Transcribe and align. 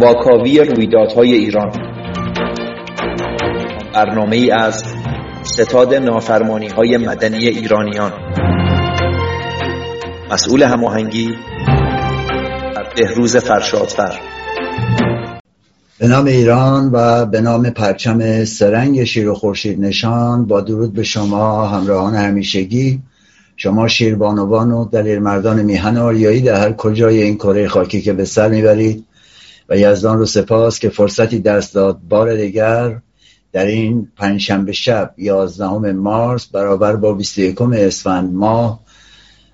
واکاوی 0.00 0.58
رویدادهای 0.58 1.32
ایران. 1.32 1.72
برنامه 3.94 4.36
ای 4.36 4.50
از 4.50 4.84
ستاد 5.42 5.94
نافرمانی 5.94 6.68
های 6.68 6.96
مدنی 6.96 7.48
ایرانیان. 7.48 8.12
مسئول 10.30 10.62
هماهنگی 10.62 11.34
بهروز 12.96 13.36
فرشادفر. 13.36 14.20
به 15.98 16.08
نام 16.08 16.24
ایران 16.24 16.90
و 16.92 17.26
به 17.26 17.40
نام 17.40 17.70
پرچم 17.70 18.44
سرنگ 18.44 19.04
شیر 19.04 19.28
و 19.28 19.34
خورشید 19.34 19.80
نشان 19.80 20.46
با 20.46 20.60
درود 20.60 20.92
به 20.92 21.02
شما 21.02 21.66
همراهان 21.66 22.14
همیشگی. 22.14 23.00
شما 23.56 23.88
شیربانوان 23.88 24.70
و 24.72 24.84
دلیر 24.84 25.18
مردان 25.18 25.62
میهن 25.62 25.96
آریایی 25.96 26.40
در 26.40 26.60
هر 26.60 26.72
کجای 26.72 27.22
این 27.22 27.36
کره 27.36 27.68
خاکی 27.68 28.00
که 28.00 28.12
به 28.12 28.24
سر 28.24 28.48
می‌برید. 28.48 29.05
و 29.68 29.76
یزدان 29.76 30.18
رو 30.18 30.26
سپاس 30.26 30.78
که 30.78 30.88
فرصتی 30.88 31.38
دست 31.38 31.74
داد. 31.74 31.98
بار 32.08 32.36
دیگر 32.36 33.00
در 33.52 33.66
این 33.66 34.08
پنجشنبه 34.16 34.72
شب 34.72 35.14
یازدهم 35.16 35.92
مارس 35.92 36.46
برابر 36.46 36.96
با 36.96 37.12
21 37.12 37.62
اسفند 37.62 38.34
ماه 38.34 38.80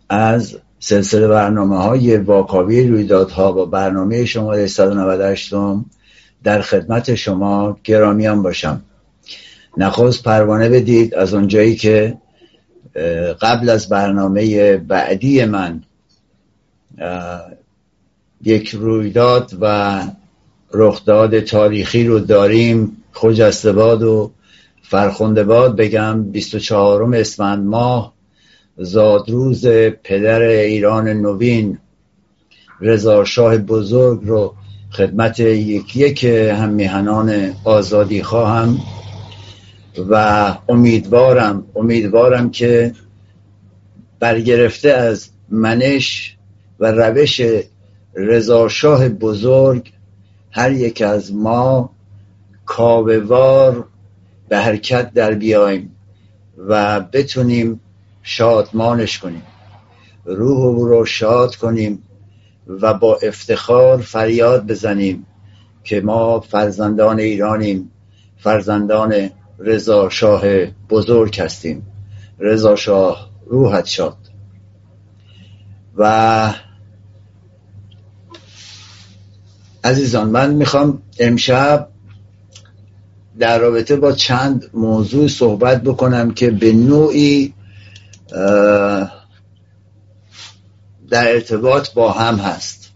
از 0.09 0.59
سلسله 0.79 1.29
برنامه 1.29 1.77
های 1.77 2.17
واکاوی 2.17 2.89
رویدادها 2.89 3.53
با 3.53 3.65
برنامه 3.65 4.25
شماره 4.25 4.67
198 4.67 5.55
در 6.45 6.61
خدمت 6.61 7.15
شما 7.15 7.79
گرامیان 7.85 8.43
باشم. 8.43 8.83
نخست 9.77 10.23
پروانه 10.23 10.69
بدید 10.69 11.15
از 11.15 11.35
اونجایی 11.35 11.77
که 11.77 12.19
قبل 13.41 13.69
از 13.69 13.89
برنامه 13.89 14.77
بعدی 14.77 15.45
من 15.45 15.83
یک 18.43 18.69
رویداد 18.69 19.53
و 19.61 20.01
رخداد 20.75 21.41
تاریخی 21.41 22.05
رو 22.05 22.19
داریم. 22.19 22.97
خجسته 23.13 23.73
باد 23.73 24.03
و 24.03 24.31
فرخنده 24.83 25.45
باد 25.45 25.77
بگم. 25.77 26.23
24 26.23 27.17
اسفند 27.17 27.65
ماه 27.67 28.13
زادروز 28.77 29.67
پدر 30.05 30.41
ایران 30.41 31.09
نوین. 31.09 31.79
رضا 32.81 33.25
شاه 33.25 33.59
بزرگ 33.59 34.21
رو 34.25 34.55
خدمت 34.93 35.41
یکی 35.41 36.01
یک 36.01 36.25
هم 36.25 36.69
میهنان 36.69 37.55
آزادی 37.65 38.23
خواهم 38.23 38.79
و 40.11 40.57
امیدوارم 40.69 41.65
امیدوارم 41.77 42.51
که 42.51 42.95
برگرفته 44.21 44.91
از 44.91 45.29
منش 45.49 46.37
و 46.81 46.93
روش 46.93 47.41
رضاشاه 48.15 49.09
بزرگ 49.09 49.93
هر 50.51 50.73
یک 50.73 51.03
از 51.03 51.35
ما 51.35 51.91
کاوهوار 52.65 53.85
به 54.49 54.59
حرکت 54.59 55.13
در 55.13 55.35
بیایم 55.35 55.97
و 56.59 57.01
بتونیم 57.01 57.81
شادمانش 58.23 59.19
کنیم. 59.19 59.43
روح 60.25 60.59
او 60.59 60.85
رو 60.85 61.05
شاد 61.05 61.57
کنیم 61.57 62.03
و 62.67 62.95
با 62.95 63.19
افتخار 63.23 64.01
فریاد 64.01 64.67
بزنیم 64.67 65.27
که 65.85 66.01
ما 66.01 66.41
فرزندان 66.41 67.19
ایرانیم 67.19 67.91
فرزندان 68.39 69.31
رضا 69.59 70.09
شاه 70.09 70.43
بزرگ 70.91 71.41
هستیم. 71.41 71.87
رضا 72.39 72.77
شاه 72.77 73.31
روحت 73.47 73.87
شاد. 73.87 74.17
و 75.97 76.53
عزیزان 79.85 80.29
من 80.29 80.55
می‌خوام 80.55 81.03
امشب 81.19 81.89
در 83.39 83.59
رابطه 83.59 83.97
با 83.97 84.13
چند 84.13 84.71
موضوع 84.75 85.29
صحبت 85.29 85.83
بکنم 85.83 86.31
که 86.31 86.51
به 86.51 86.73
نوعی 86.73 87.55
در 91.09 91.33
ارتباط 91.33 91.95
با 91.95 92.13
هم 92.13 92.35
هست. 92.37 92.93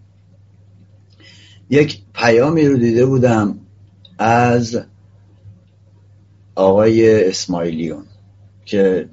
یک 1.71 2.03
پیامی 2.15 2.67
رو 2.67 2.77
دیده 2.77 3.07
بودم 3.07 3.59
از 4.19 4.81
آقای 6.55 7.25
اسماعیلیون 7.29 8.05
که 8.65 9.09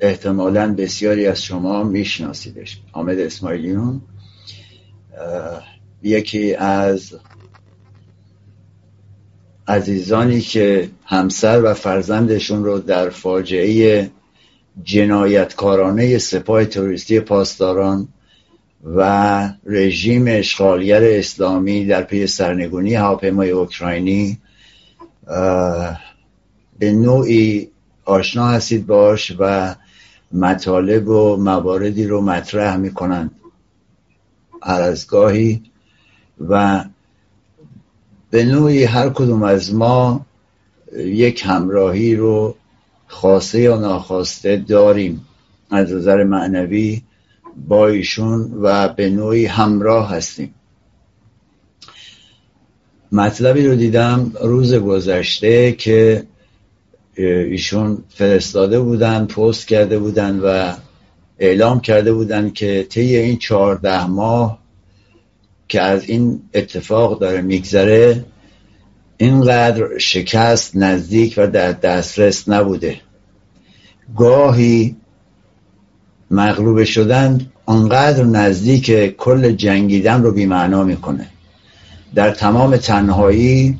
احتمالا 0.00 0.74
بسیاری 0.74 1.26
از 1.26 1.42
شما 1.42 1.82
میشناسیدش. 1.84 2.80
حامد 2.92 3.18
اسماعیلیون 3.18 4.00
یکی 6.02 6.54
از 6.54 7.14
عزیزانی 9.68 10.40
که 10.40 10.90
همسر 11.04 11.64
و 11.64 11.74
فرزندشون 11.74 12.64
رو 12.64 12.78
در 12.78 13.10
فاجعه 13.10 14.10
جنایتکارانه 14.82 16.18
سپاه 16.18 16.64
تروریستی 16.64 17.20
پاسداران 17.20 18.08
و 18.84 19.48
رژیم 19.64 20.24
اشغالگر 20.28 21.02
اسلامی 21.04 21.86
در 21.86 22.02
پی 22.02 22.26
سرنگونی 22.26 22.94
هواپیمای 22.94 23.50
اوکراینی 23.50 24.38
به 26.78 26.92
نوعی 26.92 27.68
آشنا 28.04 28.48
هستید 28.48 28.86
باش 28.86 29.32
و 29.38 29.74
مطالب 30.32 31.08
و 31.08 31.36
مواردی 31.36 32.06
رو 32.06 32.20
مطرح 32.20 32.76
می‌کنند. 32.76 33.30
هر 34.62 34.80
از 34.80 35.06
گاهی 35.06 35.62
و 36.48 36.84
به 38.30 38.44
نوعی 38.44 38.84
هر 38.84 39.08
کدوم 39.08 39.42
از 39.42 39.74
ما 39.74 40.26
یک 40.96 41.42
همراهی 41.46 42.16
رو 42.16 42.54
خواسته 43.06 43.60
یا 43.60 43.76
ناخواسته 43.76 44.56
داریم. 44.56 45.26
از 45.70 45.92
نظر 45.92 46.24
معنوی 46.24 47.02
با 47.68 47.88
ایشون 47.88 48.52
و 48.62 48.88
به 48.88 49.10
نوعی 49.10 49.46
همراه 49.46 50.10
هستیم. 50.10 50.54
مطلبی 53.12 53.66
رو 53.66 53.74
دیدم 53.74 54.32
روز 54.42 54.74
گذشته 54.74 55.72
که 55.72 56.24
ایشون 57.16 58.04
فرستاده 58.08 58.80
بودن 58.80 59.26
پست 59.26 59.68
کرده 59.68 59.98
بودن 59.98 60.40
و 60.40 60.72
اعلام 61.38 61.80
کرده 61.80 62.12
بودن 62.12 62.50
که 62.50 62.86
طی 62.90 63.16
این 63.16 63.36
چهارده 63.38 64.06
ماه 64.06 64.61
که 65.72 65.82
از 65.82 66.08
این 66.08 66.42
اتفاق 66.54 67.20
داره 67.20 67.40
میگذره 67.40 68.24
اینقدر 69.16 69.98
شکست 69.98 70.76
نزدیک 70.76 71.34
و 71.36 71.46
در 71.46 71.72
دسترس 71.72 72.48
نبوده. 72.48 72.96
گاهی 74.16 74.96
مغلوب 76.30 76.84
شدن 76.84 77.50
انقدر 77.68 78.24
نزدیک 78.24 79.16
کل 79.16 79.52
جنگیدن 79.52 80.22
رو 80.22 80.32
بیمعنا 80.32 80.84
می‌کنه. 80.84 81.26
در 82.14 82.30
تمام 82.30 82.76
تنهایی 82.76 83.78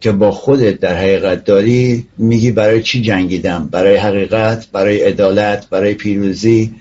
که 0.00 0.12
با 0.12 0.30
خودت 0.30 0.80
در 0.80 0.96
حقیقت 0.96 1.44
داری 1.44 2.06
میگی 2.18 2.50
برای 2.50 2.82
چی 2.82 3.02
جنگیدم؟ 3.02 3.68
برای 3.72 3.96
حقیقت 3.96 4.68
برای 4.72 5.02
عدالت 5.02 5.68
برای 5.68 5.94
پیروزی. 5.94 6.74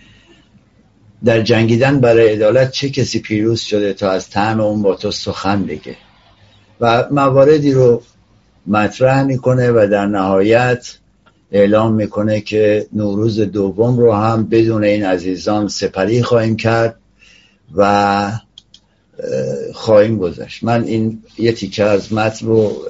در 1.25 1.41
جنگیدن 1.41 1.99
برای 1.99 2.33
عدالت 2.33 2.71
چه 2.71 2.89
کسی 2.89 3.19
پیروز 3.19 3.59
شده 3.59 3.93
تا 3.93 4.11
از 4.11 4.29
طعم 4.29 4.61
اون 4.61 4.81
با 4.81 4.95
تو 4.95 5.11
سخن 5.11 5.65
بگه؟ 5.65 5.95
و 6.81 7.07
مواردی 7.11 7.71
رو 7.71 8.01
مطرح 8.67 9.23
می‌کنه 9.23 9.71
و 9.71 9.87
در 9.91 10.05
نهایت 10.05 10.97
اعلام 11.51 11.93
می‌کنه 11.93 12.41
که 12.41 12.87
نوروز 12.93 13.39
دوم 13.39 13.97
رو 13.99 14.13
هم 14.13 14.47
بدون 14.47 14.83
این 14.83 15.05
عزیزان 15.05 15.67
سپری 15.67 16.23
خواهیم 16.23 16.55
کرد 16.55 16.95
و 17.75 18.31
خواهیم 19.73 20.17
گذشت. 20.17 20.63
من 20.63 20.83
این 20.83 21.23
یه 21.37 21.51
تیکه 21.51 21.83
از 21.83 22.13
متن 22.13 22.45
رو 22.45 22.85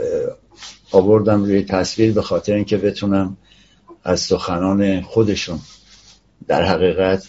آوردم 0.92 1.44
روی 1.44 1.62
تصویر 1.64 2.14
به 2.14 2.22
خاطر 2.22 2.54
اینکه 2.54 2.78
بتونم 2.78 3.38
از 4.04 4.20
سخنان 4.20 5.02
خودشون 5.02 5.60
در 6.48 6.64
حقیقت 6.64 7.24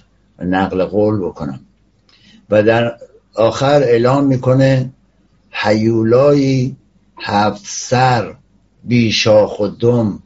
نقل 0.44 0.84
قول 0.84 1.18
بکنم. 1.18 1.60
و 2.50 2.62
در 2.62 2.96
آخر 3.34 3.82
اعلام 3.82 4.24
می‌کنه 4.24 4.90
حیولایی 5.50 6.76
هفت 7.20 7.62
سر 7.66 8.34
بیشاخ 8.84 9.60
و 9.60 9.68
دم 9.68 10.22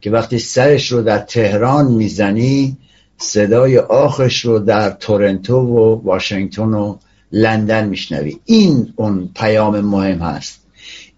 که 0.00 0.10
وقتی 0.10 0.38
سرش 0.38 0.92
رو 0.92 1.02
در 1.02 1.18
تهران 1.18 1.86
می‌زنی 1.92 2.76
صدای 3.16 3.78
آخش 3.78 4.44
رو 4.44 4.58
در 4.58 4.90
تورنتو 4.90 5.56
و 5.56 6.02
واشنگتن 6.04 6.74
و 6.74 6.96
لندن 7.32 7.88
میشنوی. 7.88 8.40
این 8.44 8.92
اون 8.96 9.30
پیام 9.34 9.80
مهم 9.80 10.18
هست. 10.18 10.60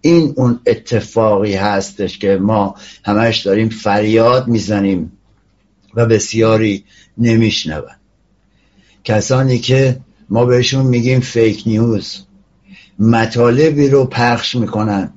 این 0.01 0.33
اون 0.37 0.59
اتفاقی 0.67 1.55
هستش 1.55 2.19
که 2.19 2.37
ما 2.41 2.75
همش 3.05 3.39
داریم 3.39 3.69
فریاد 3.69 4.47
می‌زنیم 4.47 5.11
و 5.95 6.05
بسیاری 6.05 6.83
نمیشنون 7.17 8.02
کسانی 9.03 9.59
که 9.59 9.97
ما 10.29 10.45
بهشون 10.45 10.85
میگیم 10.85 11.19
فیک 11.19 11.63
نیوز 11.65 12.23
مطالبی 12.99 13.89
رو 13.89 14.05
پخش 14.05 14.55
می‌کنن 14.55 15.13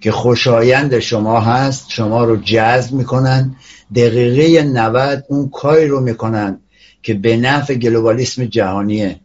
که 0.00 0.12
خوشایند 0.12 0.98
شما 0.98 1.40
هست 1.40 1.90
شما 1.90 2.24
رو 2.24 2.36
جذب 2.36 2.92
می‌کنن. 2.92 3.56
دقیقه 3.94 4.62
90 4.62 5.24
اون 5.28 5.48
کاری 5.48 5.86
رو 5.86 6.00
می‌کنن 6.00 6.60
که 7.02 7.14
به 7.14 7.36
نفع 7.36 7.74
گلوبالیسم 7.74 8.44
جهانیه 8.44 9.20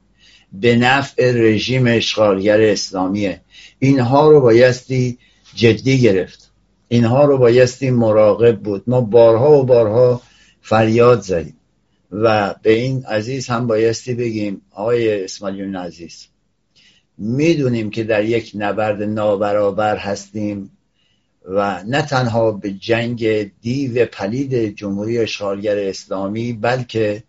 به 0.54 0.75
نفع 0.75 1.31
رژیم 1.31 1.88
اشغالگر 1.88 2.62
اسلامیه. 2.62 3.42
اینها 3.80 4.30
رو 4.30 4.42
بایستی 4.42 5.18
جدی 5.56 6.01
گرفت. 6.01 6.51
اینها 6.88 7.25
رو 7.25 7.38
بایستی 7.38 7.92
مراقب 7.92 8.60
بود. 8.60 8.83
ما 8.88 9.01
بارها 9.01 9.51
و 9.51 9.63
بارها 9.63 10.21
فریاد 10.62 11.21
زدیم. 11.21 11.56
و 12.13 12.56
به 12.62 12.74
این 12.74 13.06
عزیز 13.06 13.48
هم 13.48 13.68
بایستی 13.68 14.13
بگیم 14.13 14.62
آقای 14.71 15.24
اسماعیل 15.24 15.75
عزیز 15.75 16.27
می‌دونیم 17.18 17.89
که 17.89 18.04
در 18.04 18.25
یک 18.25 18.51
نبرد 18.56 19.04
نابرابر 19.04 19.98
هستیم 19.98 20.71
و 21.45 21.83
نه 21.83 22.01
تنها 22.01 22.51
به 22.51 22.71
جنگ 22.71 23.51
دیو 23.62 24.06
پلید 24.06 24.75
جمهوری 24.75 25.18
اشغالگر 25.18 25.77
اسلامی 25.77 26.54
بلکه 26.54 27.24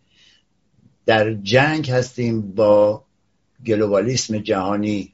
در 1.07 1.35
جنگ 1.35 1.91
هستیم 1.91 2.41
با 2.41 3.05
گلوبالیسم 3.67 4.39
جهانی. 4.39 5.13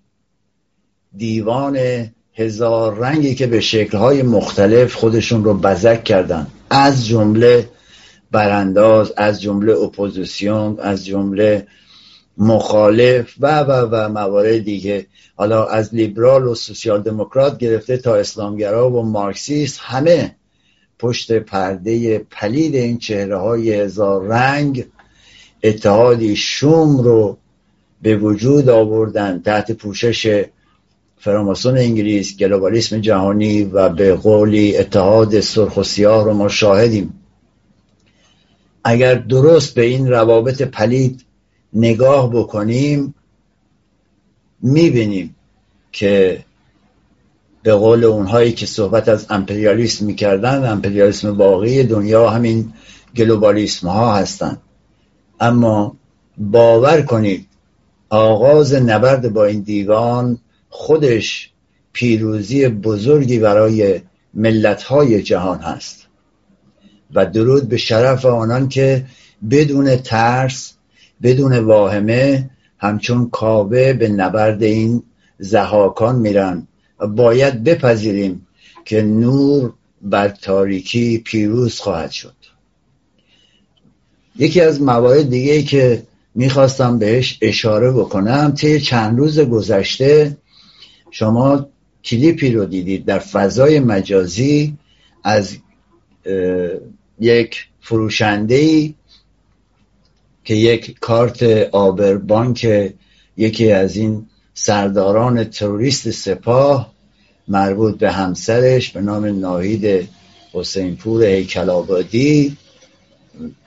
دیوان 1.16 1.78
هزار 2.34 2.98
رنگی 2.98 3.34
که 3.34 3.46
به 3.46 3.60
شکلهای 3.60 4.22
مختلف 4.22 4.94
خودشون 4.94 5.44
رو 5.44 5.54
بزک 5.54 6.04
کردن. 6.04 6.46
از 6.70 7.06
جمله 7.06 7.68
برانداز 8.30 9.12
از 9.16 9.42
جمله 9.42 9.72
اپوزیسیون 9.72 10.78
از 10.80 11.06
جمله 11.06 11.66
مخالف 12.38 13.34
و 13.40 13.60
و 13.60 13.88
و 13.90 14.08
موارد 14.08 14.64
دیگه. 14.64 15.06
حالا 15.36 15.66
از 15.66 15.94
لیبرال 15.94 16.46
و 16.46 16.54
سوسیال 16.54 17.02
دموکرات 17.02 17.58
گرفته 17.58 17.96
تا 17.96 18.14
اسلامگرا 18.14 18.90
و 18.90 19.02
مارکسیست 19.02 19.80
همه 19.82 20.36
پشت 20.98 21.32
پرده 21.32 22.18
پلید 22.18 22.74
این 22.74 22.98
چهره 22.98 23.38
های 23.38 23.74
هزار 23.74 24.26
رنگ 24.26 24.86
اتحادی 25.62 26.36
شوم 26.36 27.00
رو 27.00 27.38
به 28.02 28.16
وجود 28.16 28.68
آوردن. 28.68 29.42
تحت 29.42 29.72
پوشش 29.72 30.44
فراماسون 31.18 31.78
انگلیس 31.78 32.36
گلوبالیسم 32.36 33.00
جهانی 33.00 33.64
و 33.64 33.88
به 33.88 34.14
قولی 34.14 34.76
اتحاد 34.76 35.40
سرخ 35.40 35.76
و 35.76 35.82
سیاه 35.82 36.24
رو 36.24 36.34
ما 36.34 36.48
شاهدیم. 36.48 37.19
اگر 38.84 39.14
درست 39.14 39.74
به 39.74 39.82
این 39.82 40.08
روابط 40.08 40.62
پلید 40.62 41.24
نگاه 41.72 42.30
بکنیم 42.30 43.14
می‌بینیم 44.62 45.36
که 45.92 46.44
به 47.62 47.74
قول 47.74 48.04
اونهایی 48.04 48.52
که 48.52 48.66
صحبت 48.66 49.08
از 49.08 49.26
امپریالیسم 49.30 50.06
می‌کردن 50.06 50.70
امپریالیسم 50.70 51.36
واقعی 51.36 51.82
دنیا 51.82 52.30
همین 52.30 52.72
گلوبالیسم 53.16 53.88
ها 53.88 54.14
هستند 54.14 54.60
اما 55.40 55.96
باور 56.38 57.02
کنید 57.02 57.46
آغاز 58.08 58.74
نبرد 58.74 59.32
با 59.32 59.44
این 59.44 59.60
دیوان 59.60 60.38
خودش 60.68 61.50
پیروزی 61.92 62.68
بزرگی 62.68 63.38
برای 63.38 64.00
ملتهای 64.34 65.22
جهان 65.22 65.58
هست. 65.58 66.06
و 67.14 67.26
درود 67.26 67.68
به 67.68 67.76
شرف 67.76 68.24
آنان 68.26 68.68
که 68.68 69.04
بدون 69.50 69.96
ترس 69.96 70.74
بدون 71.22 71.58
واهمه 71.58 72.50
همچون 72.78 73.30
کابه 73.30 73.92
به 73.92 74.08
نبرد 74.08 74.62
این 74.62 75.02
زهاکان 75.38 76.16
میرن. 76.16 76.66
باید 77.16 77.64
بپذیریم 77.64 78.46
که 78.84 79.02
نور 79.02 79.72
بر 80.02 80.28
تاریکی 80.28 81.18
پیروز 81.18 81.80
خواهد 81.80 82.10
شد. 82.10 82.34
یکی 84.36 84.60
از 84.60 84.82
موارد 84.82 85.30
دیگه 85.30 85.62
که 85.62 86.02
می‌خواستم 86.34 86.98
بهش 86.98 87.38
اشاره 87.42 87.92
بکنم 87.92 88.52
طی 88.56 88.80
چند 88.80 89.18
روز 89.18 89.40
گذشته 89.40 90.36
شما 91.10 91.68
کلیپی 92.04 92.52
رو 92.52 92.64
دیدید 92.64 93.04
در 93.04 93.18
فضای 93.18 93.80
مجازی 93.80 94.76
از 95.24 95.56
یک 97.20 97.66
فروشنده 97.80 98.54
ای 98.54 98.94
که 100.44 100.54
یک 100.54 100.98
کارت 101.00 101.42
آبر 101.72 102.16
بانک 102.16 102.92
یکی 103.36 103.72
از 103.72 103.96
این 103.96 104.26
سرداران 104.54 105.44
تروریست 105.44 106.10
سپاه 106.10 106.92
مربوط 107.48 107.98
به 107.98 108.12
همسرش 108.12 108.90
به 108.90 109.00
نام 109.00 109.40
ناهید 109.40 110.08
حسینپور 110.52 111.24
هیکل 111.24 111.70
آبادی 111.70 112.56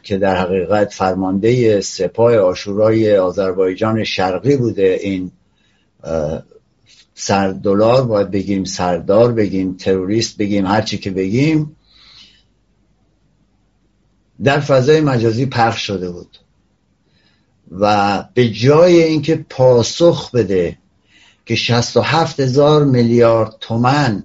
که 0.04 0.18
در 0.18 0.36
حقیقت 0.38 0.94
فرمانده 0.94 1.82
سپاه 1.82 2.38
آشورای 2.38 3.18
آذربایجان 3.18 4.04
شرقی 4.04 4.58
بوده. 4.58 5.00
این 5.02 5.32
سردلار 7.16 8.04
باید 8.04 8.32
بگیم 8.32 8.64
سردار 8.64 9.32
بگیم 9.32 9.74
تروریست 9.74 10.38
بگیم 10.38 10.66
هرچی 10.66 10.98
که 10.98 11.12
بگیم 11.12 11.76
در 14.44 14.60
فضای 14.60 15.02
مجازی 15.02 15.46
پخش 15.46 15.82
شده 15.88 16.12
بود. 16.12 16.38
و 17.72 18.24
به 18.34 18.50
جای 18.50 19.04
اینکه 19.04 19.46
پاسخ 19.50 20.32
بده 20.32 20.78
که 21.46 21.56
67 21.56 22.40
هزار 22.40 22.86
میلیارد 22.86 23.56
تومن 23.60 24.24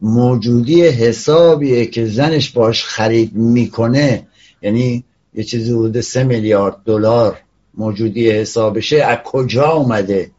موجودی 0.00 0.82
حسابیه 0.82 1.86
که 1.86 2.06
زنش 2.06 2.50
باش 2.50 2.84
خرید 2.84 3.34
می‌کنه 3.34 4.26
یعنی 4.62 5.04
یه 5.34 5.44
چیزی 5.44 5.72
بوده 5.72 6.00
سه 6.00 6.24
میلیارد 6.24 6.76
دلار 6.84 7.38
موجودی 7.74 8.30
حسابشه 8.30 8.96
از 8.96 9.18
کجا 9.24 9.70
اومده؟ 9.70 10.30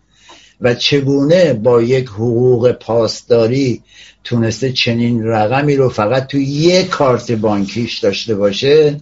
و 0.61 0.73
چگونه 0.73 1.53
با 1.53 1.81
یک 1.81 2.07
حقوق 2.07 2.71
پاسداری 2.71 3.83
تونسته 4.23 4.71
چنین 4.71 5.23
رقمی 5.23 5.75
رو 5.75 5.89
فقط 5.89 6.27
تو 6.27 6.37
یک 6.37 6.89
کارت 6.89 7.31
بانکیش 7.31 7.99
داشته 7.99 8.35
باشه 8.35 9.01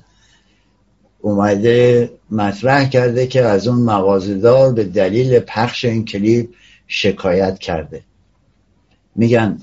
اومده 1.22 2.12
مطرح 2.32 2.90
کرده 2.90 3.28
که 3.28 3.42
از 3.42 3.68
اون 3.68 3.80
مغازدار 3.80 4.74
به 4.74 4.84
دلیل 4.84 5.40
پخش 5.40 5.86
این 5.86 6.06
کلیپ 6.06 6.50
شکایت 6.88 7.60
کرده. 7.60 8.04
میگن 9.16 9.58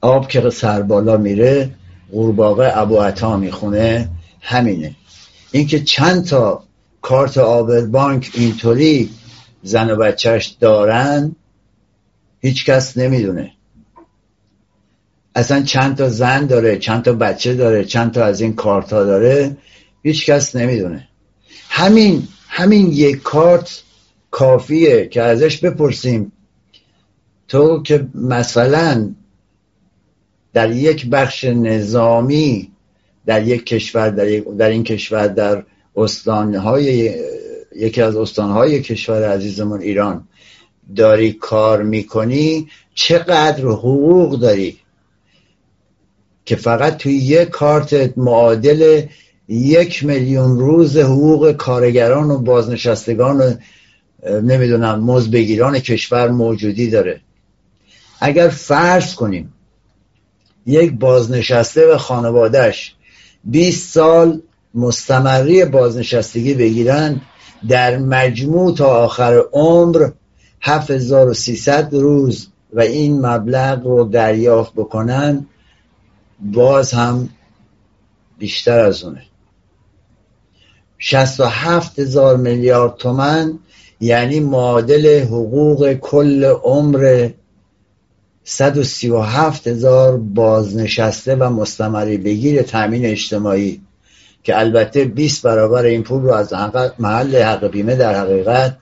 آب 0.00 0.28
که 0.28 0.50
سر 0.50 0.82
بالا 0.82 1.16
میره 1.16 1.70
قورباغه 2.12 2.70
ابو 2.74 3.00
عطا 3.00 3.36
می‌خونه 3.36 4.08
همینه. 4.40 4.94
اینکه 5.52 5.80
چند 5.80 6.24
تا 6.24 6.64
کارت 7.02 7.38
آبر 7.38 7.80
بانک 7.80 8.30
اینطوری 8.34 9.10
زن 9.62 9.90
و 9.90 9.96
بچهش 9.96 10.46
دارن 10.46 11.36
هیچ 12.40 12.64
کس 12.64 12.96
نمی‌دونه. 12.96 13.52
اصلا 15.38 15.62
چند 15.62 15.96
تا 15.96 16.08
زن 16.08 16.46
داره 16.46 16.78
چند 16.78 17.02
تا 17.02 17.12
بچه 17.12 17.54
داره 17.54 17.84
چند 17.84 18.12
تا 18.12 18.24
از 18.24 18.40
این 18.40 18.54
کارت 18.54 18.92
ها 18.92 19.04
داره 19.04 19.56
هیچ 20.02 20.26
کس 20.26 20.56
نمی‌دونه. 20.56 21.08
همین 21.68 22.28
همین 22.48 22.92
یک 22.92 23.22
کارت 23.22 23.82
کافیه 24.30 25.06
که 25.06 25.22
ازش 25.22 25.58
بپرسیم. 25.58 26.32
تو 27.48 27.82
که 27.82 28.06
مثلا 28.14 29.14
در 30.52 30.72
یک 30.72 31.10
بخش 31.10 31.44
نظامی 31.44 32.72
در 33.26 33.46
یک 33.46 33.66
کشور 33.66 34.10
در, 34.10 34.24
در 34.58 34.68
این 34.68 34.84
کشور 34.84 35.26
در 35.26 35.64
استانهای 35.96 37.14
یکی 37.76 38.02
از 38.02 38.16
استانهای 38.16 38.82
کشور 38.82 39.32
عزیزمون 39.32 39.80
ایران 39.80 40.28
داری 40.96 41.32
کار 41.32 41.82
می‌کنی 41.82 42.68
چقدر 42.94 43.64
حقوق 43.64 44.40
داری؟ 44.40 44.78
که 46.48 46.56
فقط 46.56 46.96
توی 46.96 47.12
یک 47.12 47.48
کارت 47.48 48.18
معادل 48.18 49.02
یک 49.48 50.04
میلیون 50.04 50.58
روز 50.58 50.96
حقوق 50.96 51.52
کارگران 51.52 52.30
و 52.30 52.38
بازنشستگان 52.38 53.40
و 53.40 53.54
نمی‌دونم 54.30 55.04
مزبگیران 55.04 55.78
کشور 55.78 56.28
موجودی 56.28 56.90
داره. 56.90 57.20
اگر 58.20 58.48
فرض 58.48 59.14
کنیم 59.14 59.52
یک 60.66 60.92
بازنشسته 60.92 61.94
و 61.94 61.98
خانوادهش 61.98 62.94
20 63.44 63.94
سال 63.94 64.42
مستمری 64.74 65.64
بازنشستگی 65.64 66.54
بگیرن 66.54 67.20
در 67.68 67.98
مجموع 67.98 68.74
تا 68.74 68.86
آخر 68.86 69.42
عمر 69.52 70.10
7300 70.60 71.94
روز 71.94 72.48
و 72.72 72.80
این 72.80 73.26
مبلغ 73.26 73.86
رو 73.86 74.04
دریافت 74.04 74.72
بکنن 74.72 75.46
باز 76.40 76.92
هم 76.92 77.28
بیشتر 78.38 78.78
از 78.78 79.04
اونه. 79.04 79.22
67 80.98 81.98
هزار 81.98 82.36
میلیارد 82.36 82.96
تومن 82.96 83.58
یعنی 84.00 84.40
معادل 84.40 85.22
حقوق 85.22 85.92
کل 85.92 86.44
عمر 86.44 87.30
137 88.44 89.66
هزار 89.66 90.16
بازنشسته 90.16 91.34
و 91.34 91.50
مستمری 91.50 92.16
بگیر 92.16 92.62
تامین 92.62 93.06
اجتماعی 93.06 93.80
که 94.42 94.58
البته 94.58 95.04
20 95.04 95.42
برابر 95.42 95.84
این 95.84 96.02
پول 96.02 96.22
رو 96.22 96.32
از 96.32 96.52
محل 96.98 97.42
حق 97.42 97.66
بیمه 97.66 97.96
در 97.96 98.20
حقیقت 98.20 98.76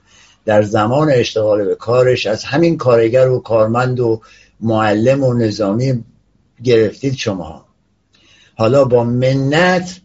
در 0.45 0.63
زمان 0.63 1.11
اشتغال 1.11 1.65
به 1.65 1.75
کارش 1.75 2.27
از 2.27 2.45
همین 2.45 2.77
کارگر 2.77 3.29
و 3.29 3.41
کارمند 3.41 4.01
و 4.01 4.21
معلم 4.61 5.25
و 5.25 5.35
نظامی 5.35 6.05
گرفتید 6.63 7.15
شما. 7.15 7.65
حالا 8.55 8.85
با 8.85 9.05
منت 9.05 10.01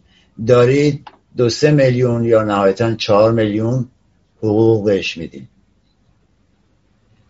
دارید 0.46 1.08
دو 1.36 1.48
سه 1.48 1.70
میلیون 1.70 2.24
یا 2.24 2.42
نهایتا 2.42 2.94
چهار 2.94 3.32
میلیون 3.32 3.88
حقوق 4.38 4.84
بهش 4.84 5.16
می‌دید 5.16 5.48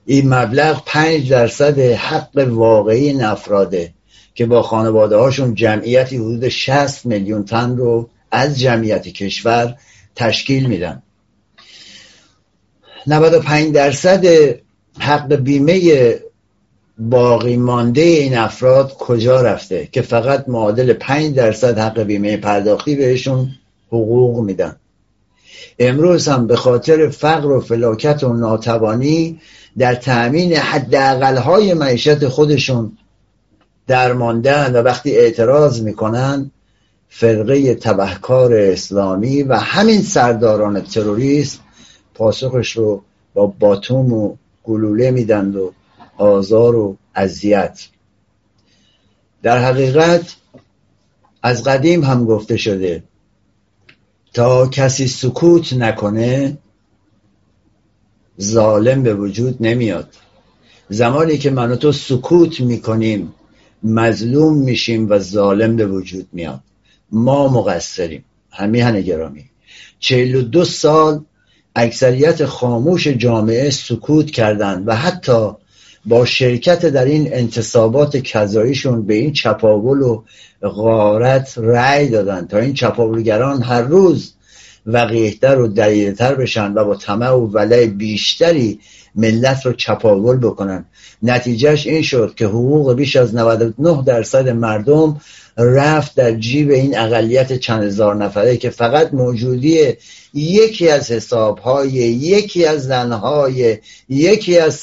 این 0.07 0.35
مبلغ 0.35 0.83
پنج 0.87 1.31
درصد 1.31 1.79
حق 1.79 2.49
واقعی 2.49 3.09
این 3.09 3.25
افراده 3.25 3.95
که 4.35 4.47
با 4.47 4.63
خانواده 4.63 5.17
هاشون 5.17 5.55
جمعیتی 5.55 6.17
حدود 6.17 6.49
60 6.49 7.07
میلیون 7.07 7.45
تن 7.45 7.77
رو 7.77 8.11
از 8.31 8.61
جمعیت 8.61 9.09
کشور 9.09 9.77
تشکیل 10.17 10.67
میدن. 10.67 11.03
95 13.07 13.75
درصد 13.75 14.27
حق 14.99 15.35
بیمه 15.35 16.21
باقی 17.11 17.57
مانده 17.57 18.01
این 18.01 18.37
افراد 18.37 18.93
کجا 18.93 19.41
رفته 19.41 19.89
که 19.93 20.03
فقط 20.03 20.49
معادل 20.49 20.93
5 20.93 21.35
درصد 21.35 21.79
حق 21.79 22.01
بیمه 22.01 22.37
پرداختی 22.37 22.97
بهشون 22.97 23.49
حقوق 23.89 24.45
میدن؟ 24.45 24.77
امروز 25.79 26.29
هم 26.29 26.47
به 26.47 26.57
خاطر 26.57 27.09
فقر 27.09 27.51
و 27.51 27.61
فلاکت 27.61 28.25
و 28.25 28.33
ناتوانی 28.33 29.41
در 29.79 29.95
تأمین 29.95 30.57
های 31.37 31.75
معیشت 31.75 32.29
خودشون 32.29 32.93
درماندن 33.87 34.77
و 34.77 34.83
وقتی 34.83 35.17
اعتراض 35.17 35.81
می‌کنن 35.81 36.51
فرقه 37.09 37.75
تبهکار 37.75 38.55
اسلامی 38.55 39.43
و 39.43 39.55
همین 39.55 40.03
سرداران 40.03 40.81
تروریست 40.81 41.61
پاسخش 42.15 42.77
رو 42.77 43.03
با 43.35 43.47
باتوم 43.47 44.13
و 44.13 44.37
گلوله 44.65 45.11
میدند 45.11 45.57
و 45.57 45.73
آزار 46.17 46.75
و 46.75 46.97
اذیت. 47.15 47.89
در 49.43 49.59
حقیقت 49.59 50.37
از 51.43 51.65
قدیم 51.65 52.05
هم 52.05 52.25
گفته 52.25 52.57
شده 52.57 53.03
تا 54.35 54.67
کسی 54.67 55.07
سکوت 55.07 55.73
نکنه 55.73 56.59
ظالم 58.41 59.03
به 59.03 59.15
وجود 59.15 59.57
نمیاد. 59.61 60.15
زمانی 60.89 61.39
که 61.39 61.51
من 61.51 61.73
و 61.73 61.77
تو 61.77 61.93
سکوت 61.93 62.61
می‌کنیم 62.61 63.35
مظلوم 63.83 64.59
میشیم 64.59 65.11
و 65.11 65.19
ظالم 65.19 65.77
به 65.77 65.87
وجود 65.87 66.29
میاد. 66.33 66.61
ما 67.13 67.49
مقصریم. 67.49 68.25
همیهن 68.51 69.01
گرامی. 69.01 69.45
چهل 69.99 70.35
و 70.35 70.43
دو 70.43 70.65
سال 70.65 71.25
اکثریت 71.77 72.45
خاموش 72.45 73.07
جامعه 73.07 73.71
سکوت 73.71 74.31
کردند 74.31 74.89
و 74.89 74.95
حتی 74.95 75.51
با 76.07 76.25
شرکت 76.25 76.87
در 76.87 77.05
این 77.05 77.29
انتصابات 77.33 78.17
کذاییشون 78.17 79.07
به 79.07 79.15
این 79.15 79.33
چپاول 79.33 80.01
و 80.03 80.23
غارت 80.63 81.55
رأی 81.57 82.09
دادن 82.09 82.47
تا 82.47 82.59
این 82.59 82.75
چپاولگران 82.75 83.63
هر 83.63 83.83
روز 83.83 84.33
وقیهتر 84.87 85.59
و 85.59 85.69
دلیلتر 85.69 86.35
بشن 86.35 86.73
و 86.73 86.85
با 86.85 86.95
طمع 86.95 87.31
و 87.31 87.47
ولع 87.47 87.87
بیشتری 87.87 88.81
ملت 89.15 89.67
رو 89.67 89.73
چپاول 89.73 90.37
بکنن. 90.37 90.85
نتیجهش 91.23 91.87
این 91.87 92.03
شد 92.03 92.35
که 92.37 92.47
حقوق 92.47 92.95
بیش 92.95 93.17
از 93.17 93.35
99 93.35 94.03
درصد 94.07 94.49
مردم 94.49 95.21
رفت 95.57 96.15
در 96.15 96.35
جیب 96.35 96.71
این 96.71 96.99
اقلیت 96.99 97.53
چند 97.53 97.83
هزار 97.83 98.17
نفره 98.17 98.57
که 98.57 98.71
فقط 98.71 99.15
موجودی 99.15 99.93
یکی 100.35 100.89
از 100.89 101.11
حسابهای 101.11 101.91
یکی 101.91 102.65
از 102.65 102.85
زنهای 102.85 103.79
یکی 104.09 104.59
از 104.59 104.75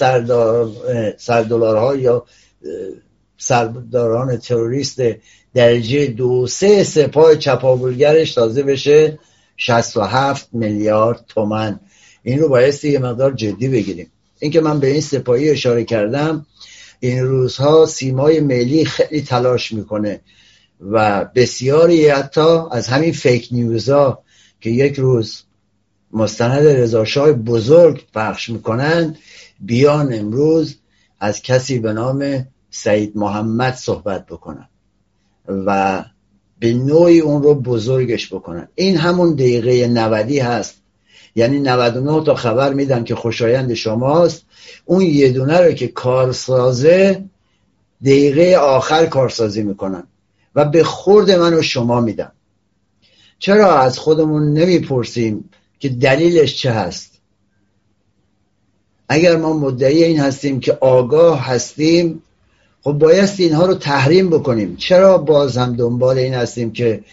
سردولارها 1.17 1.95
یا 1.95 2.25
سرداران 3.37 4.37
تروریست 4.37 5.01
درجه 5.53 6.07
دو 6.07 6.47
سه 6.47 6.83
سپاه 6.83 7.35
چپاولگرش 7.35 8.33
تازه 8.33 8.63
بشه 8.63 9.19
67 9.57 10.49
میلیارد 10.53 11.25
تومن. 11.27 11.79
این 12.23 12.39
رو 12.39 12.49
بایستی 12.49 12.91
یه 12.91 12.99
مقدار 12.99 13.31
جدی 13.33 13.67
بگیریم. 13.67 14.11
اینکه 14.39 14.61
من 14.61 14.79
به 14.79 14.87
این 14.87 15.01
سپاهی 15.01 15.49
اشاره 15.49 15.83
کردم 15.83 16.45
این 16.99 17.25
روزها 17.25 17.85
سیمای 17.85 18.39
ملی 18.39 18.85
خیلی 18.85 19.21
تلاش 19.21 19.71
می‌کنه 19.71 20.21
و 20.91 21.25
بسیاری 21.35 22.09
حتی 22.09 22.57
از 22.71 22.87
همین 22.87 23.11
فیک 23.11 23.47
نیوزا 23.51 24.19
که 24.61 24.69
یک 24.69 24.95
روز 24.95 25.43
مستند 26.11 26.67
رضاشاه 26.67 27.31
بزرگ 27.31 28.05
پخش 28.13 28.49
می‌کنن 28.49 29.15
بیان 29.59 30.13
امروز 30.13 30.75
از 31.19 31.41
کسی 31.41 31.79
به 31.79 31.93
نام 31.93 32.47
سعید 32.69 33.17
محمد 33.17 33.73
صحبت 33.73 34.25
بکنن 34.25 34.69
و 35.47 36.03
به 36.59 36.73
نوعی 36.73 37.19
اون 37.19 37.43
رو 37.43 37.55
بزرگش 37.55 38.33
بکنن. 38.33 38.67
این 38.75 38.97
همون 38.97 39.33
دقیقه 39.33 39.87
نودی 39.87 40.39
هست 40.39 40.81
یعنی 41.35 41.59
99 41.59 42.23
تا 42.23 42.35
خبر 42.35 42.73
میدن 42.73 43.03
که 43.03 43.15
خوشایند 43.15 43.73
شماست. 43.73 44.45
اون 44.85 45.01
یه 45.01 45.31
دونه 45.31 45.61
رو 45.61 45.71
که 45.71 45.87
کارسازه 45.87 47.23
دقیقه 48.01 48.55
آخر 48.57 49.05
کارسازی 49.05 49.63
می‌کنن 49.63 50.03
و 50.55 50.65
به 50.65 50.83
خورد 50.83 51.31
من 51.31 51.53
و 51.53 51.61
شما 51.61 52.01
میدن. 52.01 52.31
چرا 53.39 53.79
از 53.79 53.99
خودمون 53.99 54.53
نمی‌پرسیم 54.53 55.49
که 55.79 55.89
دلیلش 55.89 56.61
چه 56.61 56.71
هست؟ 56.71 57.11
اگر 59.09 59.37
ما 59.37 59.53
مدعی 59.53 60.03
این 60.03 60.19
هستیم 60.19 60.59
که 60.59 60.77
آگاه 60.81 61.45
هستیم 61.45 62.21
خب 62.83 62.91
بایست 62.91 63.39
اینها 63.39 63.65
رو 63.65 63.73
تحریم 63.73 64.29
بکنیم. 64.29 64.75
چرا 64.75 65.17
باز 65.17 65.57
هم 65.57 65.75
دنبال 65.75 66.17
این 66.17 66.33
هستیم 66.33 66.71
که 66.71 67.03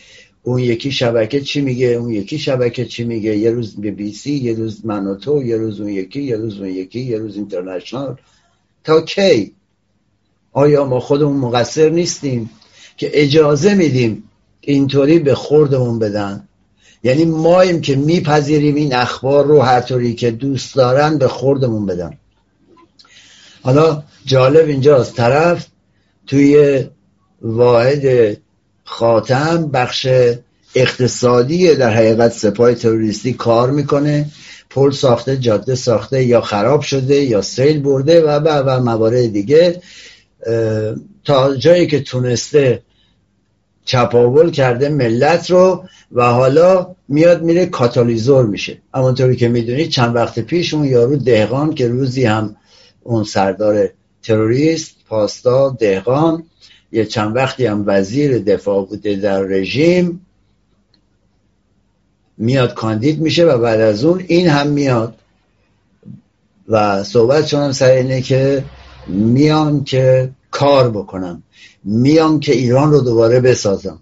اون 0.47 0.59
یکی 0.59 0.93
شبکه 0.93 1.41
چی 1.41 1.61
میگه؟ 1.61 1.87
اون 1.87 2.11
یکی 2.11 2.38
شبکه 2.38 2.85
چی 2.85 3.05
میگه؟ 3.05 3.37
یه 3.37 3.50
روز 3.50 3.76
بی 3.76 3.91
بی 3.91 4.12
سی 4.12 4.33
یه 4.33 4.55
روز 4.55 4.87
منوتو 4.87 5.43
یه 5.43 5.57
روز 5.57 5.81
اون 5.81 5.91
یکی 5.91 6.23
یه 6.23 6.37
روز 6.37 6.61
اون 6.61 6.69
یکی 6.69 7.00
یه 7.00 7.19
روز 7.19 7.37
اینترنشنال. 7.37 8.17
تا 8.85 9.00
کی؟ 9.00 9.55
آیا 10.53 10.85
ما 10.85 11.00
خودمون 11.00 11.37
مقصر 11.37 11.88
نیستیم 11.88 12.50
که 12.97 13.11
اجازه 13.23 13.75
میدیم 13.75 14.23
اینطوری 14.61 15.19
به 15.19 15.35
خوردمون 15.35 15.99
بدن؟ 15.99 16.49
یعنی 17.03 17.25
ماییم 17.25 17.81
که 17.81 17.97
میپذیریم 17.97 18.75
این 18.75 18.95
اخبار 18.95 19.47
رو 19.47 19.62
هر 19.62 19.81
طوری 19.81 20.15
که 20.15 20.31
دوست 20.31 20.75
دارن 20.75 21.19
به 21.19 21.29
خوردمون 21.29 21.87
بدن. 21.87 22.19
حالا 23.62 24.03
جالب 24.25 24.69
اینجاست. 24.69 25.15
طرف 25.15 25.67
توی 26.26 26.85
واحد 27.43 28.37
خاتم 28.87 29.69
بخش 29.69 30.09
اقتصادی 30.75 31.75
در 31.75 31.90
حقیقت 31.90 32.33
سپاه 32.33 32.75
تروریستی 32.75 33.33
کار 33.33 33.71
می‌کنه. 33.71 34.26
پل 34.71 34.90
ساخته 34.90 35.37
جاده 35.37 35.75
ساخته 35.75 36.25
یا 36.25 36.40
خراب 36.40 36.81
شده 36.81 37.14
یا 37.14 37.43
سیل 37.43 37.83
برده 37.83 38.23
و 38.23 38.28
و, 38.28 38.49
و 38.49 38.81
موارد 38.81 39.33
دیگه. 39.33 39.83
تا 41.25 41.57
جایی 41.57 41.87
که 41.87 42.00
تونسته 42.00 42.83
چپاول 43.85 44.50
کرده 44.50 44.88
ملت 44.88 45.50
رو 45.50 45.85
و 46.12 46.25
حالا 46.25 46.95
میاد 47.09 47.43
میره 47.43 47.66
کاتالیزور 47.66 48.47
میشه. 48.47 48.78
همونطوری 48.95 49.37
که 49.37 49.49
می‌دونید 49.49 49.90
چند 49.90 50.16
وقت 50.16 50.38
پیش 50.38 50.75
اون 50.75 50.85
یارو 50.85 51.16
دهقان 51.16 51.75
که 51.75 51.88
روزی 51.88 52.25
هم 52.25 52.57
اون 53.02 53.25
سردار 53.25 53.88
تروریست 54.23 54.97
پاستا 55.09 55.76
دهقان 55.78 56.45
یه 56.97 57.05
چند 57.05 57.37
وقتی 57.37 57.67
هم 57.67 57.85
وزیر 57.87 58.38
دفاع 58.38 58.87
بوده 58.87 59.17
در 59.17 59.41
رژیم 59.41 60.26
میاد 62.38 62.75
کاندید 62.75 63.21
میشه 63.21 63.45
و 63.45 63.59
بعد 63.59 63.81
از 63.81 64.05
اون 64.05 64.25
این 64.26 64.49
هم 64.49 64.67
میاد. 64.67 65.15
و 66.69 67.05
صحبت 67.05 67.55
هم 67.55 67.73
سر 67.73 67.91
اینه 67.91 68.23
که 68.23 68.65
میان 69.07 69.85
که 69.85 70.31
کار 70.50 70.91
بکنم. 70.91 71.43
میان 71.85 72.41
که 72.41 72.53
ایران 72.53 72.91
رو 72.91 73.00
دوباره 73.00 73.41
بسازم. 73.41 73.99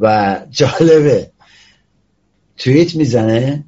و 0.00 0.38
جالبه. 0.50 1.30
توییت 2.56 2.94
می‌زنه 2.94 3.64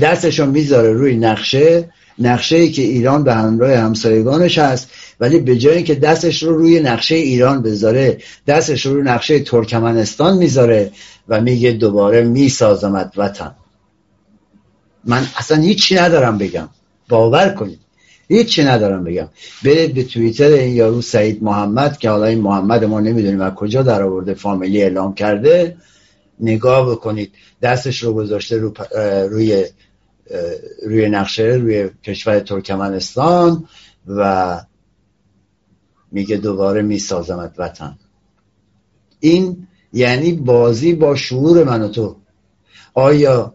دستشو 0.00 0.46
می‌ذاره 0.46 0.92
روی 0.92 1.16
نقشه. 1.16 1.90
نقشه 2.18 2.56
ای 2.56 2.72
که 2.72 2.82
ایران 2.82 3.24
به 3.24 3.34
همراه 3.34 3.74
همسایگانش 3.76 4.58
هست. 4.58 4.90
ولی 5.22 5.38
به 5.38 5.56
جایی 5.56 5.82
که 5.82 5.94
دستش 5.94 6.42
رو 6.42 6.58
روی 6.58 6.80
نقشه 6.80 7.14
ایران 7.14 7.62
بذاره 7.62 8.18
دستش 8.46 8.86
رو 8.86 8.94
روی 8.94 9.02
نقشه 9.02 9.40
ترکمنستان 9.40 10.36
می‌ذاره 10.36 10.90
و 11.28 11.40
میگه 11.40 11.72
دوباره 11.72 12.22
میسازمت 12.22 13.12
وطن. 13.16 13.54
من 15.04 15.26
اصلا 15.36 15.62
هیچی 15.62 15.94
ندارم 15.94 16.38
بگم. 16.38 16.68
باور 17.08 17.48
کنید. 17.48 17.78
هیچی 18.28 18.64
ندارم 18.64 19.04
بگم. 19.04 19.28
برید 19.64 19.94
به 19.94 20.04
توییتر 20.04 20.48
این 20.48 20.76
یارو 20.76 21.02
سعید 21.02 21.42
محمد 21.42 21.98
که 21.98 22.10
حالا 22.10 22.24
این 22.24 22.40
محمد 22.40 22.84
ما 22.84 23.00
نمی‌دونیم 23.00 23.40
از 23.40 23.54
کجا 23.54 23.82
در 23.82 24.02
آورده 24.02 24.34
فامیلی 24.34 24.82
اعلام 24.82 25.14
کرده. 25.14 25.76
نگاه 26.40 26.90
بکنید. 26.90 27.32
دستش 27.62 28.02
رو 28.02 28.14
گذاشته 28.14 28.56
رو 28.56 28.74
روی 29.30 29.64
روی 30.86 31.08
نقشه 31.08 31.42
روی 31.42 31.90
کشور 32.04 32.40
ترکمنستان 32.40 33.64
و 34.06 34.60
میگه 36.12 36.36
دوباره 36.36 36.82
میسازمت 36.82 37.54
وطن. 37.58 37.98
این 39.20 39.66
یعنی 39.92 40.32
بازی 40.32 40.92
با 40.92 41.16
شعور 41.16 41.64
من 41.64 41.82
و 41.82 41.88
تو. 41.88 42.16
آیا 42.94 43.54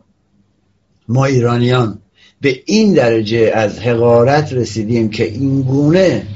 ما 1.08 1.26
ایرانیان 1.26 2.00
به 2.42 2.64
این 2.66 2.94
درجه 2.94 3.52
از 3.56 3.80
حقارت 3.80 4.54
رسیدیم 4.54 5.10
که 5.10 5.24
این 5.24 5.62
گونه 5.62 6.28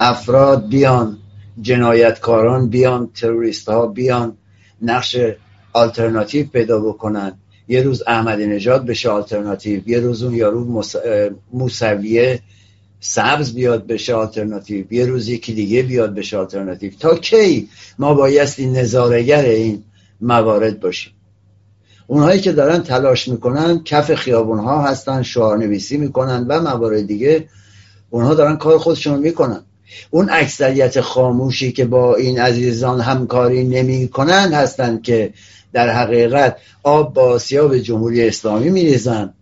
افراد 0.00 0.68
بیان 0.68 1.18
جنایتکاران 1.60 2.68
بیان 2.68 3.10
تروریست 3.14 3.68
ها 3.68 3.86
بیان 3.86 4.36
نقش 4.82 5.16
آلترناتیو 5.72 6.46
پیدا 6.46 6.80
بکنن؟ 6.80 7.32
یه 7.68 7.82
روز 7.82 8.02
احمدی 8.06 8.46
نژاد 8.46 8.86
بشه 8.86 9.08
آلترناتیو 9.08 9.88
یه 9.88 10.00
روز 10.00 10.22
اون 10.22 10.34
یارو 10.34 10.82
موسویه 11.52 12.40
سبز 13.06 13.54
بیاد 13.54 13.86
بشه 13.86 14.14
آلترناتیو 14.14 14.92
یه 14.92 15.06
روز 15.06 15.28
یکی 15.28 15.52
دیگه 15.52 15.82
بیاد 15.82 16.14
بشه 16.14 16.36
آلترناتیو. 16.36 16.92
تا 17.00 17.14
کی 17.14 17.68
ما 17.98 18.14
بایستی 18.14 18.66
نظارگر 18.66 19.44
این 19.44 19.82
موارد 20.20 20.80
باشیم. 20.80 21.12
اونهایی 22.06 22.40
که 22.40 22.52
دارن 22.52 22.82
تلاش 22.82 23.28
می‌کنن 23.28 23.84
کف 23.84 24.14
خیابون 24.14 24.58
ها 24.58 24.82
هستن 24.82 25.22
شعار 25.22 25.58
نویسی 25.58 25.96
می‌کنن 25.96 26.46
و 26.48 26.60
موارد 26.60 27.06
دیگه 27.06 27.48
اونها 28.10 28.34
دارن 28.34 28.56
کار 28.56 28.78
خودشون 28.78 29.18
می‌کنن. 29.18 29.60
اون 30.10 30.28
اکثریت 30.30 31.00
خاموشی 31.00 31.72
که 31.72 31.84
با 31.84 32.14
این 32.14 32.40
عزیزان 32.40 33.00
همکاری 33.00 33.64
نمی‌کنن 33.64 34.52
هستند 34.52 35.02
که 35.02 35.32
در 35.72 35.90
حقیقت 35.90 36.56
آب 36.82 37.14
با 37.14 37.40
به 37.68 37.80
جمهوری 37.80 38.28
اسلامی 38.28 38.70
میریزن 38.70 39.34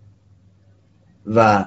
و 1.27 1.65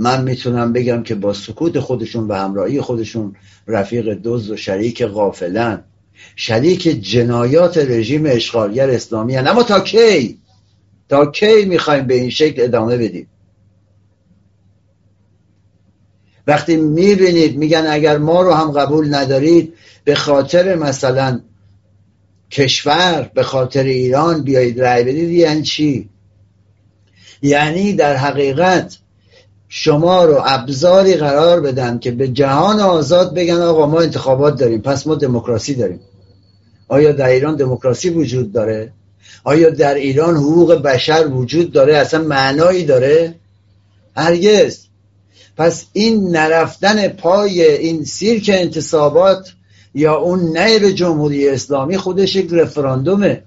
من 0.00 0.22
می‌تونم 0.22 0.72
بگم 0.72 1.02
که 1.02 1.14
با 1.14 1.32
سکوت 1.32 1.80
خودشون 1.80 2.28
و 2.28 2.34
همراهی 2.34 2.80
خودشون 2.80 3.36
رفیق 3.66 4.14
دوز 4.14 4.50
و 4.50 4.56
شریک 4.56 5.04
غافلن. 5.04 5.84
شریک 6.36 6.82
جنایات 6.82 7.78
رژیم 7.78 8.26
اشغالگر 8.26 8.90
اسلامی 8.90 9.36
هن. 9.36 9.46
اما 9.46 9.62
تا 9.62 9.80
کی؟ 9.80 10.38
تا 11.08 11.26
کی 11.26 11.64
می‌خوایم 11.64 12.06
به 12.06 12.14
این 12.14 12.30
شکل 12.30 12.62
ادامه 12.62 12.96
بدیم؟ 12.96 13.26
وقتی 16.46 16.76
می‌بینید 16.76 17.56
میگن 17.56 17.86
اگر 17.86 18.18
ما 18.18 18.42
رو 18.42 18.52
هم 18.52 18.70
قبول 18.70 19.14
ندارید 19.14 19.74
به 20.04 20.14
خاطر 20.14 20.74
مثلا 20.74 21.40
کشور 22.50 23.30
به 23.34 23.42
خاطر 23.42 23.82
ایران 23.82 24.42
بیایید 24.42 24.82
رأی 24.82 25.04
بدید 25.04 25.30
یعنی 25.30 25.62
چی؟ 25.62 26.10
یعنی 27.42 27.92
در 27.92 28.16
حقیقت 28.16 28.99
شما 29.72 30.24
رو 30.24 30.42
ابزاری 30.44 31.14
قرار 31.14 31.60
بدن 31.60 31.98
که 31.98 32.10
به 32.10 32.28
جهان 32.28 32.80
آزاد 32.80 33.34
بگن 33.34 33.60
آقا 33.62 33.86
ما 33.86 34.00
انتخابات 34.00 34.58
داریم 34.60 34.80
پس 34.80 35.06
ما 35.06 35.14
دموکراسی 35.14 35.74
داریم. 35.74 36.00
آیا 36.88 37.12
در 37.12 37.28
ایران 37.28 37.56
دموکراسی 37.56 38.10
وجود 38.10 38.52
داره؟ 38.52 38.92
آیا 39.44 39.70
در 39.70 39.94
ایران 39.94 40.36
حقوق 40.36 40.74
بشر 40.74 41.26
وجود 41.26 41.72
داره؟ 41.72 41.96
اصلا 41.96 42.22
معنایی 42.22 42.84
داره؟ 42.84 43.34
هرگز. 44.16 44.78
پس 45.56 45.86
این 45.92 46.30
نرفتن 46.36 47.08
پای 47.08 47.62
این 47.62 48.04
سیرک 48.04 48.50
انتصابات 48.54 49.52
یا 49.94 50.16
اون 50.16 50.58
به 50.58 50.92
جمهوری 50.92 51.48
اسلامی 51.48 51.96
خودش 51.96 52.36
یک 52.36 52.48
رفراندومه. 52.52 53.42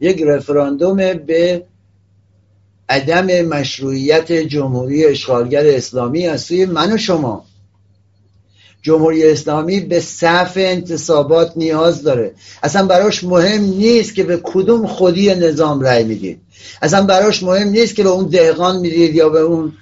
یک 0.00 0.22
رفراندوم 0.22 0.96
به 0.96 1.62
عدم 2.88 3.42
مشروعیت 3.42 4.32
جمهوری 4.32 5.04
اشغالگر 5.04 5.66
اسلامی 5.66 6.26
از 6.26 6.40
سوی 6.42 6.64
من 6.64 6.92
و 6.92 6.96
شما. 6.98 7.44
جمهوری 8.82 9.30
اسلامی 9.30 9.80
به 9.80 10.00
صف 10.00 10.52
انتصابات 10.56 11.52
نیاز 11.56 12.02
داره. 12.02 12.34
اصلا 12.62 12.86
براش 12.86 13.24
مهم 13.24 13.62
نیست 13.62 14.14
که 14.14 14.24
به 14.24 14.40
کدوم 14.42 14.86
خودی 14.86 15.34
نظام 15.34 15.80
رأی 15.80 16.04
می‌دید. 16.04 16.40
اصلا 16.82 17.06
براش 17.06 17.42
مهم 17.42 17.68
نیست 17.68 17.94
که 17.94 18.02
به 18.02 18.08
اون 18.08 18.26
دهقان 18.28 18.78
می‌دید 18.78 19.14
یا 19.14 19.28
به 19.28 19.40
اون 19.40 19.72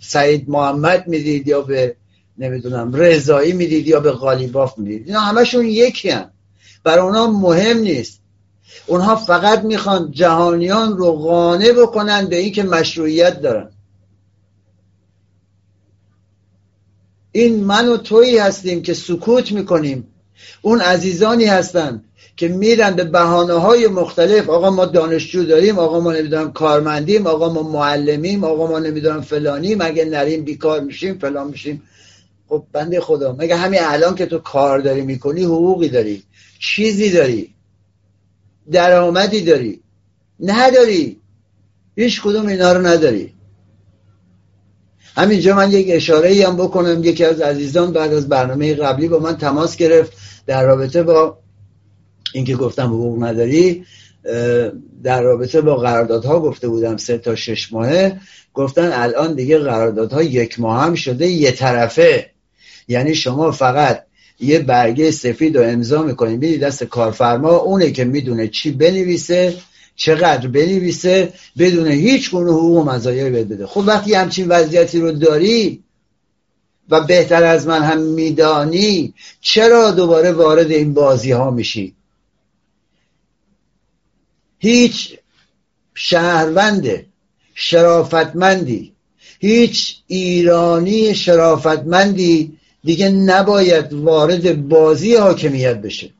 سعید 0.00 0.44
محمد 0.48 1.08
می‌دید 1.08 1.48
یا 1.48 1.60
به 1.60 1.96
نمی‌دونم 2.38 2.94
رضایی 2.94 3.52
می‌دید 3.52 3.88
یا 3.88 4.00
به 4.00 4.10
غالیباف 4.12 4.78
می‌دید. 4.78 5.06
اینا 5.06 5.20
همشون 5.20 5.66
یکی 5.66 6.10
هم 6.10 6.30
برای 6.84 7.04
اونا 7.04 7.26
مهم 7.26 7.78
نیست. 7.78 8.21
اونها 8.86 9.16
فقط 9.16 9.64
می‌خوان 9.64 10.10
جهانیان 10.10 10.96
رو 10.96 11.12
قانع 11.12 11.72
بکنن 11.72 12.26
به 12.26 12.36
اینکه 12.36 12.62
مشروعیت 12.62 13.40
دارن. 13.40 13.70
این 17.32 17.64
من 17.64 17.88
و 17.88 17.96
تویی 17.96 18.38
هستیم 18.38 18.82
که 18.82 18.94
سکوت 18.94 19.52
می‌کنیم. 19.52 20.08
اون 20.62 20.80
عزیزانی 20.80 21.44
هستند 21.44 22.04
که 22.36 22.48
میرن 22.48 22.90
به 22.90 23.04
بحانه 23.04 23.52
های 23.52 23.86
مختلف. 23.86 24.50
آقا 24.50 24.70
ما 24.70 24.84
دانشجو 24.84 25.44
داریم 25.44 25.78
آقا 25.78 26.00
ما 26.00 26.12
نمی‌دونم 26.12 26.52
کارمندیم 26.52 27.26
آقا 27.26 27.52
ما 27.52 27.62
معلمیم 27.62 28.44
آقا 28.44 28.66
ما 28.66 28.78
نمی‌دونم 28.78 29.20
فلانیم. 29.20 29.80
اگه 29.80 30.04
نریم 30.04 30.44
بیکار 30.44 30.80
میشیم 30.80 31.18
فلان 31.18 31.48
میشیم. 31.48 31.82
خب 32.48 32.64
بنده 32.72 33.00
خدا 33.00 33.36
مگه 33.38 33.56
همین 33.56 33.80
الان 33.82 34.14
که 34.14 34.26
تو 34.26 34.38
کار 34.38 34.78
داری 34.78 35.02
می‌کنی 35.02 35.44
حقوقی 35.44 35.88
داری 35.88 36.22
چیزی 36.58 37.10
داری؟ 37.10 37.54
درآمدی 38.70 39.40
داری. 39.40 39.80
نداری. 40.40 41.20
هیچ 41.96 42.22
کدوم 42.22 42.46
اینا 42.46 42.72
رو 42.72 42.86
نداری. 42.86 43.34
همینجا 45.16 45.56
من 45.56 45.72
یک 45.72 45.86
اشاره 45.90 46.28
ای 46.28 46.42
هم 46.42 46.56
بکنم. 46.56 47.04
یکی 47.04 47.24
از 47.24 47.40
عزیزان 47.40 47.92
بعد 47.92 48.12
از 48.12 48.28
برنامه 48.28 48.74
قبلی 48.74 49.08
با 49.08 49.18
من 49.18 49.36
تماس 49.36 49.76
گرفت 49.76 50.12
در 50.46 50.64
رابطه 50.64 51.02
با 51.02 51.38
اینکه 52.34 52.56
گفتم 52.56 52.86
حقوق 52.86 53.24
نداری 53.24 53.84
در 55.02 55.22
رابطه 55.22 55.60
با 55.60 55.76
قراردادها 55.76 56.40
گفته 56.40 56.68
بودم 56.68 56.96
سه 56.96 57.18
تا 57.18 57.34
شش 57.34 57.72
ماهه. 57.72 58.20
گفتن 58.54 58.90
الان 58.92 59.34
دیگه 59.34 59.58
قراردادها 59.58 60.22
یک 60.22 60.60
ماه 60.60 60.82
هم 60.82 60.94
شده 60.94 61.26
یه 61.26 61.50
طرفه. 61.50 62.30
یعنی 62.88 63.14
شما 63.14 63.50
فقط 63.50 64.04
یه 64.42 64.58
برگه 64.58 65.10
سفید 65.10 65.56
رو 65.56 65.64
امضا 65.64 66.02
می‌کنید 66.02 66.40
می‌دید 66.40 66.60
دست 66.60 66.84
کارفرما 66.84 67.50
اونه 67.50 67.90
که 67.90 68.04
می‌دونه 68.04 68.48
چی 68.48 68.70
بنویسه 68.70 69.54
چقدر 69.96 70.48
بنویسه 70.48 71.32
بدون 71.58 71.86
هیچ 71.86 72.30
گونه 72.30 72.50
حقوق 72.50 72.78
و 72.78 72.90
مزایایی 72.90 73.44
بده. 73.44 73.66
خب 73.66 73.84
وقتی 73.86 74.14
همچین 74.14 74.48
وضعیتی 74.48 75.00
رو 75.00 75.12
داری 75.12 75.82
و 76.88 77.00
بهتر 77.00 77.44
از 77.44 77.66
من 77.66 77.82
هم 77.82 78.00
میدانی 78.00 79.14
چرا 79.40 79.90
دوباره 79.90 80.32
وارد 80.32 80.70
این 80.70 80.94
بازی 80.94 81.32
ها 81.32 81.50
میشی؟ 81.50 81.94
هیچ 84.58 85.18
شهروند 85.94 87.06
شرافتمندی 87.54 88.92
هیچ 89.40 89.96
ایرانی 90.06 91.14
شرافتمندی 91.14 92.58
دیگه 92.84 93.08
نباید 93.10 93.92
وارد 93.92 94.68
بازی 94.68 95.16
حاکمیت 95.16 95.76
بشه. 95.76 96.10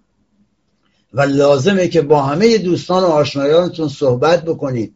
و 1.14 1.20
لازمه 1.20 1.88
که 1.88 2.02
با 2.02 2.22
همه 2.22 2.58
دوستان 2.58 3.02
و 3.02 3.06
آشنایانتون 3.06 3.88
صحبت 3.88 4.44
بکنید 4.44 4.94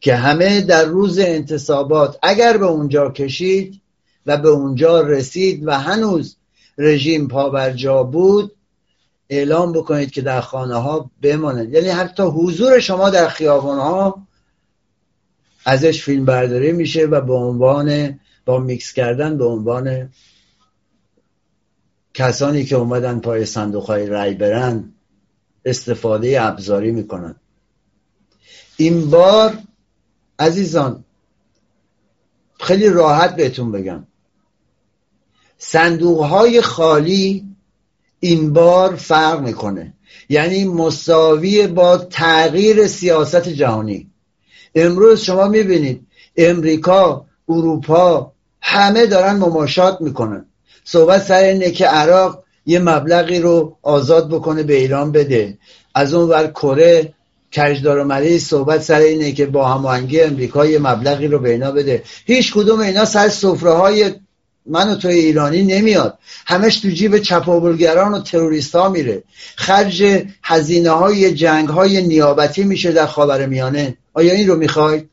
که 0.00 0.14
همه 0.14 0.60
در 0.60 0.84
روز 0.84 1.18
انتصابات 1.18 2.18
اگر 2.22 2.56
به 2.56 2.66
اونجا 2.66 3.10
کشید 3.10 3.80
و 4.26 4.36
به 4.36 4.48
اونجا 4.48 5.00
رسید 5.00 5.66
و 5.66 5.78
هنوز 5.80 6.36
رژیم 6.78 7.28
پا 7.28 7.72
بود 8.02 8.52
اعلام 9.28 9.72
بکنید 9.72 10.10
که 10.10 10.22
در 10.22 10.40
خانه 10.40 10.74
ها 10.74 11.10
بماند. 11.22 11.72
یعنی 11.72 11.88
حتی 11.88 12.22
حضور 12.22 12.80
شما 12.80 13.10
در 13.10 13.28
خیابان 13.28 13.78
ها 13.78 14.26
ازش 15.64 16.02
فیلم 16.02 16.24
برداری 16.24 16.72
میشه 16.72 17.06
و 17.06 17.20
به 17.20 17.32
عنوان 17.34 18.20
با 18.44 18.58
میکس 18.58 18.92
کردن 18.92 19.38
به 19.38 19.44
عنوان 19.44 20.10
کسانی 22.16 22.64
که 22.64 22.76
اومدن 22.76 23.20
پای 23.20 23.44
صندوق 23.44 23.84
های 23.84 24.06
رای 24.06 24.34
برن 24.34 24.92
استفاده 25.64 26.42
ابزاری 26.42 26.90
می‌کنن. 26.90 27.36
این 28.76 29.10
بار 29.10 29.58
عزیزان 30.38 31.04
خیلی 32.60 32.88
راحت 32.88 33.36
بهتون 33.36 33.72
بگم. 33.72 34.06
صندوق 35.58 36.22
های 36.22 36.60
خالی 36.60 37.44
این 38.20 38.52
بار 38.52 38.96
فرق 38.96 39.40
می‌کنه. 39.40 39.94
یعنی 40.28 40.64
مساوی 40.64 41.66
با 41.66 41.96
تغییر 41.96 42.86
سیاست 42.86 43.48
جهانی. 43.48 44.10
امروز 44.74 45.20
شما 45.20 45.48
می‌بینید 45.48 46.06
امریکا 46.36 47.26
اروپا 47.48 48.32
همه 48.60 49.06
دارن 49.06 49.36
مماشات 49.36 50.00
می‌کنن. 50.00 50.46
صحبت 50.88 51.22
سر 51.22 51.42
اینه 51.42 51.70
که 51.70 51.86
عراق 51.86 52.44
یه 52.66 52.78
مبلغی 52.78 53.38
رو 53.38 53.76
آزاد 53.82 54.28
بکنه 54.28 54.62
به 54.62 54.74
ایران 54.74 55.12
بده. 55.12 55.58
از 55.94 56.14
اون 56.14 56.28
ور 56.28 56.46
کره 56.46 57.12
کجدار 57.56 57.98
و 57.98 58.04
مریض 58.04 58.44
صحبت 58.44 58.82
سر 58.82 58.98
اینه 58.98 59.32
که 59.32 59.46
با 59.46 59.68
هماهنگی 59.68 60.20
امریکا 60.20 60.66
یه 60.66 60.78
مبلغی 60.78 61.28
رو 61.28 61.38
به 61.38 61.50
اینا 61.50 61.70
بده. 61.70 62.02
هیچ 62.26 62.54
کدوم 62.54 62.80
اینا 62.80 63.04
سر 63.04 63.28
سفره 63.28 63.70
های 63.70 64.10
من 64.66 64.92
و 64.92 64.94
توی 64.94 65.14
ایرانی 65.14 65.62
نمیاد. 65.62 66.18
همش 66.46 66.80
تو 66.80 66.88
جیب 66.88 67.18
چپاولگران 67.18 68.12
و 68.12 68.20
تروریست 68.20 68.74
ها 68.74 68.88
میره. 68.88 69.22
خرج 69.56 70.24
هزینه 70.42 70.90
های 70.90 71.34
جنگ 71.34 71.68
های 71.68 72.02
نیابتی 72.02 72.64
میشه 72.64 72.92
در 72.92 73.06
خاور 73.06 73.46
میانه 73.46 73.96
آیا 74.12 74.32
این 74.32 74.48
رو 74.48 74.56
می‌خواید؟ 74.56 75.10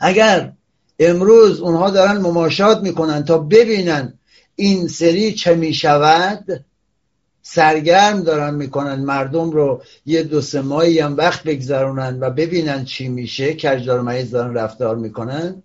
اگر 0.00 0.52
امروز 0.98 1.60
اونها 1.60 1.90
دارن 1.90 2.16
مماشات 2.16 2.82
می‌کنن 2.82 3.24
تا 3.24 3.38
ببینن 3.38 4.18
این 4.56 4.88
سری 4.88 5.32
چه 5.32 5.54
می‌شود. 5.54 6.64
سرگرم 7.42 8.22
دارن 8.22 8.54
می‌کنن 8.54 8.94
مردم 8.94 9.50
رو 9.50 9.82
یه 10.06 10.22
دو 10.22 10.40
سه 10.40 10.60
ماهی 10.60 10.98
هم 10.98 11.16
وقت 11.16 11.42
بگذرونن 11.42 12.20
و 12.20 12.30
ببینن 12.30 12.84
چی 12.84 13.08
میشه. 13.08 13.54
کجدار 13.54 14.00
مریض 14.00 14.30
دارن 14.30 14.54
رفتار 14.54 14.96
می‌کنن. 14.96 15.62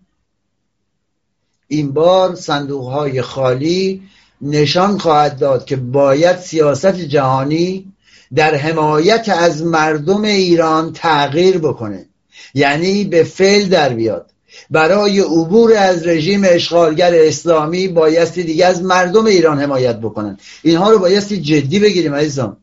این 1.68 1.92
بار 1.92 2.36
صندوق 2.36 2.86
های 2.86 3.22
خالی 3.22 4.04
نشان 4.42 4.98
خواهد 4.98 5.40
داد 5.40 5.66
که 5.66 5.76
باید 5.76 6.38
سیاست 6.38 6.96
جهانی 6.96 7.94
در 8.36 8.56
حمایت 8.56 9.30
از 9.30 9.64
مردم 9.64 10.22
ایران 10.22 10.94
تغییر 10.94 11.58
بکنه. 11.58 12.06
یعنی 12.54 13.04
به 13.04 13.24
فعل 13.24 13.70
در 13.70 13.90
بیاد. 13.90 14.33
برای 14.70 15.20
عبور 15.20 15.74
از 15.74 16.08
رژیم 16.08 16.42
اشغالگر 16.46 17.12
اسلامی 17.16 17.88
بایستی 17.88 18.44
دیگه 18.44 18.66
از 18.66 18.84
مردم 18.84 19.26
ایران 19.26 19.60
حمایت 19.60 20.00
بکنن 20.00 20.38
اینها 20.64 20.92
رو 20.92 21.00
بایستی 21.00 21.42
جدی 21.42 21.80
بگیریم 21.80 22.16
عزیزان. 22.16 22.58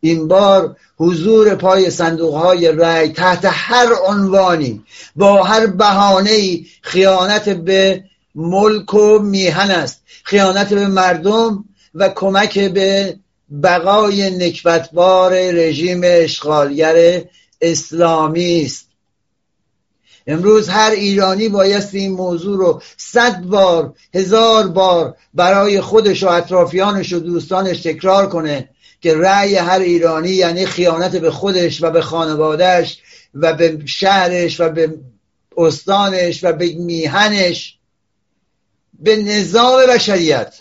این 0.00 0.28
بار 0.28 0.76
حضور 0.96 1.54
پای 1.54 1.90
صندوق 1.90 2.34
های 2.34 2.72
رأی 2.72 3.08
تحت 3.08 3.40
هر 3.44 3.88
عنوانی 4.06 4.84
با 5.16 5.42
هر 5.42 5.66
بهانه 5.66 6.60
خیانت 6.82 7.48
به 7.48 8.04
ملک 8.34 8.94
و 8.94 9.18
میهن 9.18 9.70
است. 9.70 10.02
خیانت 10.24 10.74
به 10.74 10.86
مردم 10.86 11.64
و 11.94 12.08
کمک 12.08 12.58
به 12.58 13.16
بقای 13.62 14.30
نکبتبار 14.30 15.32
رژیم 15.50 16.00
اشغالگر 16.04 17.22
اسلامی 17.60 18.62
است. 18.64 18.86
امروز 20.26 20.68
هر 20.68 20.90
ایرانی 20.90 21.48
بایستی 21.48 21.98
این 21.98 22.12
موضوع 22.12 22.58
رو 22.58 22.82
صد 22.96 23.40
بار 23.40 23.94
هزار 24.14 24.68
بار 24.68 25.16
برای 25.34 25.80
خودش 25.80 26.22
و 26.22 26.28
اطرافیانش 26.28 27.12
و 27.12 27.18
دوستانش 27.18 27.80
تکرار 27.80 28.28
کنه 28.28 28.68
که 29.00 29.14
رأی 29.14 29.56
هر 29.56 29.78
ایرانی 29.78 30.30
یعنی 30.30 30.66
خیانت 30.66 31.16
به 31.16 31.30
خودش 31.30 31.82
و 31.82 31.90
به 31.90 32.00
خانوادهش 32.00 32.98
و 33.34 33.52
به 33.52 33.82
شهرش 33.86 34.60
و 34.60 34.68
به 34.68 34.94
استانش 35.56 36.44
و 36.44 36.52
به 36.52 36.74
میهنش 36.74 37.78
به 38.98 39.16
نظام 39.16 39.86
بشریت 39.86 40.54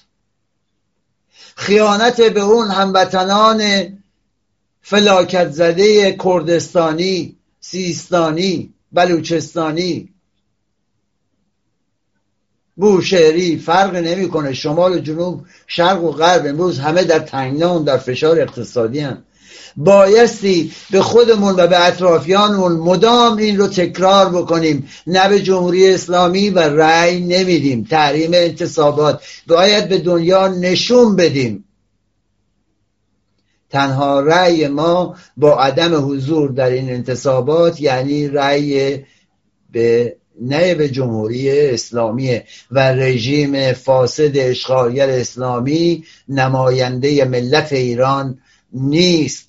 خیانت 1.56 2.22
به 2.22 2.42
اون 2.42 2.68
هموطنان 2.68 3.88
فلاکت 4.82 5.52
زده 5.52 6.18
کردستانی 6.24 7.38
سیستانی. 7.60 8.75
بلوچستانی. 8.92 10.10
بوشهری 12.76 13.58
فرق 13.58 13.96
نمی‌کنه. 13.96 14.54
شمال 14.54 14.94
و 14.94 15.00
جنوب 15.00 15.46
شرق 15.68 16.04
و 16.04 16.12
غرب 16.12 16.46
امروز 16.46 16.80
همه 16.80 17.04
در 17.04 17.20
تنگنان 17.20 17.84
در 17.84 17.98
فشار 17.98 18.40
اقتصادی 18.40 19.00
هم 19.00 19.24
بایستی 19.78 20.72
به 20.92 21.02
خودمون 21.02 21.56
و 21.56 21.68
به 21.68 21.86
اطرافیانمون 21.86 22.72
مدام 22.72 23.38
این 23.38 23.58
رو 23.58 23.68
تکرار 23.68 24.30
بکنیم. 24.30 24.90
نه 25.08 25.30
به 25.30 25.42
جمهوری 25.42 25.94
اسلامی 25.94 26.50
و 26.50 26.60
رأی 26.60 27.20
نمیدیم. 27.20 27.88
تحریم 27.90 28.32
انتصابات. 28.34 29.24
باید 29.48 29.90
به 29.90 29.98
دنیا 29.98 30.48
نشون 30.48 31.16
بدیم. 31.16 31.66
تنها 33.70 34.20
رأی 34.20 34.68
ما 34.68 35.16
با 35.38 35.60
عدم 35.60 36.12
حضور 36.12 36.52
در 36.52 36.70
این 36.70 36.90
انتصابات 36.90 37.82
یعنی 37.82 38.28
رأی 38.28 39.00
به 39.72 40.16
نه 40.42 40.76
به 40.76 40.90
جمهوری 40.90 41.70
اسلامی 41.70 42.42
و 42.72 42.80
رژیم 42.80 43.74
فاسد 43.74 44.38
اشغالگر 44.38 45.10
اسلامی 45.10 46.04
نماینده 46.30 47.26
ملت 47.26 47.74
ایران 47.74 48.40
نیست. 48.74 49.46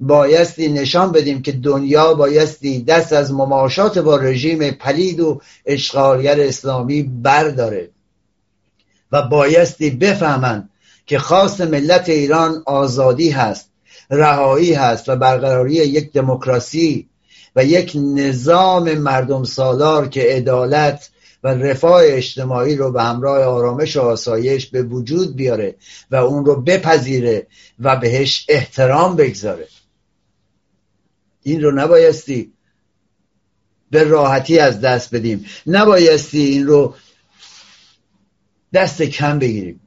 بایستی 0.00 0.68
نشان 0.68 1.12
بدیم 1.12 1.42
که 1.42 1.52
دنیا 1.52 2.14
بایستی 2.14 2.82
دست 2.82 3.12
از 3.12 3.32
مماشات 3.32 3.98
با 3.98 4.16
رژیم 4.16 4.70
پلید 4.70 5.20
و 5.20 5.40
اشغالگر 5.66 6.40
اسلامی 6.40 7.02
برداره 7.02 7.90
و 9.12 9.22
بایستی 9.22 9.90
بفهمند 9.90 10.70
که 11.06 11.18
خاص 11.18 11.60
ملت 11.60 12.08
ایران 12.08 12.62
آزادی 12.66 13.30
هست 13.30 13.70
رهایی 14.10 14.72
هست 14.72 15.08
و 15.08 15.16
برقراری 15.16 15.74
یک 15.74 16.12
دموکراسی 16.12 17.08
و 17.56 17.64
یک 17.64 17.92
نظام 17.94 18.94
مردم 18.94 19.44
سالار 19.44 20.08
که 20.08 20.22
عدالت 20.22 21.10
و 21.44 21.48
رفاه 21.48 22.02
اجتماعی 22.04 22.76
رو 22.76 22.92
به 22.92 23.02
همراه 23.02 23.44
آرامش 23.44 23.96
و 23.96 24.00
آسایش 24.00 24.66
به 24.66 24.82
وجود 24.82 25.36
بیاره 25.36 25.74
و 26.10 26.16
اون 26.16 26.44
رو 26.44 26.62
بپذیره 26.62 27.46
و 27.80 27.96
بهش 27.96 28.46
احترام 28.48 29.16
بگذاره. 29.16 29.68
این 31.42 31.62
رو 31.62 31.72
نبایستی 31.72 32.52
به 33.90 34.04
راحتی 34.04 34.58
از 34.58 34.80
دست 34.80 35.14
بدیم. 35.14 35.44
نبایستی 35.66 36.44
این 36.44 36.66
رو 36.66 36.94
دست 38.72 39.02
کم 39.02 39.38
بگیریم. 39.38 39.80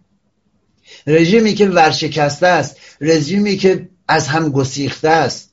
رژیمی 1.07 1.53
که 1.53 1.67
ورشکسته 1.67 2.47
است 2.47 2.77
رژیمی 3.01 3.57
که 3.57 3.89
از 4.07 4.27
هم 4.27 4.49
گسیخته 4.49 5.09
است. 5.09 5.51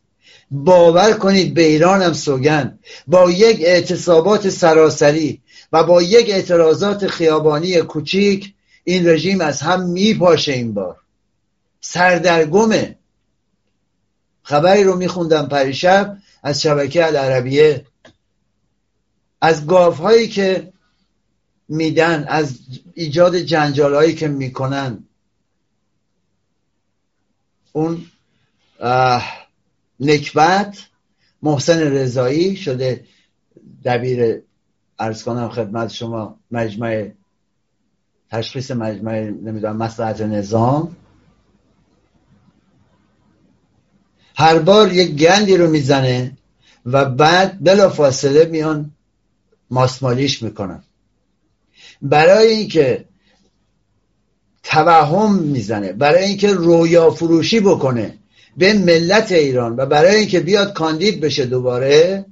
باور 0.51 1.13
کنید 1.13 1.55
به 1.55 1.63
ایران 1.63 2.03
هم 2.03 2.13
سوگن 2.13 2.79
با 3.07 3.31
یک 3.31 3.61
اعتصابات 3.61 4.49
سراسری 4.49 5.41
و 5.73 5.85
با 5.85 6.03
یک 6.03 6.31
اعتراضات 6.31 7.07
خیابانی 7.07 7.81
کوچیک 7.81 8.55
این 8.85 9.09
رژیم 9.09 9.41
از 9.41 9.61
هم 9.61 9.83
میپاشه 9.89 10.53
این 10.53 10.75
بار. 10.75 10.97
سردرگمه 11.81 12.97
خبری 14.43 14.85
رو 14.85 14.97
میخوندم 14.97 15.47
پریشب 15.47 16.17
از 16.43 16.63
شبکه 16.63 17.07
العربیه. 17.07 17.85
از 19.41 19.67
گاف 19.67 19.99
هایی 19.99 20.29
که 20.29 20.73
میدن 21.69 22.25
از 22.29 22.59
ایجاد 22.95 23.37
جنجال 23.37 23.95
هایی 23.95 24.15
که 24.15 24.29
می‌کنن. 24.29 25.05
اون 27.77 28.07
نکبت 30.01 30.79
محسن 31.43 31.81
رضایی 31.81 32.57
شده 32.57 33.05
دبیر 33.85 34.43
ارز 34.99 35.23
کنم 35.23 35.49
خدمت 35.49 35.91
شما 35.91 36.39
مجمع 36.51 37.11
تشخیص 38.31 38.71
مجمع 38.71 39.21
نمی‌دونم 39.21 39.77
مسلحت 39.77 40.21
نظام. 40.21 40.97
هر 44.37 44.59
بار 44.59 44.93
یک 44.93 45.17
گندی 45.17 45.57
رو 45.57 45.71
می‌زنه 45.71 46.37
و 46.87 47.05
بعد 47.05 47.65
بلا 47.65 47.91
فاصله 47.91 48.45
میان 48.45 48.91
ماسمالیش 49.71 50.43
می‌کنن. 50.43 50.83
برای 52.03 52.47
اینکه 52.47 53.05
توهم 54.65 55.35
می‌زنه. 55.35 55.93
برای 55.93 56.25
اینکه 56.25 56.53
رویا 56.53 57.11
فروشی 57.11 57.61
بکنه 57.61 58.19
به 58.57 58.73
ملت 58.73 59.33
ایران 59.33 59.77
و 59.77 59.87
برای 59.87 60.15
اینکه 60.15 60.41
بیاد 60.41 60.73
کاندید 60.73 61.21
بشه 61.21 61.47
دوباره 61.47 62.25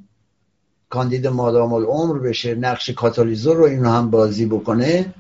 کاندید 0.89 1.27
مادام 1.27 1.73
العمر 1.73 2.19
بشه 2.19 2.55
نقش 2.55 2.91
کاتالیزور 2.91 3.57
رو 3.57 3.65
اینو 3.65 3.89
هم 3.89 4.11
بازی 4.11 4.47
بکنه 4.47 5.15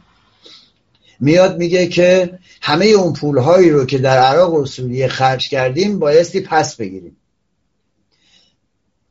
میاد 1.20 1.58
میگه 1.58 1.86
که 1.86 2.38
همه 2.62 2.86
اون 2.86 3.12
پولهایی 3.12 3.70
رو 3.70 3.84
که 3.84 3.98
در 3.98 4.18
عراق 4.18 4.54
و 4.54 4.66
سوریه 4.66 5.08
خرج 5.08 5.48
کردیم 5.48 5.98
بایستی 5.98 6.40
پس 6.40 6.76
بگیریم. 6.76 7.16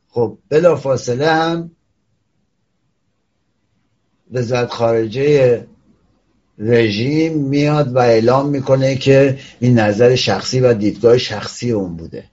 خب 0.08 0.38
بلا 0.48 0.76
فاصله 0.76 1.32
هم 1.32 1.70
وزارت 4.32 4.70
خارجه 4.70 5.66
رژیم 6.58 7.38
میاد 7.38 7.96
و 7.96 7.98
اعلام 7.98 8.48
می‌کنه 8.48 8.96
که 8.96 9.38
این 9.60 9.78
نظر 9.78 10.14
شخصی 10.14 10.60
و 10.60 10.74
دیدگاه 10.74 11.18
شخصی 11.18 11.72
اون 11.72 11.96
بوده. 11.96 12.24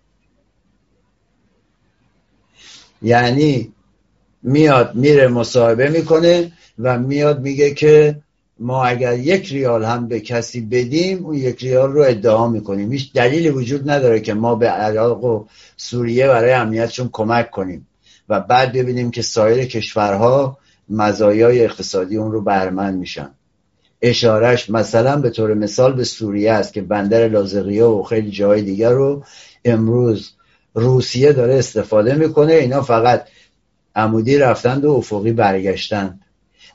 یعنی 3.02 3.74
میاد 4.44 4.96
میره 4.96 5.28
مصاحبه 5.28 5.90
می‌کنه 5.90 6.52
و 6.80 7.00
میاد 7.00 7.42
میگه 7.42 7.74
که 7.74 8.22
ما 8.60 8.86
اگر 8.86 9.18
یک 9.18 9.52
ریال 9.52 9.84
هم 9.84 10.08
به 10.08 10.20
کسی 10.20 10.62
بدیم 10.62 11.26
اون 11.26 11.36
یک 11.36 11.64
ریال 11.64 11.92
رو 11.92 12.02
ادعا 12.02 12.48
می‌کنیم. 12.48 12.92
هیچ 12.92 13.14
دلیلی 13.14 13.50
وجود 13.50 13.90
نداره 13.90 14.20
که 14.20 14.34
ما 14.34 14.56
به 14.56 14.70
عراق 14.70 15.24
و 15.24 15.46
سوریه 15.78 16.28
برای 16.28 16.52
امنیتشون 16.52 17.10
کمک 17.12 17.52
کنیم 17.52 17.88
و 18.30 18.40
بعد 18.40 18.74
ببینیم 18.74 19.12
که 19.12 19.22
سایر 19.22 19.66
کشورها 19.66 20.58
مزایای 20.90 21.66
اقتصادی 21.66 22.18
اون 22.18 22.32
رو 22.32 22.42
برمن 22.42 22.94
میشن. 22.94 23.30
اشارش 24.02 24.70
مثلا 24.70 25.16
به 25.16 25.30
طور 25.30 25.54
مثال 25.54 25.94
به 25.94 26.04
سوریه 26.04 26.52
است 26.52 26.74
که 26.74 26.82
بندر 26.82 27.28
لازقیه 27.28 27.84
و 27.84 28.04
خیلی 28.04 28.32
جای 28.32 28.62
دیگر 28.62 28.92
رو 28.92 29.24
امروز 29.66 30.32
روسیه 30.74 31.34
داره 31.34 31.56
استفاده 31.56 32.16
می‌کنه. 32.16 32.54
اینا 32.54 32.82
فقط 32.82 33.26
عمودی 33.96 34.38
رفتند 34.38 34.86
و 34.86 34.92
افقی 34.92 35.32
برگشتند. 35.32 36.20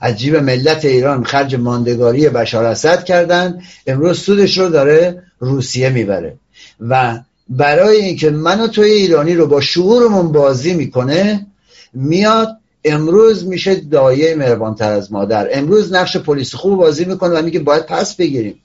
از 0.01 0.19
جیب 0.19 0.37
ملت 0.37 0.85
ایران 0.85 1.25
خرج 1.25 1.55
ماندگاری 1.55 2.29
بشار 2.29 2.65
اسد 2.65 3.05
کردن 3.05 3.61
امروز 3.87 4.19
سودش 4.19 4.59
رو 4.59 4.69
داره 4.69 5.23
روسیه 5.39 5.91
می‌بره. 5.91 6.37
و 6.81 7.21
برای 7.49 7.97
اینکه 7.97 8.31
من 8.31 8.61
و 8.61 8.69
توی 8.69 8.91
ایرانی 8.91 9.35
رو 9.35 9.47
با 9.47 9.61
شعورمون 9.61 10.33
بازی 10.33 10.75
می‌کنه 10.75 11.47
میاد 11.93 12.57
امروز 12.85 13.47
میشه 13.47 13.75
دایه 13.75 14.35
مهربانتر 14.35 14.93
از 14.93 15.13
مادر. 15.13 15.49
امروز 15.59 15.93
نقش 15.93 16.17
پلیس 16.17 16.55
خوب 16.55 16.77
بازی 16.77 17.05
می‌کنه 17.05 17.39
و 17.39 17.43
میگه 17.43 17.61
باید 17.61 17.87
پس 17.87 18.17
بگیریم. 18.17 18.61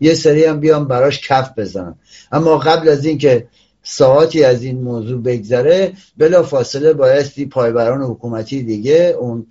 یه 0.00 0.14
سری 0.14 0.44
هم 0.44 0.60
بیام 0.60 0.88
براش 0.88 1.28
کف 1.28 1.58
بزنم 1.58 1.98
اما 2.32 2.58
قبل 2.58 2.88
از 2.88 3.04
اینکه 3.04 3.48
ساعتی 3.82 4.44
از 4.44 4.62
این 4.62 4.82
موضوع 4.82 5.22
بگذره 5.22 5.92
بلا 6.16 6.42
فاصله 6.42 6.92
بایستی 6.92 7.46
پایبران 7.46 8.02
حکومتی 8.02 8.62
دیگه 8.62 9.16
اون 9.20 9.46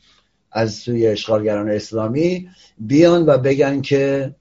از 0.51 0.73
سوی 0.73 1.07
اشغالگران 1.07 1.69
اسلامی 1.69 2.49
بیان 2.77 3.25
و 3.25 3.37
بگن 3.37 3.81
که 3.81 4.35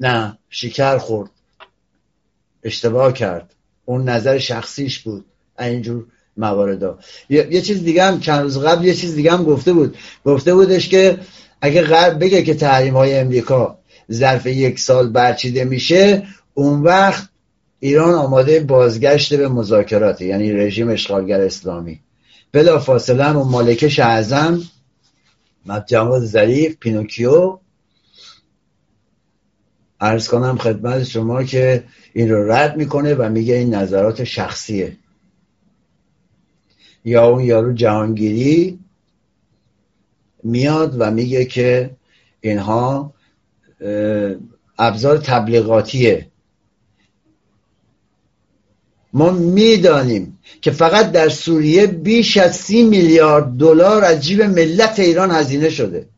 نه 0.00 0.38
شکر 0.50 0.98
خورد. 0.98 1.30
اشتباه 2.62 3.12
کرد. 3.12 3.54
اون 3.84 4.08
نظر 4.08 4.38
شخصیش 4.38 4.98
بود. 4.98 5.24
اینجور 5.58 6.06
مواردا 6.36 6.98
یه،, 7.30 7.48
یه 7.50 7.60
چیز 7.60 7.84
دیگه 7.84 8.04
هم 8.04 8.20
چند 8.20 8.42
روز 8.42 8.58
قبل 8.58 8.84
یه 8.84 8.94
چیز 8.94 9.14
دیگه 9.14 9.32
هم 9.32 9.44
گفته 9.44 9.72
بود. 9.72 9.96
گفته 10.24 10.54
بودش 10.54 10.88
که 10.88 11.18
اگه 11.60 11.82
غرب 11.82 12.24
بگه 12.24 12.42
که 12.42 12.54
تحریم 12.54 12.96
های 12.96 13.14
امریکا 13.14 13.78
ظرف 14.12 14.46
یک 14.46 14.78
سال 14.78 15.10
برچیده 15.10 15.64
میشه 15.64 16.26
اون 16.54 16.82
وقت 16.82 17.28
ایران 17.80 18.14
آماده 18.14 18.60
بازگشت 18.60 19.34
به 19.34 19.48
مذاکرات 19.48 20.20
یعنی 20.20 20.52
رژیم 20.52 20.88
اشغالگر 20.88 21.40
اسلامی. 21.40 22.00
بلا 22.52 22.78
فاصله 22.78 23.24
هم 23.24 23.36
مالکش 23.36 23.98
اعظم 23.98 24.62
جواد 25.86 26.22
ظریف 26.22 26.76
پینوکیو 26.76 27.58
ارز 30.00 30.28
کنم 30.28 30.58
خدمت 30.58 31.04
شما 31.04 31.44
که 31.44 31.84
این 32.12 32.30
رو 32.30 32.52
رد 32.52 32.76
می‌کنه 32.76 33.14
و 33.14 33.28
میگه 33.28 33.54
این 33.54 33.74
نظرات 33.74 34.24
شخصیه. 34.24 34.96
یا 37.04 37.28
اون 37.28 37.44
یارو 37.44 37.72
جهانگیری 37.72 38.78
میاد 40.42 40.96
و 40.98 41.10
میگه 41.10 41.44
که 41.44 41.90
اینها 42.40 43.14
ابزار 44.78 45.18
تبلیغاتیه. 45.18 46.26
ما 49.12 49.30
می‌دانیم 49.30 50.38
که 50.62 50.70
فقط 50.70 51.12
در 51.12 51.28
سوریه 51.28 51.86
بیش 51.86 52.36
از 52.36 52.56
سی 52.56 52.82
میلیارد 52.82 53.56
دلار 53.56 54.04
از 54.04 54.24
جیب 54.24 54.42
ملت 54.42 54.98
ایران 54.98 55.30
هزینه 55.30 55.70
شده. 55.70 56.08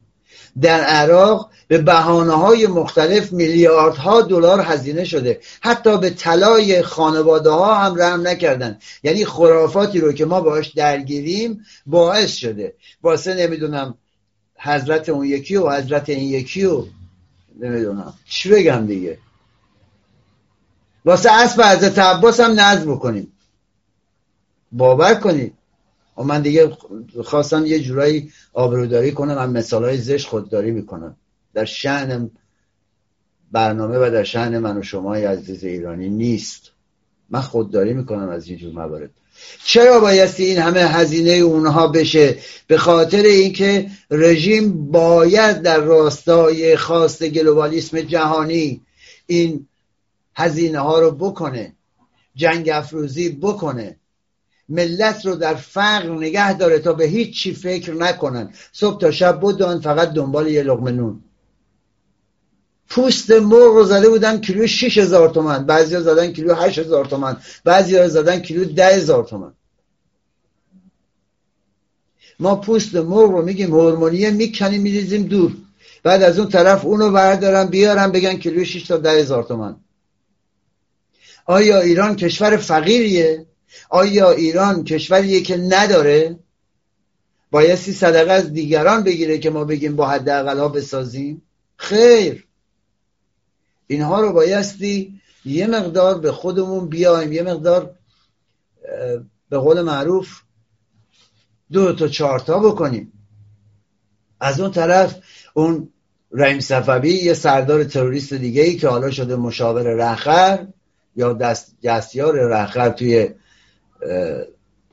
در 0.60 0.80
عراق 0.80 1.50
به 1.68 1.78
بحانه 1.78 2.32
های 2.32 2.66
مختلف 2.66 3.32
میلیاردها 3.32 4.20
دلار 4.20 4.60
هزینه 4.60 5.04
شده. 5.04 5.40
حتی 5.60 5.98
به 5.98 6.10
طلای 6.10 6.82
خانواده 6.82 7.50
ها 7.50 7.74
هم 7.74 8.02
رحم 8.02 8.26
نکردن. 8.26 8.78
یعنی 9.02 9.24
خرافاتی 9.24 10.00
رو 10.00 10.12
که 10.12 10.24
ما 10.24 10.40
باش 10.40 10.68
درگیریم 10.68 11.64
باعث 11.86 12.34
شده. 12.34 12.74
واسه 13.02 13.34
نمی‌دونم 13.34 13.94
حضرت 14.58 15.08
اون 15.08 15.26
یکی 15.26 15.56
و 15.56 15.70
حضرت 15.70 16.08
این 16.08 16.30
یکی 16.30 16.64
و 16.64 16.84
نمی‌دونم. 17.60 18.14
چی 18.28 18.48
بگم 18.48 18.86
دیگه؟ 18.86 19.18
واسه 21.04 21.32
اسب 21.32 21.62
حضرت 21.62 21.98
عباس 21.98 22.40
هم 22.40 22.60
نظر 22.60 22.84
بکنیم. 22.84 23.32
باور 24.72 25.14
کنید. 25.14 25.55
و 26.18 26.22
من 26.22 26.42
دیگه 26.42 26.76
خواستم 27.24 27.66
یه 27.66 27.80
جورایی 27.80 28.32
آبروداری 28.52 29.12
کنم 29.12 29.34
من 29.34 29.50
مثال 29.50 29.84
های 29.84 29.98
زشت 29.98 30.28
خودداری 30.28 30.70
می‌کنم. 30.70 31.16
در 31.54 31.64
شعن 31.64 32.30
برنامه 33.52 33.98
و 33.98 34.10
در 34.10 34.24
شعن 34.24 34.58
من 34.58 34.78
و 34.78 34.82
شما 34.82 35.14
عزیز 35.14 35.64
ایرانی 35.64 36.08
نیست. 36.08 36.70
من 37.30 37.40
خودداری 37.40 37.94
می‌کنم 37.94 38.28
از 38.28 38.48
این 38.48 38.58
جور 38.58 38.72
موارد. 38.72 39.10
چرا 39.64 40.00
بایستی 40.00 40.44
این 40.44 40.58
همه 40.58 40.80
هزینه 40.80 41.30
اونها 41.30 41.88
بشه؟ 41.88 42.38
به 42.66 42.78
خاطر 42.78 43.22
اینکه 43.22 43.90
رژیم 44.10 44.90
باید 44.90 45.62
در 45.62 45.80
راستای 45.80 46.76
خواست 46.76 47.24
گلوبالیسم 47.24 48.00
جهانی 48.00 48.82
این 49.26 49.66
هزینه 50.34 50.78
ها 50.78 50.98
رو 50.98 51.10
بکنه 51.10 51.72
جنگ 52.34 52.68
افروزی 52.68 53.28
بکنه. 53.28 53.96
ملت 54.68 55.26
رو 55.26 55.34
در 55.34 55.54
فقر 55.54 56.10
نگه 56.10 56.56
داره 56.58 56.78
تا 56.78 56.92
به 56.92 57.04
هیچ 57.04 57.42
چی 57.42 57.54
فکر 57.54 57.94
نکنن. 57.94 58.52
صبح 58.72 59.00
تا 59.00 59.10
شب 59.10 59.40
بودن 59.40 59.80
فقط 59.80 60.12
دنبال 60.12 60.46
یه 60.46 60.62
لقمه 60.62 60.90
نون. 60.90 61.22
پوست 62.88 63.30
مرغ 63.30 63.74
رو 63.74 63.84
زده 63.84 64.08
بودن 64.08 64.40
کیلو 64.40 64.66
6000 64.66 65.04
هزار 65.04 65.28
تومن 65.28 65.66
بعضی 65.66 65.94
ها 65.94 66.00
زدن 66.00 66.32
کیلو 66.32 66.54
8000 66.54 66.86
هزار 66.86 67.04
تومن 67.04 67.36
بعضی 67.64 67.96
ها 67.96 68.08
زدن 68.08 68.40
کیلو 68.40 68.64
10000 68.64 68.92
هزار 68.92 69.24
تومن. 69.24 69.52
ما 72.40 72.56
پوست 72.56 72.94
مرغ 72.94 73.30
رو 73.30 73.42
میگیم 73.42 73.70
هورمونیه 73.70 74.30
می‌کنیم 74.30 74.82
میریزیم 74.82 75.22
دور. 75.22 75.52
بعد 76.02 76.22
از 76.22 76.38
اون 76.38 76.48
طرف 76.48 76.84
اونو 76.84 77.10
بردارن 77.10 77.66
بیارن 77.66 78.12
بگن 78.12 78.36
کیلو 78.36 78.64
6 78.64 78.82
تا 78.82 78.96
10000 78.96 79.18
هزار 79.18 79.42
تومن. 79.42 79.76
آیا 81.44 81.80
ایران 81.80 82.16
کشور 82.16 82.56
فقیریه؟ 82.56 83.46
آیا 83.88 84.30
ایران 84.30 84.84
کشوریه 84.84 85.40
که 85.40 85.56
نداره؟ 85.56 86.38
بایستی 87.50 87.92
صدقه 87.92 88.32
از 88.32 88.52
دیگران 88.52 89.02
بگیره 89.02 89.38
که 89.38 89.50
ما 89.50 89.64
بگیم 89.64 89.96
با 89.96 90.08
حداقل 90.08 90.58
ها 90.58 90.68
بسازیم؟ 90.68 91.42
خیر. 91.76 92.46
اینها 93.86 94.20
رو 94.20 94.32
بایستی 94.32 95.20
یه 95.44 95.66
مقدار 95.66 96.18
به 96.18 96.32
خودمون 96.32 96.88
بیایم 96.88 97.32
یه 97.32 97.42
مقدار 97.42 97.94
به 99.48 99.58
قول 99.58 99.82
معروف 99.82 100.40
دو 101.72 101.92
تا 101.92 102.08
چهارتا 102.08 102.58
بکنیم. 102.58 103.12
از 104.40 104.60
اون 104.60 104.70
طرف 104.70 105.18
اون 105.54 105.88
رحیم 106.32 106.60
صفوی 106.60 107.10
یه 107.10 107.34
سردار 107.34 107.84
تروریست 107.84 108.34
دیگه 108.34 108.62
ای 108.62 108.76
که 108.76 108.88
حالا 108.88 109.10
شده 109.10 109.36
مشاور 109.36 109.82
رخر 109.82 110.66
یا 111.16 111.32
دست 111.32 111.74
دستیار 111.82 112.34
رخر 112.34 112.88
توی 112.88 113.28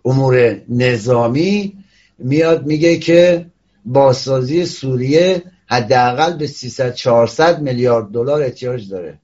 امور 0.06 0.62
نظامی 0.70 1.84
میاد 2.18 2.66
میگه 2.66 2.98
که 2.98 3.46
بازسازی 3.86 4.66
سوریه 4.66 5.44
حداقل 5.66 6.38
به 6.38 6.48
300 6.48 6.94
400 6.94 7.62
میلیارد 7.62 8.12
دلار 8.12 8.42
احتیاج 8.42 8.90
داره. 8.90 9.20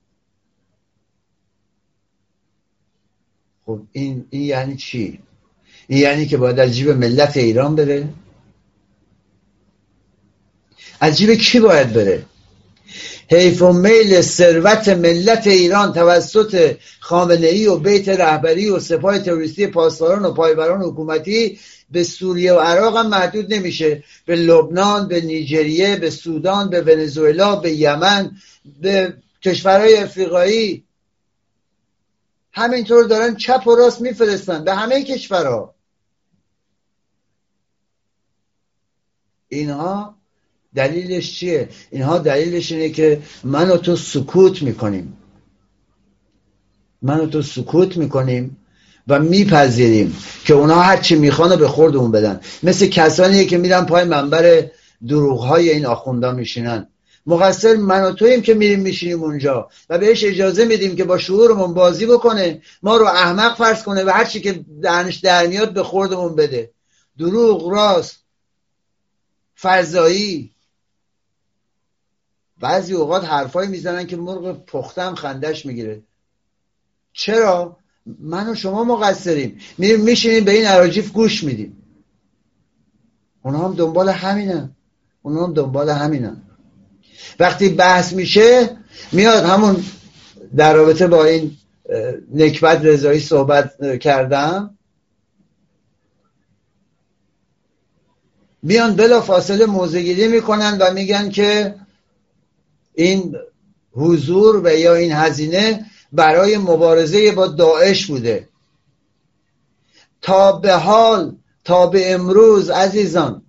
خب 3.65 3.81
این, 3.91 4.25
این 4.29 4.41
یعنی 4.41 4.75
چی؟ 4.75 5.19
این 5.87 5.99
یعنی 5.99 6.25
که 6.25 6.37
باید 6.37 6.59
از 6.59 6.75
جیب 6.75 6.89
ملت 6.89 7.37
ایران 7.37 7.75
بره؟ 7.75 8.09
از 10.99 11.17
جیب 11.17 11.33
کی 11.33 11.59
باید 11.59 11.93
بره؟ 11.93 12.25
حیف 13.31 13.61
و 13.61 13.73
میل 13.73 14.21
ثروت 14.21 14.89
ملت 14.89 15.47
ایران 15.47 15.93
توسط 15.93 16.77
خامنه 16.99 17.47
ای 17.47 17.67
و 17.67 17.77
بیت 17.77 18.09
رهبری 18.09 18.69
و 18.69 18.79
سپاه 18.79 19.19
تروریستی 19.19 19.67
پاسداران 19.67 20.25
و 20.25 20.33
پایبران 20.33 20.81
حکومتی 20.81 21.59
به 21.91 22.03
سوریه 22.03 22.53
و 22.53 22.59
عراق 22.59 22.97
هم 22.97 23.07
محدود 23.07 23.53
نمیشه. 23.53 24.03
به 24.25 24.35
لبنان 24.35 25.07
به 25.07 25.21
نیجریه 25.21 25.95
به 25.95 26.09
سودان 26.09 26.69
به 26.69 26.81
ونزوئلا 26.81 27.55
به 27.55 27.71
یمن 27.71 28.31
به 28.81 29.17
کشورهای 29.41 29.97
افریقایی. 29.97 30.83
همینطور 32.53 33.03
دارن 33.03 33.35
چپ 33.35 33.67
و 33.67 33.75
راست 33.75 34.01
میفرستن 34.01 34.63
به 34.63 34.75
همه 34.75 35.03
کشورها. 35.03 35.75
اینها 39.47 40.18
دلیلش 40.75 41.35
چیه؟ 41.35 41.69
اینها 41.91 42.17
دلیلش 42.17 42.71
اینه 42.71 42.89
که 42.89 43.21
من 43.43 43.69
و 43.69 43.77
تو 43.77 43.95
سکوت 43.95 44.61
می‌کنیم. 44.61 45.17
من 47.01 47.19
و 47.19 47.25
تو 47.25 47.41
سکوت 47.41 47.97
می‌کنیم 47.97 48.57
و 49.07 49.19
میپذیریم 49.19 50.17
که 50.45 50.53
اونا 50.53 50.81
هر 50.81 50.97
چی 50.97 51.15
می‌خوان 51.15 51.55
به 51.55 51.67
خوردمون 51.67 52.11
بدن. 52.11 52.39
مثل 52.63 52.87
کسانی 52.87 53.45
که 53.45 53.57
میرن 53.57 53.85
پای 53.85 54.03
منبر 54.03 54.69
دروغ 55.07 55.39
های 55.39 55.69
این 55.69 55.85
آخوندا 55.85 56.31
میشینن. 56.31 56.87
مقصر 57.25 57.75
من 57.75 58.03
و 58.03 58.11
توییم 58.11 58.41
که 58.41 58.53
میریم 58.53 58.79
میشینیم 58.79 59.23
اونجا 59.23 59.69
و 59.89 59.97
بهش 59.97 60.23
اجازه 60.23 60.65
میدیم 60.65 60.95
که 60.95 61.03
با 61.03 61.17
شعورمون 61.17 61.73
بازی 61.73 62.05
بکنه 62.05 62.61
ما 62.83 62.97
رو 62.97 63.05
احمق 63.05 63.57
فرض 63.57 63.83
کنه 63.83 64.03
و 64.03 64.09
هر 64.09 64.25
چی 64.25 64.41
که 64.41 64.65
دهنش 64.81 65.15
در 65.15 65.47
میاد 65.47 65.73
به 65.73 65.83
خوردمون 65.83 66.35
بده. 66.35 66.71
دروغ 67.19 67.71
راست 67.71 68.15
فرزایی 69.55 70.51
بعضی 72.59 72.93
اوقات 72.93 73.25
حرفایی 73.25 73.69
می‌زنن 73.69 74.07
که 74.07 74.17
مرغ 74.17 74.65
پختم 74.65 75.15
خندش 75.15 75.65
می‌گیره. 75.65 76.01
چرا؟ 77.13 77.77
من 78.19 78.49
و 78.49 78.55
شما 78.55 78.83
مقصریم. 78.83 79.59
میریم 79.77 80.01
میشینیم 80.01 80.43
به 80.43 80.51
این 80.51 80.65
عراجیف 80.65 81.11
گوش 81.11 81.43
میدیم. 81.43 81.83
اونا 83.43 83.57
هم 83.59 83.73
دنبال 83.75 84.09
همینن. 84.09 84.75
اونا 85.21 85.45
هم 85.45 85.53
دنبال 85.53 85.89
همینن. 85.89 86.41
وقتی 87.39 87.69
بحث 87.69 88.13
میشه 88.13 88.77
میاد 89.11 89.43
همون 89.43 89.83
در 90.55 90.73
رابطه 90.73 91.07
با 91.07 91.25
این 91.25 91.57
نکبت 92.33 92.85
رضایی 92.85 93.19
صحبت 93.19 93.97
کردم. 93.97 94.77
میان 98.63 98.95
بلا 98.95 99.21
فاصله 99.21 99.65
موزگیری 99.65 100.27
می‌کنن 100.27 100.77
و 100.81 100.93
میگن 100.93 101.29
که 101.29 101.75
این 102.99 103.35
حضور 103.91 104.61
و 104.63 104.77
یا 104.77 104.95
این 104.95 105.11
هزینه 105.11 105.85
برای 106.11 106.57
مبارزه 106.57 107.31
با 107.31 107.47
داعش 107.47 108.05
بوده. 108.05 108.47
تا 110.21 110.51
به 110.51 110.73
حال 110.73 111.35
تا 111.63 111.87
به 111.87 112.13
امروز 112.13 112.69
عزیزان 112.69 113.41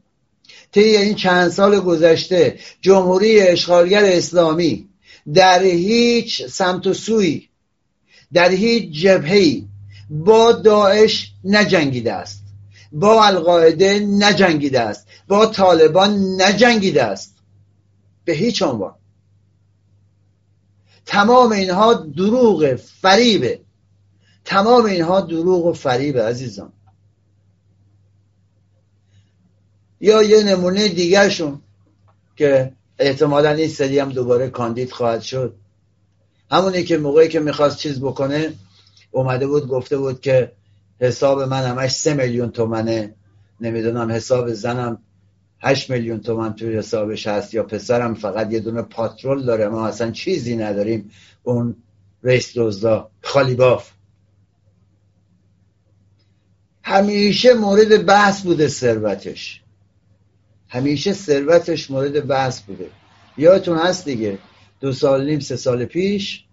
طی 0.73 0.81
این 0.81 1.15
چند 1.15 1.51
سال 1.51 1.81
گذشته 1.81 2.59
جمهوری 2.81 3.41
اشغالگر 3.41 4.05
اسلامی 4.05 4.89
در 5.35 5.63
هیچ 5.63 6.47
سمت 6.47 6.87
و 6.87 6.95
سوی 6.95 7.49
در 8.33 8.51
هیچ 8.51 9.03
جبهه‌ای 9.03 9.65
با 10.11 10.53
داعش 10.53 11.33
نجنگیده 11.45 12.13
است. 12.13 12.43
با 12.93 13.25
القاعده 13.25 13.99
نجنگیده 13.99 14.81
است. 14.81 15.07
با 15.29 15.47
طالبان 15.47 16.43
نجنگیده 16.43 17.05
است. 17.05 17.35
به 18.25 18.33
هیچ 18.33 18.63
عنوان. 18.63 19.00
تمام 21.07 21.53
اینها 21.53 21.95
دروغ 21.95 22.75
فریبه. 22.75 23.61
تمام 24.45 24.85
اینها 24.85 25.21
دروغ 25.21 25.67
و 25.67 25.73
فریبه 25.73 26.23
عزیزان. 26.23 26.73
یا 30.01 30.23
یه 30.23 30.45
نمونه 30.45 30.89
دیگرشون 30.89 31.61
که 32.37 32.73
احتمالا 32.99 33.51
این 33.51 33.69
سری 33.69 33.99
هم 33.99 34.09
دوباره 34.09 34.49
کاندید 34.49 34.91
خواهد 34.91 35.23
شد. 35.23 35.55
همونی 36.51 36.85
که 36.85 36.99
موقعی 36.99 37.29
که 37.29 37.41
می‌خواست 37.41 37.79
چیز 37.79 38.01
بکنه 38.01 38.53
اومده 39.11 39.47
بود 39.47 39.69
گفته 39.69 39.99
بود 39.99 40.21
که 40.21 40.53
حساب 41.01 41.43
من 41.43 41.63
همش 41.63 41.91
سه 41.91 42.15
میلیون 42.15 42.51
تومنه. 42.51 43.15
نمی‌دونم 43.61 44.11
حساب 44.11 44.53
زنم 44.53 45.03
هشت 45.63 45.91
میلیون 45.91 46.21
تومن 46.21 46.55
توی 46.55 46.77
حسابش 46.77 47.27
هست 47.27 47.55
یا 47.55 47.63
پسرم 47.63 48.15
فقط 48.15 48.53
یه 48.53 48.61
دونه 48.61 48.83
پاترول 48.83 49.43
داره 49.43 49.69
ما 49.69 49.87
اصلا 49.87 50.11
چیزی 50.11 50.57
نداریم. 50.57 51.11
اون 51.43 51.77
رئیس 52.23 52.53
دزدا 52.57 53.11
خالی 53.23 53.55
باف 53.55 53.91
همیشه 56.83 57.55
مورد 57.55 58.07
بحث 58.07 58.43
بوده 58.43 58.69
ثروتش. 58.69 59.63
همیشه 60.69 61.13
ثروتش 61.13 61.91
مورد 61.91 62.27
بحث 62.27 62.63
بوده. 62.63 62.91
یادتون 63.37 63.79
هست 63.79 64.05
دیگه 64.05 64.39
دو 64.81 64.93
سال 64.93 65.25
نیم 65.25 65.41
سه 65.41 65.57
سال 65.57 65.85
پیش 65.85 66.45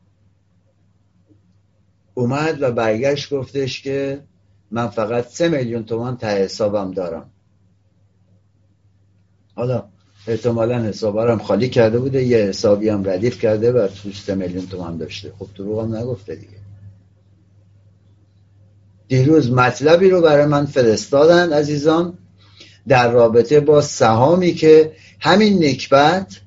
اومد 2.14 2.62
و 2.62 2.72
برگشت 2.72 3.34
گفتش 3.34 3.82
که 3.82 4.24
من 4.72 4.88
فقط 4.88 5.28
سه 5.28 5.50
میلیون 5.50 5.86
تومان 5.86 6.18
ته 6.18 6.28
حسابم 6.28 6.92
دارم. 6.92 7.30
حالا 9.58 9.84
احتمالا 10.28 10.84
حسابارم 10.84 11.38
خالی 11.38 11.70
کرده 11.70 12.00
بوده 12.00 12.24
یه 12.24 12.38
حسابی 12.38 12.90
هم 12.90 13.10
ردیف 13.10 13.40
کرده 13.40 13.72
و 13.72 13.88
توش 13.88 14.22
سه 14.22 14.36
میلیون 14.36 14.68
تومان 14.68 14.98
داشته. 14.98 15.34
خب 15.40 15.48
دروغ 15.56 15.84
هم 15.84 15.96
نگفته 15.96 16.36
دیگه. 16.36 16.58
دیروز 19.08 19.52
مطلبی 19.52 20.10
رو 20.10 20.22
برای 20.22 20.46
من 20.46 20.66
فرستادن 20.66 21.54
عزیزان 21.54 22.18
در 22.88 23.12
رابطه 23.12 23.60
با 23.60 23.82
سهامی 23.82 24.54
که 24.54 24.92
همین 25.20 25.66
نکبت 25.66 26.42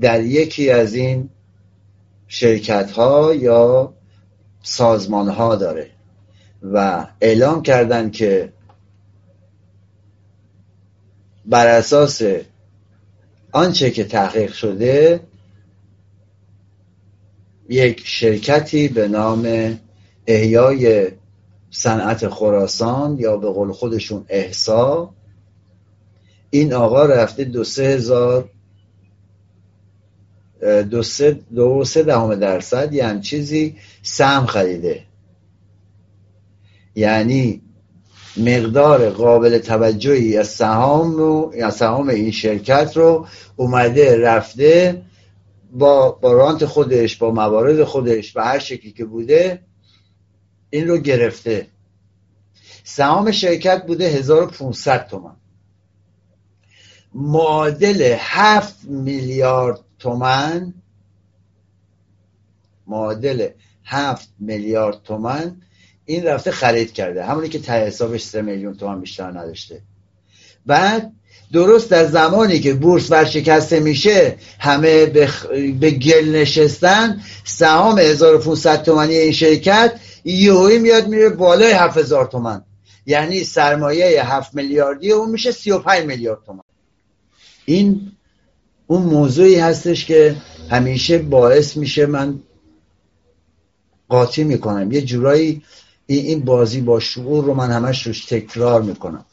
در 0.00 0.22
یکی 0.22 0.70
از 0.70 0.94
این 0.94 1.28
شرکت 2.28 2.90
ها 2.90 3.34
یا 3.34 3.94
سازمان 4.62 5.28
ها 5.28 5.56
داره 5.56 5.90
و 6.62 7.06
اعلام 7.20 7.62
کردن 7.62 8.10
که 8.10 8.52
بر 11.46 11.66
اساس 11.66 12.22
آنچه 13.52 13.90
که 13.90 14.04
تحقیق 14.04 14.52
شده 14.52 15.20
یک 17.68 18.02
شرکتی 18.06 18.88
به 18.88 19.08
نام 19.08 19.78
احیای 20.26 21.08
صنعت 21.70 22.28
خراسان 22.28 23.18
یا 23.18 23.36
به 23.36 23.50
قول 23.50 23.72
خودشون 23.72 24.24
احسا. 24.28 25.14
این 26.50 26.72
آقا 26.72 27.06
رفته 27.06 27.44
دو 27.44 27.64
سه 27.64 27.82
هزار 27.82 28.48
دو 30.90 31.02
سه, 31.02 31.40
دو 31.54 31.84
سه 31.84 32.02
دهم 32.02 32.34
درصد 32.34 32.92
یه 32.92 33.20
چیزی 33.20 33.76
سهم 34.02 34.46
خریده. 34.46 35.02
یعنی 36.94 37.62
مقدار 38.36 39.10
قابل 39.10 39.58
توجهی 39.58 40.38
از 40.38 40.48
سهام 40.48 41.16
رو 41.16 41.52
یا 41.56 41.70
سهام 41.70 42.08
این 42.08 42.30
شرکت 42.30 42.96
رو 42.96 43.26
اومده 43.56 44.18
رفته 44.18 45.02
با, 45.72 46.10
با 46.10 46.32
رانت 46.32 46.64
خودش 46.64 47.16
با 47.16 47.30
موارد 47.30 47.84
خودش 47.84 48.36
و 48.36 48.40
هر 48.40 48.58
شکلی 48.58 48.92
که 48.92 49.04
بوده 49.04 49.62
این 50.70 50.88
رو 50.88 50.98
گرفته. 50.98 51.66
سهام 52.84 53.30
شرکت 53.30 53.86
بوده 53.86 54.08
1500 54.08 55.06
تومن 55.06 55.36
معادل 57.14 58.16
7 58.18 58.84
میلیارد 58.84 59.80
تومن 59.98 60.74
معادل 62.86 63.48
7 63.84 64.32
میلیارد 64.38 65.02
تومن 65.02 65.62
این 66.10 66.24
رفته 66.24 66.50
خرید 66.50 66.92
کرده. 66.92 67.24
همونی 67.24 67.48
که 67.48 67.58
ته 67.58 67.72
حسابش 67.72 68.22
3 68.22 68.42
میلیون 68.42 68.76
تومن 68.76 69.00
بیشتر 69.00 69.30
نداشته. 69.30 69.80
بعد 70.66 71.12
درست 71.52 71.90
در 71.90 72.06
زمانی 72.06 72.60
که 72.60 72.74
بورس 72.74 73.10
ورشکسته 73.10 73.80
میشه 73.80 74.36
همه 74.58 75.06
به, 75.80 75.90
گل 75.90 76.28
نشستن 76.28 77.20
سهام 77.44 77.98
1500 77.98 78.82
تومنی 78.82 79.14
این 79.14 79.32
شرکت 79.32 80.00
یهویی 80.24 80.78
میاد 80.78 81.08
میره 81.08 81.28
بالای 81.28 81.72
7000 81.72 82.26
تومن 82.26 82.62
یعنی 83.06 83.44
سرمایه 83.44 84.24
7 84.24 84.54
میلیاردی 84.54 85.12
اون 85.12 85.30
میشه 85.30 85.52
35 85.52 86.06
میلیارد 86.06 86.40
تومن 86.46 86.62
این 87.64 88.12
اون 88.86 89.02
موضوعی 89.02 89.56
هستش 89.56 90.04
که 90.04 90.36
همیشه 90.70 91.18
باعث 91.18 91.76
میشه 91.76 92.06
من 92.06 92.40
قاطی 94.10 94.44
می‌کنم. 94.44 94.92
یه 94.92 95.02
جورایی 95.02 95.62
این 96.14 96.40
بازی 96.40 96.80
با 96.80 97.00
شعور 97.00 97.44
رو 97.44 97.54
من 97.54 97.70
همش 97.70 98.06
روش 98.06 98.24
تکرار 98.24 98.82
می‌کنم. 98.82 99.24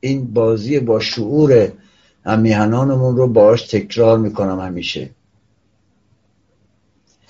این 0.00 0.32
بازی 0.32 0.80
با 0.80 1.00
شعور 1.00 1.72
همیهنانمون 2.26 3.16
رو 3.16 3.28
باش 3.28 3.62
تکرار 3.62 4.18
می‌کنم 4.18 4.60
همیشه. 4.60 5.10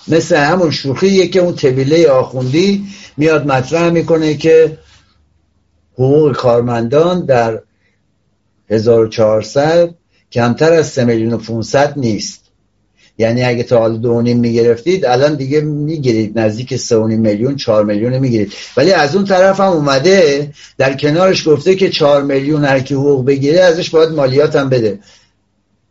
مثل 0.09 0.37
همون 0.37 0.71
شوخیه 0.71 1.29
که 1.29 1.41
اون 1.41 1.55
طبیله 1.55 2.09
آخوندی 2.11 2.87
میاد 3.17 3.47
مطرح 3.47 3.91
می‌کنه 3.91 4.35
که 4.35 4.79
حقوق 5.95 6.37
کارمندان 6.37 7.25
در 7.25 7.63
1400 8.71 9.95
کمتر 10.33 10.73
از 10.73 10.87
3 10.87 11.05
میلیون 11.05 11.33
و 11.33 11.39
500 11.39 11.99
نیست. 11.99 12.44
یعنی 13.19 13.45
اگه 13.45 13.63
تا 13.63 13.79
حال 13.79 13.99
دو 13.99 14.23
نیم 14.23 14.39
می‌گرفتید 14.39 15.05
الان 15.05 15.35
دیگه 15.35 15.61
می‌گیرید. 15.61 16.39
نزدیک 16.39 16.77
سه 16.77 16.99
میلیون 16.99 17.57
چهار 17.57 17.85
میلیون 17.85 18.19
می‌گیرید. 18.19 18.53
ولی 18.77 18.93
از 18.93 19.17
اون 19.17 19.25
طرف 19.25 19.61
هم 19.61 19.73
اومده 19.73 20.51
در 20.79 20.95
کنارش 20.95 21.49
گفته 21.49 21.75
که 21.75 21.91
چهار 21.91 22.23
میلیون 22.23 22.65
هر 22.65 22.81
کی 22.81 22.95
حقوق 22.95 23.27
بگیره 23.27 23.61
ازش 23.61 23.91
باید 23.91 24.09
مالیات 24.09 24.57
هم 24.57 24.69
بده. 24.69 24.99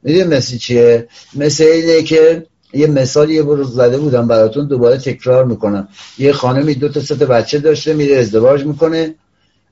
می‌دونی 0.03 0.23
مثل 0.35 0.57
چیه؟ 0.57 1.07
مثل 1.35 1.63
اینه 1.63 2.03
که 2.03 2.45
یه 2.73 2.87
مثال 2.87 3.29
یه 3.29 3.43
بروز 3.43 3.75
زده 3.75 3.97
بودم 3.97 4.27
براتون 4.27 4.67
دوباره 4.67 4.97
تکرار 4.97 5.45
می‌کنم. 5.45 5.87
یه 6.17 6.31
خانمی 6.31 6.73
دو 6.73 6.89
تا 6.89 6.99
سه 6.99 7.15
بچه 7.15 7.59
داشته 7.59 7.93
میره 7.93 8.17
ازدواج 8.17 8.65
می‌کنه. 8.65 9.15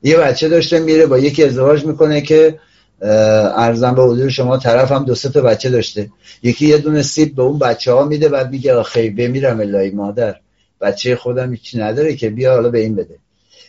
یه 0.04 0.18
بچه 0.18 0.49
داشته 0.49 0.80
میره 0.80 1.06
با 1.06 1.18
یکی 1.18 1.43
ازدواج 1.43 1.86
می‌کنه 1.86 2.22
که 2.22 2.60
ارزم 3.02 3.95
به 3.95 4.04
حضور 4.04 4.30
شما 4.30 4.58
طرف 4.58 4.91
هم 4.91 5.06
دو 5.06 5.16
سه 5.16 5.30
تا 5.30 5.41
بچه 5.41 5.70
داشته. 5.70 6.10
یکی 6.43 6.68
یه 6.68 6.78
دونه 6.78 7.02
سیب 7.02 7.36
به 7.36 7.41
اون 7.41 7.60
بچه 7.60 7.93
ها 7.93 8.06
میده 8.06 8.30
و 8.30 8.47
میگه 8.52 8.74
آخی 8.74 9.10
بمیرم 9.10 9.60
الهی 9.60 9.89
مادر. 9.89 10.36
بچه 10.82 11.16
خودم 11.16 11.52
هیچی 11.52 11.80
نداره 11.80 12.16
که 12.16 12.30
بیا 12.30 12.54
حالا 12.54 12.70
به 12.70 12.80
این 12.80 12.95
بده. 12.95 13.16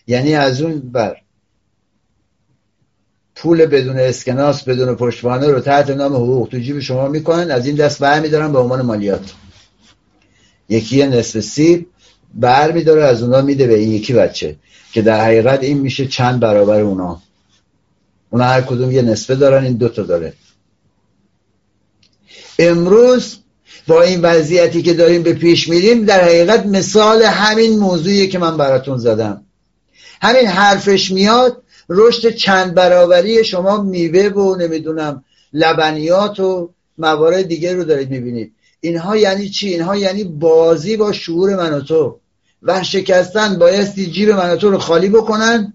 یعنی 0.06 0.34
از 0.34 0.62
اون 0.62 0.78
بر. 0.78 1.16
پول 3.34 3.66
بدون 3.66 3.98
اسکناس 3.98 4.62
بدون 4.62 4.94
پشتوانه 4.94 5.46
رو 5.46 5.60
تحت 5.60 5.90
نام 5.90 6.14
حقوق 6.14 6.48
تو 6.48 6.58
جیب 6.58 6.80
شما 6.80 7.08
می‌کنن 7.08 7.50
از 7.50 7.66
این 7.66 7.76
دست 7.76 8.00
برمیدارن 8.00 8.52
به 8.52 8.58
عنوان 8.58 8.82
مالیات. 8.82 9.32
یکی 10.68 11.06
نصف 11.06 11.40
سیب 11.40 11.86
بر 12.34 12.72
میداره 12.72 13.04
از 13.04 13.22
اونا 13.22 13.42
میده 13.42 13.66
به 13.66 13.74
این 13.74 13.92
یکی 13.92 14.12
بچه 14.12 14.56
که 14.92 15.02
در 15.02 15.24
حقیقت 15.24 15.62
این 15.62 15.78
میشه 15.78 16.06
چند 16.06 16.40
برابر 16.40 16.80
اونا. 16.80 17.22
اونا 18.32 18.44
هر 18.44 18.60
کدوم 18.60 18.90
یه 18.90 19.02
نصفه 19.02 19.34
دارن 19.34 19.64
این 19.64 19.76
دوتا 19.76 20.02
داره. 20.02 20.32
امروز 22.58 23.36
با 23.86 24.02
این 24.02 24.20
وضعیتی 24.20 24.82
که 24.82 24.94
داریم 24.94 25.22
به 25.22 25.32
پیش 25.32 25.68
میریم 25.68 26.04
در 26.04 26.24
حقیقت 26.24 26.66
مثال 26.66 27.22
همین 27.22 27.78
موضوعی 27.78 28.28
که 28.28 28.38
من 28.38 28.56
براتون 28.56 28.98
زدم. 28.98 29.44
همین 30.22 30.46
حرفش 30.46 31.10
میاد 31.10 31.62
رشد 31.88 32.28
چند 32.28 32.74
برابری 32.74 33.44
شما 33.44 33.82
میوه 33.82 34.28
و 34.28 34.56
نمی‌دونم 34.56 35.24
لبنیات 35.52 36.40
و 36.40 36.70
موارد 36.98 37.48
دیگه 37.48 37.74
رو 37.74 37.84
دارید 37.84 38.10
می‌بینید. 38.10 38.52
اینها 38.80 39.16
یعنی 39.16 39.48
چی؟ 39.48 39.68
اینها 39.68 39.96
یعنی 39.96 40.24
بازی 40.24 40.96
با 40.96 41.12
شعور 41.12 41.56
من 41.56 41.72
و 41.72 41.80
تو. 41.80 42.18
شکستن 42.82 43.58
بایستی 43.58 44.06
جیب 44.06 44.30
من 44.30 44.50
و 44.50 44.56
تو 44.56 44.70
رو 44.70 44.78
خالی 44.78 45.08
بکنن 45.08 45.72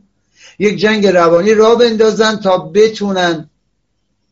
یک 0.59 0.77
جنگ 0.77 1.07
روانی 1.07 1.53
را 1.53 1.75
بندازن 1.75 2.35
تا 2.35 2.57
بتونن 2.57 3.49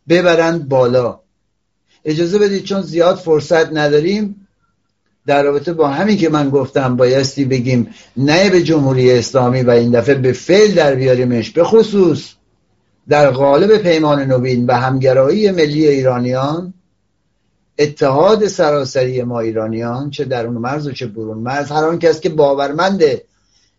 ببرند 0.10 0.70
بالا. 0.70 1.20
اجازه 2.06 2.40
بدید 2.40 2.64
چون 2.64 2.82
زیاد 2.82 3.16
فرصت 3.16 3.74
نداریم 3.74 4.48
در 5.28 5.44
رابطه 5.44 5.74
با 5.74 5.88
همین 5.88 6.18
که 6.18 6.30
من 6.30 6.50
گفتم 6.50 6.96
بایستی 6.96 7.46
بگیم 7.46 7.90
نه 8.18 8.50
به 8.50 8.64
جمهوری 8.64 9.12
اسلامی 9.12 9.62
و 9.62 9.70
این 9.70 9.92
دفعه 9.92 10.16
به 10.16 10.34
فعل 10.34 10.72
در 10.72 10.96
بیاریمش 10.96 11.52
به 11.52 11.64
خصوص 11.64 12.34
در 13.10 13.32
قالب 13.32 13.78
پیمان 13.78 14.22
نوین 14.22 14.66
و 14.66 14.74
همگرایی 14.74 15.52
ملی 15.52 15.88
ایرانیان 15.88 16.74
اتحاد 17.80 18.48
سراسری 18.48 19.24
ما 19.24 19.40
ایرانیان 19.40 20.10
چه 20.10 20.26
در 20.26 20.46
اون 20.46 20.58
مرز 20.58 20.88
و 20.88 20.92
چه 20.92 21.08
برون 21.08 21.38
مرز 21.38 21.72
هر 21.72 21.86
آن 21.86 22.00
کس 22.00 22.20
که 22.20 22.30
باورمنده 22.30 23.24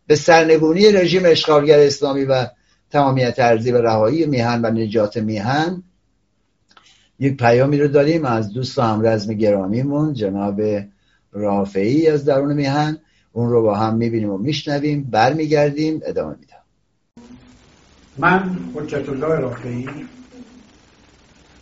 به 0.07 0.17
سرنگونی 0.17 0.93
رژیم 0.93 1.23
اشغالگر 1.25 1.79
اسلامی 1.79 2.25
و 2.25 2.47
تمامیت 2.91 3.35
ارزی 3.39 3.73
و 3.73 3.83
رهایی 3.83 4.27
میهن 4.27 4.65
و 4.65 4.71
نجات 4.71 5.17
میهن. 5.17 5.83
یک 7.19 7.37
پیامی 7.37 7.79
رو 7.79 7.89
داریم 7.89 8.25
از 8.25 8.53
دوست 8.53 8.79
و 8.79 8.83
همرزم 8.83 9.35
گرامیمون 9.35 10.15
جناب 10.15 10.61
رافعی 11.33 12.09
از 12.09 12.25
درون 12.25 12.55
میهن. 12.55 12.99
اون 13.33 13.51
رو 13.51 13.63
با 13.63 13.75
هم 13.75 13.97
می‌بینیم 13.97 14.31
و 14.31 14.39
میشنویم 14.39 15.09
برمیگردیم 15.11 16.01
ادامه 16.05 16.37
میدم. 16.41 16.57
من 18.19 18.59
حجت 18.75 19.09
الله 19.09 19.27
رافعی 19.27 19.89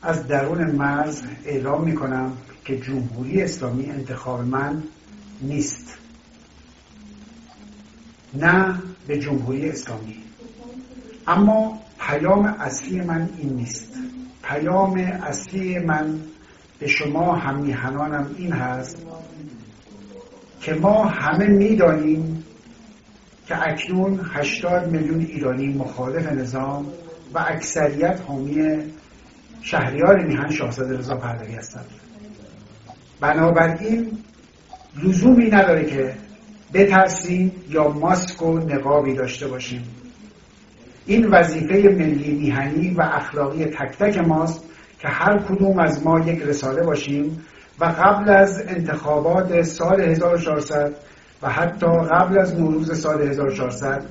از 0.03 0.27
درون 0.29 0.71
مرز 0.71 1.23
اعلام 1.45 1.85
می‌کنم 1.85 2.33
که 2.65 2.81
جمهوری 2.81 3.43
اسلامی 3.43 3.91
انتخاب 3.91 4.41
من 4.41 4.83
نیست. 5.43 6.04
نه 8.35 8.83
به 9.07 9.19
جمهوری 9.19 9.71
اسلامی. 9.71 10.17
اما 11.27 11.81
پیام 12.01 12.45
اصلی 12.45 13.01
من 13.01 13.29
این 13.39 13.53
نیست. 13.53 13.95
پیام 14.43 14.97
اصلی 15.23 15.79
من 15.79 16.21
به 16.79 16.87
شما 16.87 17.35
هم 17.35 17.63
این 18.39 18.53
هست 18.53 19.07
که 20.61 20.75
ما 20.75 21.05
همه 21.05 21.47
می‌دانیم 21.47 22.45
که 23.47 23.69
اکنون 23.69 24.21
80 24.33 24.91
میلیون 24.91 25.21
ایرانی 25.21 25.69
مخالف 25.69 26.33
نظام 26.33 26.87
و 27.35 27.45
اکثریت 27.49 28.21
حامی 28.27 28.79
شهریار 29.63 30.25
میهن 30.25 30.51
شاهزاده 30.51 30.99
رضا 30.99 31.17
پهلوی 31.17 31.55
هستند. 31.55 31.87
بنابراین 33.21 34.19
لزومی 35.03 35.51
نداره 35.51 35.85
که 35.85 36.15
بترسیم 36.75 37.53
یا 37.69 37.89
ماسک 37.89 38.43
و 38.43 38.59
نقابی 38.59 39.15
داشته 39.15 39.47
باشیم. 39.47 39.83
این 41.07 41.27
وظیفه 41.27 41.89
ملی 41.89 42.33
میهنی 42.33 42.91
و 42.91 43.03
اخلاقی 43.03 43.65
تک 43.65 43.99
تک 43.99 44.19
ماست 44.19 44.65
که 44.99 45.09
هر 45.09 45.39
کدوم 45.39 45.79
از 45.79 46.07
ما 46.07 46.21
یک 46.21 46.43
رساله 46.43 46.83
باشیم 46.83 47.45
و 47.81 47.85
قبل 47.85 48.31
از 48.31 48.63
انتخابات 48.69 49.63
سال 49.63 50.01
1400 50.01 50.95
و 51.43 51.49
حتی 51.49 51.87
قبل 51.87 52.39
از 52.39 52.55
نوروز 52.55 53.01
سال 53.01 53.23
1400 53.23 54.03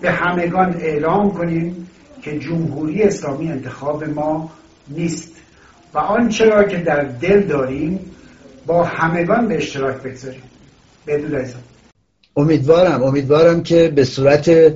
به 0.00 0.10
همگان 0.10 0.74
اعلام 0.74 1.30
کنیم 1.30 1.88
که 2.22 2.38
جمهوری 2.38 3.02
اسلامی 3.02 3.52
انتخاب 3.52 4.04
ما 4.04 4.50
نیست 4.88 5.32
و 5.94 5.98
آنچه 5.98 6.44
را 6.44 6.64
که 6.64 6.76
در 6.76 7.02
دل 7.02 7.40
داریم 7.40 8.00
با 8.66 8.84
همگان 8.84 9.48
به 9.48 9.56
اشتراک 9.56 10.02
بگذاریم. 10.02 10.42
بدون 11.06 11.30
امیدوارم 12.38 13.02
امیدوارم 13.02 13.62
که 13.62 13.88
به 13.88 14.04
صورت 14.04 14.74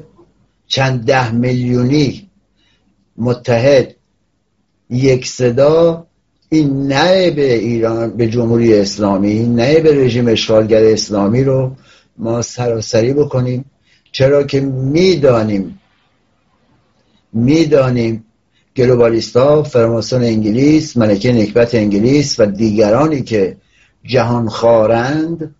چند 0.66 1.04
ده 1.04 1.32
میلیونی 1.32 2.30
متحد 3.16 3.94
یک 4.90 5.26
صدا 5.26 6.06
این 6.48 6.86
نه 6.86 7.30
به 7.30 7.54
ایران 7.54 8.16
به 8.16 8.28
جمهوری 8.28 8.78
اسلامی 8.78 9.48
نه 9.48 9.80
به 9.80 10.04
رژیم 10.04 10.28
اشغالگر 10.28 10.84
اسلامی 10.84 11.44
رو 11.44 11.76
ما 12.18 12.42
سراسری 12.42 13.12
بکنیم. 13.12 13.64
چرا 14.12 14.42
که 14.42 14.60
می‌دانیم 14.60 15.80
می‌دانیم 17.32 18.24
گلوبالیستا 18.76 19.62
فرماسون 19.62 20.22
انگلیس 20.22 20.96
ملکه 20.96 21.32
نکبت 21.32 21.74
انگلیس 21.74 22.40
و 22.40 22.46
دیگرانی 22.46 23.22
که 23.22 23.56
جهان 24.04 24.48
خارند 24.48 25.54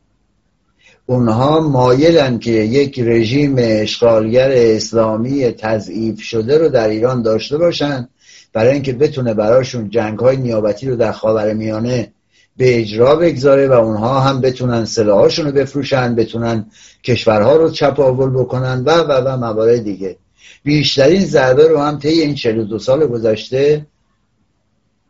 اونها 1.06 1.60
مایلن 1.60 2.38
که 2.38 2.50
یک 2.50 3.00
رژیم 3.00 3.54
اشغالگر 3.58 4.50
اسلامی 4.52 5.50
تضعیف 5.50 6.20
شده 6.22 6.58
رو 6.58 6.68
در 6.68 6.88
ایران 6.88 7.22
داشته 7.22 7.58
باشن 7.58 8.08
برای 8.52 8.72
اینکه 8.72 8.92
بتونه 8.92 9.34
براشون 9.34 9.90
جنگ 9.90 10.18
های 10.18 10.36
نیابتی 10.36 10.90
رو 10.90 10.96
در 10.96 11.12
خاور 11.12 11.52
میانه 11.52 12.12
به 12.56 12.80
اجرا 12.80 13.16
بگذاره 13.16 13.68
و 13.68 13.72
اونها 13.72 14.20
هم 14.20 14.40
بتونن 14.40 14.84
سلاحاشون 14.84 15.46
رو 15.46 15.52
بفروشن 15.52 16.14
بتونن 16.14 16.66
کشورها 17.04 17.56
رو 17.56 17.70
چپاول 17.70 18.30
بکنن 18.30 18.84
و 18.84 18.90
و 18.90 19.12
و 19.12 19.36
موارد 19.36 19.84
دیگه. 19.84 20.16
بیشترین 20.64 21.24
ضربه 21.24 21.68
رو 21.68 21.78
هم 21.78 21.98
طی 21.98 22.08
این 22.08 22.34
42 22.34 22.78
سال 22.78 23.06
گذشته 23.06 23.86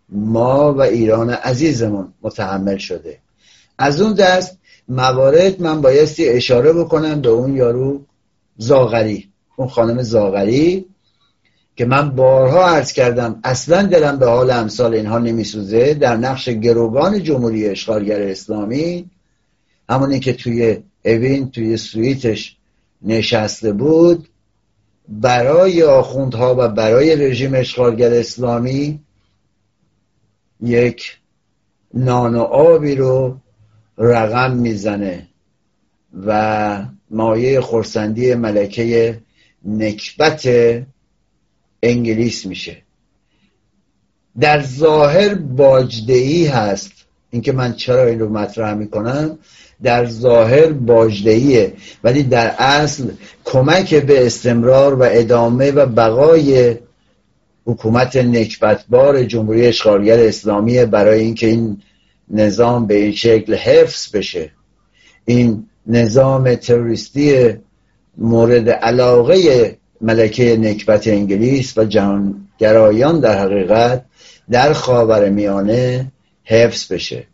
ما 0.09 0.75
و 0.75 0.81
ایران 0.81 1.31
عزیزمون 1.31 2.13
متحمل 2.23 2.77
شده. 2.77 3.19
از 3.79 4.01
اون 4.01 4.15
دست 4.15 4.59
موارد 4.89 5.63
من 5.63 5.81
بایستی 5.81 6.29
اشاره 6.29 6.73
بکنم 6.73 7.21
به 7.21 7.29
اون 7.29 7.57
یارو 7.57 8.01
زاغری 8.57 9.29
اون 9.57 9.69
خانم 9.69 10.03
زاغری 10.03 10.87
که 11.77 11.85
من 11.85 12.11
بارها 12.11 12.69
عرض 12.69 12.93
کردم 12.93 13.41
اصلا 13.45 13.83
دلم 13.83 14.19
به 14.19 14.27
حال 14.27 14.51
امثال 14.51 14.95
اینها 14.95 15.19
نمیسوزه. 15.19 15.95
در 15.95 16.17
نقش 16.17 16.49
گروگان 16.49 17.23
جمهوری 17.23 17.69
اشغالگر 17.69 18.23
اسلامی 18.23 19.11
همونی 19.89 20.21
که 20.21 20.33
توی 20.33 20.79
اوین 21.05 21.51
توی 21.51 21.77
سویتش 21.77 22.57
نشسته 23.03 23.73
بود 23.73 24.29
برای 25.09 25.83
آخوندها 25.83 26.55
و 26.59 26.69
برای 26.69 27.17
رژیم 27.17 27.55
اشغالگر 27.55 28.15
اسلامی 28.15 29.01
یک 30.61 31.19
نان 31.95 32.35
و 32.35 32.41
آبی 32.41 32.95
رو 32.95 33.37
رقم 34.03 34.57
می‌زنه 34.57 35.27
و 36.27 36.85
مایه 37.11 37.61
خورسندی 37.61 38.35
ملکه 38.35 39.19
نکبت 39.65 40.49
انگلیس 41.83 42.47
میشه. 42.47 42.77
در 44.41 44.63
ظاهر 44.63 45.35
باجدهی 45.35 46.47
هست. 46.47 46.93
اینکه 47.31 47.53
من 47.53 47.73
چرا 47.73 48.07
این 48.07 48.19
رو 48.19 48.29
مطرح 48.29 48.75
می‌کنم؟ 48.75 49.39
در 49.83 50.07
ظاهر 50.07 50.73
باجدهیه 50.73 51.73
ولی 52.05 52.23
در 52.23 52.55
اصل 52.59 53.11
کمک 53.45 53.95
به 53.95 54.27
استمرار 54.27 54.95
و 54.95 55.03
ادامه 55.11 55.71
و 55.71 55.87
بقای 55.87 56.77
حکومت 57.67 58.17
نکبتبار 58.17 59.25
جمهوری 59.25 59.67
اشغالگر 59.67 60.19
اسلامی 60.19 60.85
برای 60.85 61.21
اینکه 61.21 61.47
این 61.47 61.83
نظام 62.33 62.87
به 62.87 62.95
این 62.95 63.13
شکل 63.13 63.55
حفظ 63.55 64.17
بشه. 64.17 64.51
این 65.25 65.69
نظام 65.87 66.55
تروریستی 66.55 67.55
مورد 68.19 68.71
علاقه 68.71 69.79
ملکه 70.01 70.57
نکبت 70.57 71.09
انگلیس 71.09 71.79
و 71.79 71.85
جهانگرایان 71.85 73.21
در 73.21 73.39
حقیقت 73.39 74.05
در 74.51 74.73
خاور 74.73 75.29
میانه 75.29 76.13
حفظ 76.45 76.93
بشه. 76.93 77.27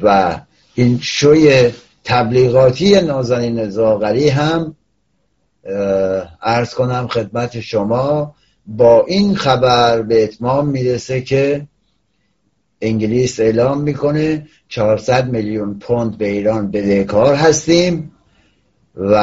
و 0.00 0.40
این 0.74 0.98
شوی 1.02 1.70
تبلیغاتی 2.04 3.00
نازنین 3.00 3.68
زاغری 3.68 4.28
هم 4.28 4.76
ارز 6.42 6.74
کنم 6.74 7.08
خدمت 7.08 7.60
شما 7.60 8.34
با 8.66 9.04
این 9.08 9.36
خبر 9.36 10.02
به 10.02 10.24
اتمام 10.24 10.68
می‌رسه 10.68 11.20
که 11.20 11.66
انگلیس 12.80 13.40
اعلام 13.40 13.80
می‌کنه 13.80 14.46
400 14.68 15.28
میلیون 15.28 15.78
پوند 15.78 16.18
به 16.18 16.28
ایران 16.28 16.70
بدهکار 16.70 17.34
هستیم 17.34 18.12
و 18.96 19.14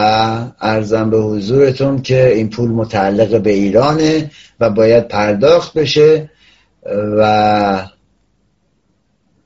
ارزم 0.62 1.10
به 1.10 1.18
حضورتون 1.18 2.01
که 2.01 2.34
این 2.34 2.49
پول 2.49 2.70
متعلق 2.70 3.41
به 3.41 3.51
ایرانه 3.51 4.32
و 4.60 4.70
باید 4.70 5.08
پرداخت 5.08 5.74
بشه 5.74 6.30
و 7.18 7.88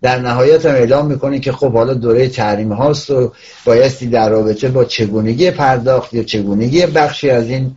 در 0.01 0.19
نهایت 0.19 0.65
هم 0.65 0.75
اعلام 0.75 1.07
می‌کنه 1.07 1.39
که 1.39 1.51
خب 1.51 1.73
حالا 1.73 1.93
دوره 1.93 2.29
تحریم 2.29 2.73
هاست 2.73 3.09
و 3.09 3.33
بایستی 3.65 4.07
در 4.07 4.29
رابطه 4.29 4.67
با 4.67 4.85
چگونگی 4.85 5.51
پرداخت 5.51 6.13
یا 6.13 6.23
چگونگی 6.23 6.85
بخشی 6.85 7.29
از 7.29 7.49
این 7.49 7.75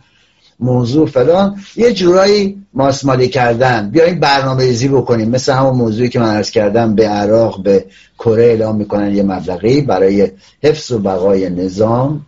موضوع 0.59 1.07
فلان. 1.07 1.59
یه 1.75 1.93
جورایی 1.93 2.65
ماسمالی 2.73 3.27
کردن. 3.27 3.89
بیاین 3.89 4.19
برنامه 4.19 4.63
ریزی 4.63 4.87
بکنیم. 4.87 5.29
مثل 5.29 5.53
همون 5.53 5.75
موضوعی 5.75 6.09
که 6.09 6.19
من 6.19 6.35
ارز 6.35 6.49
کردم 6.49 6.95
به 6.95 7.07
عراق 7.07 7.63
به 7.63 7.85
کره 8.19 8.43
اعلام 8.43 8.75
می‌کنن 8.75 9.15
یه 9.15 9.23
مبلغی 9.23 9.81
برای 9.81 10.31
حفظ 10.63 10.91
و 10.91 10.99
بقای 10.99 11.49
نظام. 11.49 12.25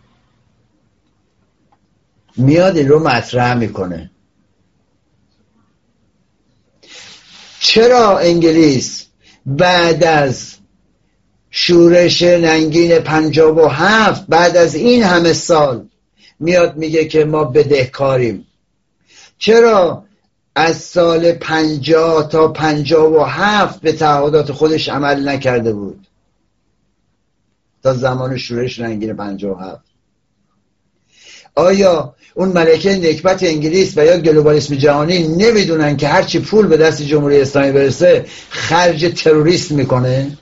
میاد 2.36 2.76
این 2.76 2.88
رو 2.88 3.08
مطرح 3.08 3.54
می‌کنه. 3.54 4.10
چرا 7.60 8.18
انگلیس 8.18 9.06
بعد 9.46 10.04
از 10.04 10.54
شورش 11.50 12.22
ننگین 12.22 12.98
پنجاب 12.98 13.56
و 13.56 13.66
هفت 13.66 14.26
بعد 14.26 14.56
از 14.56 14.74
این 14.74 15.02
همه 15.02 15.32
سال 15.32 15.88
میاد 16.40 16.76
میگه 16.76 17.04
که 17.04 17.24
ما 17.24 17.44
بدهکاریم. 17.44 18.46
چرا 19.38 20.04
از 20.54 20.76
سال 20.76 21.32
پنجاه 21.32 22.28
تا 22.28 22.48
پنجاه 22.48 23.12
و 23.12 23.24
هفت 23.24 23.80
به 23.80 23.92
تعهدات 23.92 24.52
خودش 24.52 24.88
عمل 24.88 25.28
نکرده 25.28 25.72
بود؟ 25.72 26.06
تا 27.82 27.94
زمان 27.94 28.36
شورش 28.36 28.80
ننگین 28.80 29.16
پنجاه 29.16 29.58
و 29.58 29.60
هفت. 29.60 29.84
آیا 31.54 32.14
اون 32.34 32.48
ملکه 32.48 32.96
نکبت 32.96 33.42
انگلیس 33.42 33.98
و 33.98 34.04
یا 34.04 34.18
گلوبالیسم 34.18 34.74
جهانی 34.74 35.28
نمی‌دونن 35.28 35.96
که 35.96 36.08
هرچی 36.08 36.38
پول 36.38 36.66
به 36.66 36.76
دست 36.76 37.02
جمهوری 37.02 37.40
اسلامی 37.40 37.72
برسه 37.72 38.26
خرج 38.50 39.12
تروریست 39.22 39.72
می‌کنه؟ 39.72 40.38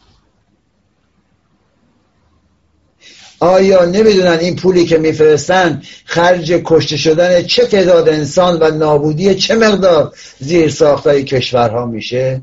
آیا 3.45 3.85
نمی‌دونن 3.85 4.39
این 4.41 4.57
پولی 4.57 4.87
که 4.87 4.99
میفرستن 4.99 5.83
خرج 6.05 6.53
کشته 6.65 6.97
شدن 6.97 7.43
چه 7.43 7.67
تعداد 7.67 8.09
انسان 8.09 8.59
و 8.61 8.71
نابودی 8.71 9.35
چه 9.35 9.55
مقدار 9.55 10.15
زیر 10.39 10.71
ساختای 10.71 11.25
کشورها 11.25 11.87
میشه؟ 11.87 12.43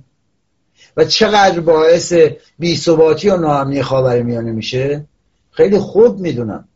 و 0.98 1.06
چقدر 1.06 1.60
باعث 1.60 2.14
بیثباتی 2.60 3.30
و 3.30 3.38
ناامنی 3.38 3.82
خاور 3.82 4.22
میانه 4.22 4.52
میشه؟ 4.52 5.06
خیلی 5.52 5.80
خوب 5.80 6.20
می‌دونن. 6.20 6.68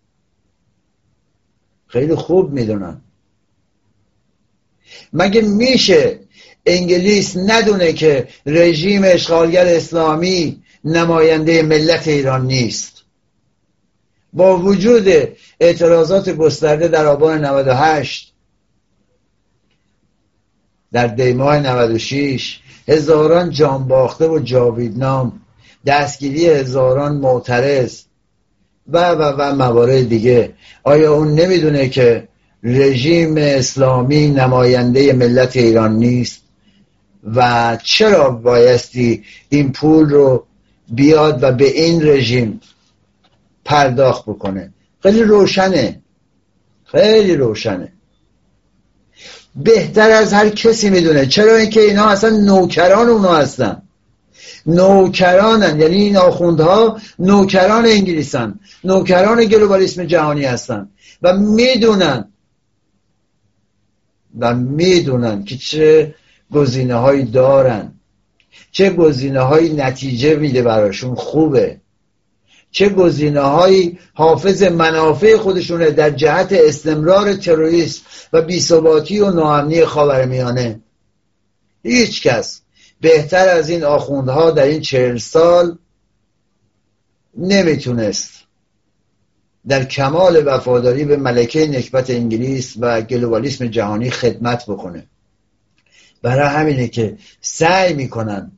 خیلی 1.87 2.15
خوب 2.15 2.51
می‌دونن. 2.51 3.01
مگه 5.13 5.41
میشه 5.41 6.19
انگلیس 6.65 7.37
ندونه 7.37 7.93
که 7.93 8.27
رژیم 8.45 9.01
اشغالگر 9.05 9.65
اسلامی 9.65 10.63
نماینده 10.85 11.61
ملت 11.61 12.07
ایران 12.07 12.47
نیست؟ 12.47 12.94
با 14.35 14.57
وجود 14.57 15.07
اعتراضات 15.59 16.29
گسترده 16.29 16.87
در 16.87 17.05
آبان 17.05 17.45
98 17.45 18.33
در 20.91 21.07
دیماه 21.07 21.59
96 21.59 22.59
هزاران 22.87 23.49
جانباخته 23.49 24.27
و 24.27 24.39
جاویدنام 24.39 25.41
دستگیری 25.85 26.45
هزاران 26.45 27.17
معترض 27.17 28.01
و 28.87 29.09
و 29.09 29.21
و 29.37 29.55
موارد 29.55 30.09
دیگه. 30.09 30.53
آیا 30.83 31.13
اون 31.13 31.33
نمی‌دونه 31.33 31.89
که 31.89 32.27
رژیم 32.63 33.37
اسلامی 33.37 34.27
نماینده 34.27 35.13
ملت 35.13 35.57
ایران 35.57 35.95
نیست؟ 35.95 36.41
و 37.35 37.77
چرا 37.83 38.29
بایستی 38.29 39.23
این 39.49 39.71
پول 39.71 40.09
رو 40.09 40.45
بیاد 40.89 41.43
و 41.43 41.51
به 41.51 41.81
این 41.81 42.07
رژیم 42.07 42.61
پرداخت 43.65 44.23
بکنه. 44.25 44.73
خیلی 45.03 45.23
روشنه. 45.23 46.01
خیلی 46.85 47.35
روشنه. 47.35 47.91
بهتر 49.55 50.11
از 50.11 50.33
هر 50.33 50.49
کسی 50.49 50.89
می‌دونه. 50.89 51.25
چرا 51.25 51.55
اینکه 51.55 51.81
اینا 51.81 52.09
اصلا 52.09 52.29
نوکران 52.29 53.07
اونا 53.09 53.35
هستن؟ 53.35 53.81
نوکرانن. 54.65 55.79
یعنی 55.79 55.95
این 55.95 56.17
آخوندها 56.17 56.99
نوکران 57.19 57.85
انگلیسن. 57.85 58.59
نوکران 58.83 59.45
گلوبالیسم 59.45 60.03
جهانی 60.03 60.45
هستن. 60.45 60.89
و 61.21 61.37
می‌دونن. 61.37 62.31
و 64.39 64.55
می‌دونن 64.55 65.43
که 65.43 65.57
چه 65.57 66.15
گزینه 66.51 66.95
هایی 66.95 67.23
دارن. 67.23 67.91
چه 68.71 68.89
گزینه 68.89 69.39
نتیجه 69.73 70.35
میده 70.35 70.61
براشون. 70.61 71.15
خوبه. 71.15 71.81
چه 72.75 72.89
گزینه 72.89 73.41
هایی 73.41 73.99
حافظ 74.13 74.63
منافع 74.63 75.37
خودشونه 75.37 75.91
در 75.91 76.09
جهت 76.09 76.53
استمرار 76.53 77.33
تروریسم 77.33 78.01
و 78.33 78.41
بیثباتی 78.41 79.19
و 79.19 79.31
ناامنی 79.31 79.85
خاورمیانه. 79.85 80.79
هیچ 81.83 82.27
کس 82.27 82.61
بهتر 83.01 83.49
از 83.49 83.69
این 83.69 83.83
آخوندها 83.83 84.51
در 84.51 84.63
این 84.63 84.81
چهل 84.81 85.17
سال 85.17 85.77
نمی‌تونست 87.37 88.31
در 89.67 89.85
کمال 89.85 90.43
وفاداری 90.45 91.05
به 91.05 91.17
ملکه 91.17 91.67
نکبت 91.67 92.09
انگلیس 92.09 92.75
و 92.79 93.01
گلوبالیسم 93.01 93.67
جهانی 93.67 94.09
خدمت 94.09 94.63
بکنه. 94.67 95.07
برای 96.21 96.47
همینه 96.47 96.87
که 96.87 97.17
سعی 97.41 97.93
می‌کنن 97.93 98.51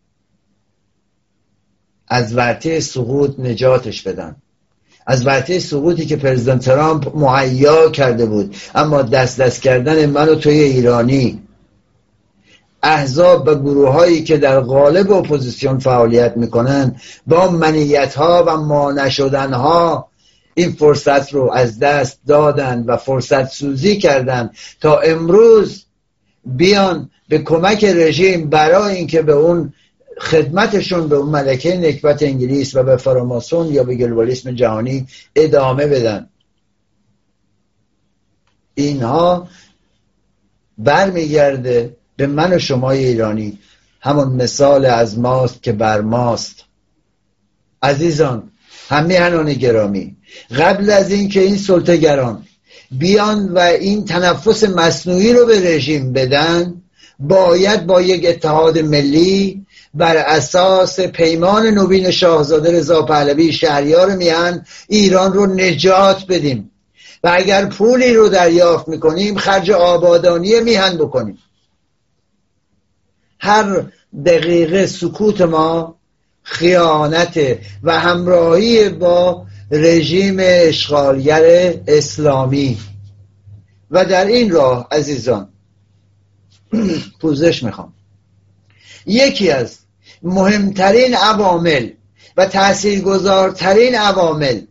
از 2.08 2.36
ورطه 2.36 2.80
سقوط 2.80 3.40
نجاتش 3.40 4.02
بدن. 4.02 4.36
از 5.08 5.28
ورطه 5.28 5.60
سقوطی 5.60 6.06
که 6.06 6.16
پرزیدنت 6.16 6.66
ترامپ 6.66 7.18
مهیا 7.18 7.90
کرده 7.90 8.26
بود. 8.26 8.56
اما 8.76 9.02
دست 9.02 9.42
دست 9.42 9.62
کردن 9.62 10.06
من 10.06 10.30
و 10.30 10.36
توی 10.36 10.60
ایرانی. 10.60 11.42
احزاب 12.84 13.48
و 13.48 13.56
گروه 13.56 13.90
هایی 13.90 14.24
که 14.24 14.38
در 14.38 14.60
قالب 14.60 15.12
اپوزیسیون 15.12 15.80
فعالیت 15.80 16.38
می‌کنن 16.38 16.96
با 17.28 17.52
منیت 17.52 18.14
ها 18.16 18.44
و 18.48 18.58
ما 18.58 18.92
نشدن 18.92 19.54
ها 19.54 20.08
این 20.54 20.72
فرصت 20.72 21.34
رو 21.34 21.52
از 21.54 21.80
دست 21.80 22.20
دادن 22.28 22.84
و 22.88 22.98
فرصت 22.98 23.46
سوزی 23.46 23.98
کردن 23.98 24.50
تا 24.82 25.00
امروز 25.00 25.86
بیان 26.46 27.10
به 27.30 27.38
کمک 27.40 27.84
رژیم 27.84 28.50
برای 28.50 28.96
اینکه 28.96 29.22
به 29.22 29.34
اون 29.34 29.74
خدمتشون 30.20 31.08
به 31.08 31.16
اون 31.16 31.30
ملکه 31.30 31.78
نکبت 31.78 32.24
انگلیس 32.24 32.76
و 32.76 32.84
به 32.84 32.98
فراماسون 32.98 33.74
یا 33.74 33.84
به 33.84 33.96
گلوبالیسم 33.96 34.52
جهانی 34.52 35.08
ادامه 35.36 35.88
بدن. 35.88 36.30
اینها 38.76 39.48
برمیگرده 40.78 41.96
به 42.16 42.28
من 42.28 42.54
و 42.54 42.60
شمای 42.60 43.06
ایرانی. 43.06 43.60
همون 44.02 44.28
مثال 44.28 44.86
از 44.86 45.20
ماست 45.20 45.64
که 45.64 45.72
بر 45.72 46.02
ماست. 46.02 46.64
عزیزان 47.84 48.52
همیهنان 48.90 49.54
گرامی 49.54 50.16
قبل 50.58 50.90
از 50.90 51.12
اینکه 51.12 51.42
این 51.42 51.58
سلطگران 51.58 52.44
بیان 52.92 53.54
و 53.54 53.60
این 53.60 54.06
تنفس 54.06 54.64
مصنوعی 54.64 55.34
رو 55.34 55.46
به 55.46 55.76
رژیم 55.76 56.14
بدن 56.14 56.82
باید 57.20 57.86
با 57.86 58.02
یک 58.02 58.26
اتحاد 58.26 58.80
ملی 58.80 59.66
بر 59.98 60.18
اساس 60.18 61.00
پیمان 61.00 61.68
نوین 61.68 62.12
شاهزاده 62.12 62.72
رضا 62.72 63.02
پهلوی 63.02 63.54
شهریار 63.54 64.16
میان 64.16 64.66
ایران 64.88 65.34
رو 65.34 65.46
نجات 65.46 66.26
بدیم. 66.30 66.72
و 67.24 67.32
اگر 67.38 67.66
پولی 67.66 68.14
رو 68.14 68.30
دریافت 68.30 68.88
می‌کنیم 68.88 69.38
خرج 69.38 69.72
آبادانی 69.72 70.60
میهن 70.60 70.98
بکنیم. 70.98 71.38
هر 73.40 73.86
دقیقه 74.26 74.86
سکوت 74.86 75.42
ما 75.42 75.96
خیانت 76.44 77.40
و 77.84 78.00
همراهی 78.00 78.90
با 78.90 79.46
رژیم 79.72 80.38
اشغالگر 80.40 81.74
اسلامی. 81.88 82.78
و 83.92 84.06
در 84.06 84.26
این 84.26 84.52
راه 84.52 84.88
عزیزان 84.92 85.50
پوزش 87.22 87.64
می‌خوام. 87.64 87.94
یکی 89.06 89.52
از 89.52 89.87
مهمترین 90.24 91.16
عوامل 91.16 91.90
و 92.38 92.46
تاثیرگذارترین 92.46 93.96
عوامل 93.96 94.62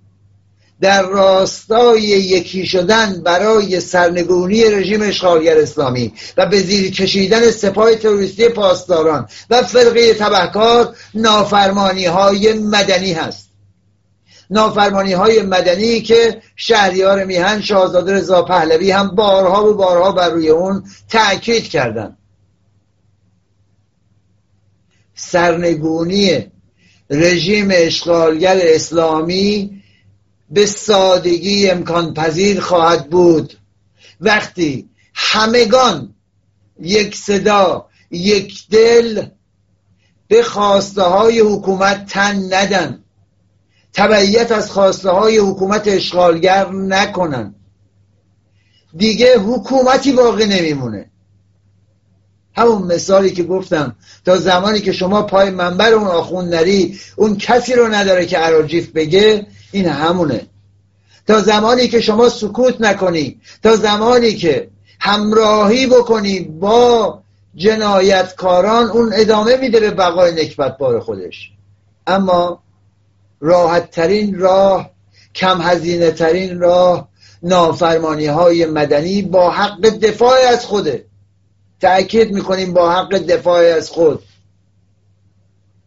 در 0.80 1.03
راستای 1.03 2.03
یکی 2.03 2.66
شدن 2.66 3.22
برای 3.22 3.80
سرنگونی 3.80 4.64
رژیم 4.64 5.03
اشغالگر 5.03 5.59
اسلامی 5.59 6.12
و 6.36 6.47
به 6.47 6.62
زیر 6.62 6.90
کشیدن 6.90 7.51
سپاه 7.51 7.94
تروریستی 7.94 8.49
پاسداران 8.49 9.28
و 9.51 9.62
فرقه 9.62 10.14
تبهکار 10.14 10.97
نافرمانی 11.14 12.07
های 12.07 12.53
مدنی 12.53 13.12
هست. 13.12 13.47
نافرمانی 14.51 15.12
های 15.12 15.42
مدنی 15.42 16.01
که 16.01 16.42
شهریار 16.57 17.24
میهن 17.24 17.61
شاهزاده 17.61 18.14
رضا 18.14 18.42
پهلوی 18.42 18.90
هم 18.90 19.09
بارها 19.09 19.70
و 19.70 19.74
بارها 19.74 20.12
بر 20.12 20.30
روی 20.30 20.49
اون 20.49 20.84
تأکید 21.11 21.68
کردند 21.68 22.18
سرنگونی 25.17 26.47
رژیم 27.11 27.69
اشغالگر 27.73 28.59
اسلامی 28.62 29.83
به 30.51 30.67
سادگی 30.67 31.71
امکان 31.71 32.14
پذیر 32.14 32.61
خواهد 32.61 33.11
بود. 33.11 33.59
وقتی 34.21 34.89
همگان 35.14 36.14
یک 36.81 37.17
صدا 37.17 37.89
یک 38.11 38.69
دل 38.71 39.27
به 40.29 40.43
خواسته 40.43 41.03
های 41.03 41.41
حکومت 41.41 42.07
تن 42.07 42.55
ندن 42.55 43.05
تبعیت 43.93 44.53
از 44.53 44.71
خواسته 44.71 45.11
های 45.11 45.39
حکومت 45.39 45.89
اشغالگر 45.89 46.73
نکنن. 46.73 47.55
دیگه 48.97 49.39
حکومتی 49.39 50.12
باقی 50.12 50.45
نمیمونه. 50.45 51.11
همون 52.57 52.82
مثالی 52.82 53.30
که 53.30 53.42
گفتم 53.42 53.96
تا 54.24 54.36
زمانی 54.36 54.80
که 54.80 54.92
شما 54.92 55.22
پای 55.22 55.50
منبر 55.50 55.92
اون 55.92 56.07
آخون 56.07 56.48
نری 56.48 56.98
اون 57.16 57.36
کسی 57.36 57.74
رو 57.74 57.88
نداره 57.88 58.26
که 58.26 58.38
عراجیف 58.38 58.90
بگه 58.90 59.46
این 59.72 59.88
همونه. 59.88 60.46
تا 61.26 61.40
زمانی 61.40 61.88
که 61.88 62.00
شما 62.00 62.28
سکوت 62.28 62.80
نکنی 62.80 63.40
تا 63.62 63.76
زمانی 63.76 64.34
که 64.34 64.68
همراهی 65.00 65.86
بکنی 65.86 66.40
با 66.40 67.18
جنایتکاران 67.54 68.90
اون 68.90 69.12
ادامه 69.14 69.57
میده 69.57 69.80
به 69.80 69.90
بقای 69.90 70.32
نکبت 70.32 70.78
بار 70.78 71.00
خودش. 71.00 71.50
اما 72.07 72.62
راحت 73.40 73.90
ترین 73.90 74.38
راه 74.38 74.90
کم 75.34 75.61
هزینه 75.61 76.11
ترین 76.11 76.61
راه 76.61 77.09
نافرمانی 77.42 78.26
های 78.26 78.66
مدنی 78.66 79.22
با 79.22 79.50
حق 79.50 79.80
دفاع 79.80 80.38
از 80.48 80.66
خوده. 80.66 81.04
تأکید 81.81 82.33
می‌کنیم 82.33 82.72
با 82.72 82.93
حق 82.93 83.18
دفاع 83.18 83.64
از 83.77 83.91
خود. 83.91 84.22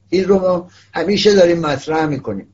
این 0.10 0.26
رو 0.26 0.40
ما 0.40 0.70
همیشه 0.94 1.36
داریم 1.36 1.60
مطرح 1.60 2.06
می‌کنیم. 2.06 2.48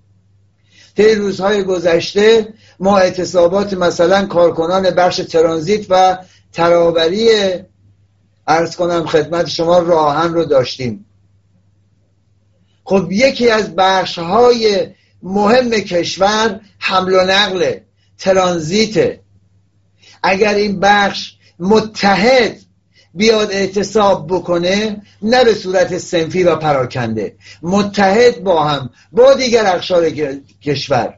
طی 0.95 1.15
روزهای 1.15 1.63
گذشته 1.63 2.53
ما 2.79 2.97
اعتصابات 2.97 3.73
مثلا 3.73 4.25
کارکنان 4.25 4.89
بخش 4.89 5.17
ترانزیت 5.17 5.85
و 5.89 6.17
ترابری 6.53 7.29
ارز 8.47 8.75
کنم 8.75 9.05
خدمت 9.05 9.47
شما 9.47 9.79
راهن 9.79 10.33
رو 10.33 10.45
داشتیم. 10.45 11.05
خب 12.83 13.07
یکی 13.11 13.49
از 13.49 13.75
بخش 13.75 14.17
های 14.17 14.87
مهم 15.23 15.69
کشور 15.69 16.59
حمل 16.79 17.13
و 17.13 17.21
نقل 17.21 17.77
ترانزیت. 18.17 19.19
اگر 20.23 20.53
این 20.53 20.79
بخش 20.79 21.35
متحد 21.59 22.64
بیاد 23.15 23.51
اعتصاب 23.51 24.27
بکنه 24.27 25.01
نه 25.21 25.43
به 25.43 25.53
صورت 25.53 25.97
سنفی 25.97 26.43
و 26.43 26.55
پراکنده. 26.55 27.35
متحد 27.61 28.43
با 28.43 28.63
هم 28.63 28.89
با 29.11 29.33
دیگر 29.33 29.65
اقشار 29.67 30.09
کشور. 30.63 31.13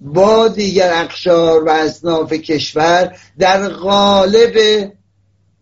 با 0.00 0.48
دیگر 0.48 0.92
اقشار 0.94 1.64
و 1.64 1.70
اصناف 1.70 2.32
کشور 2.32 3.16
در 3.38 3.68
قالب 3.68 4.56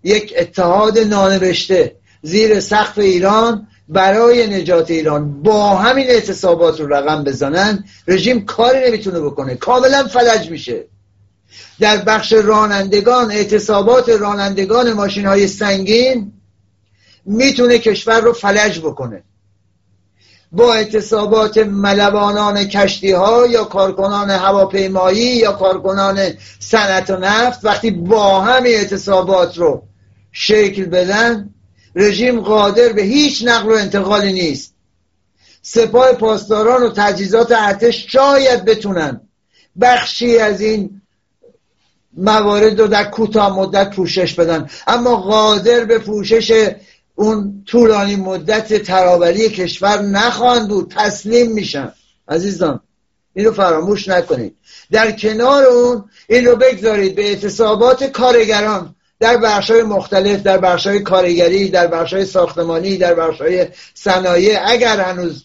یک 0.04 0.34
اتحاد 0.38 0.98
نانوشته 0.98 1.96
زیر 2.22 2.60
سقف 2.60 2.98
ایران 2.98 3.68
برای 3.88 4.46
نجات 4.46 4.90
ایران. 4.90 5.42
با 5.42 5.76
همین 5.76 6.06
اعتصابات 6.10 6.80
رو 6.80 6.94
رقم 6.94 7.24
بزنن 7.24 7.84
رژیم 8.08 8.44
کاری 8.44 8.86
نمی‌تونه 8.86 9.20
بکنه. 9.20 9.54
کاملا 9.54 10.08
فلج 10.08 10.50
میشه. 10.50 10.84
در 11.80 11.96
بخش 11.96 12.32
رانندگان 12.32 13.32
اعتصابات 13.32 14.08
رانندگان 14.08 14.92
ماشین 14.92 15.26
های 15.26 15.46
سنگین 15.46 16.32
می‌تونه 17.24 17.78
کشور 17.78 18.20
رو 18.20 18.32
فلج 18.32 18.80
بکنه. 18.80 19.22
با 20.52 20.74
اعتصابات 20.74 21.58
ملوانان 21.58 22.64
کشتی 22.64 23.12
ها 23.12 23.46
یا 23.46 23.64
کارکنان 23.64 24.30
هواپیمایی 24.30 25.36
یا 25.36 25.52
کارکنان 25.52 26.32
صنعت 26.58 27.10
و 27.10 27.16
نفت 27.16 27.64
وقتی 27.64 27.90
با 27.90 28.40
همین 28.40 28.74
اعتصابات 28.74 29.58
رو 29.58 29.82
شکل 30.32 30.84
بدن 30.84 31.54
رژیم 31.94 32.40
قادر 32.40 32.92
به 32.92 33.02
هیچ 33.02 33.44
نقل 33.46 33.68
و 33.68 33.72
انتقالی 33.72 34.32
نیست. 34.32 34.74
سپاه 35.62 36.12
پاسداران 36.12 36.82
و 36.82 36.92
تجهیزات 36.96 37.52
ارتش 37.52 38.06
شاید 38.12 38.64
بتونن 38.64 39.20
بخشی 39.80 40.38
از 40.38 40.60
این 40.60 41.00
موارد 42.18 42.80
رو 42.80 42.86
در 42.86 43.04
کوتاه 43.04 43.58
مدت 43.58 43.90
پوشش 43.90 44.34
بدن. 44.34 44.70
اما 44.86 45.16
قادر 45.16 45.84
به 45.84 45.98
پوشش 45.98 46.70
اون 47.14 47.64
طولانی 47.66 48.16
مدت 48.16 48.82
ترابری 48.82 49.48
کشور 49.48 50.02
نخواهند 50.02 50.68
بود. 50.68 50.94
تسلیم 50.96 51.52
میشن. 51.52 51.92
عزیزان 52.28 52.80
این 53.34 53.46
رو 53.46 53.52
فراموش 53.52 54.08
نکنید. 54.08 54.56
در 54.90 55.12
کنار 55.12 55.64
اون 55.64 56.04
این 56.28 56.44
رو 56.44 56.56
بگذارید 56.56 57.14
به 57.14 57.28
اعتصابات 57.28 58.04
کارگران. 58.04 58.94
در 59.20 59.36
بخشای 59.36 59.82
مختلف 59.82 60.42
در 60.42 60.58
بخشای 60.58 61.00
کارگری 61.00 61.68
در 61.68 61.86
بخشای 61.86 62.24
ساختمانی 62.24 62.96
در 62.96 63.14
بخشای 63.14 63.66
صنایع 63.94 64.58
اگر 64.66 65.00
هنوز 65.00 65.44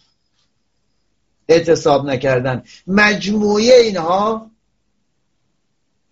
اعتصاب 1.50 2.06
نکردن. 2.06 2.64
مجموعه 2.88 3.74
اینها 3.74 4.52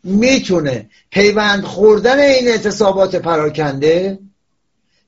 می‌تونه 0.03 0.89
پیوند 1.09 1.63
خوردن 1.63 2.19
این 2.19 2.47
اعتصابات 2.47 3.15
پراکنده 3.15 4.19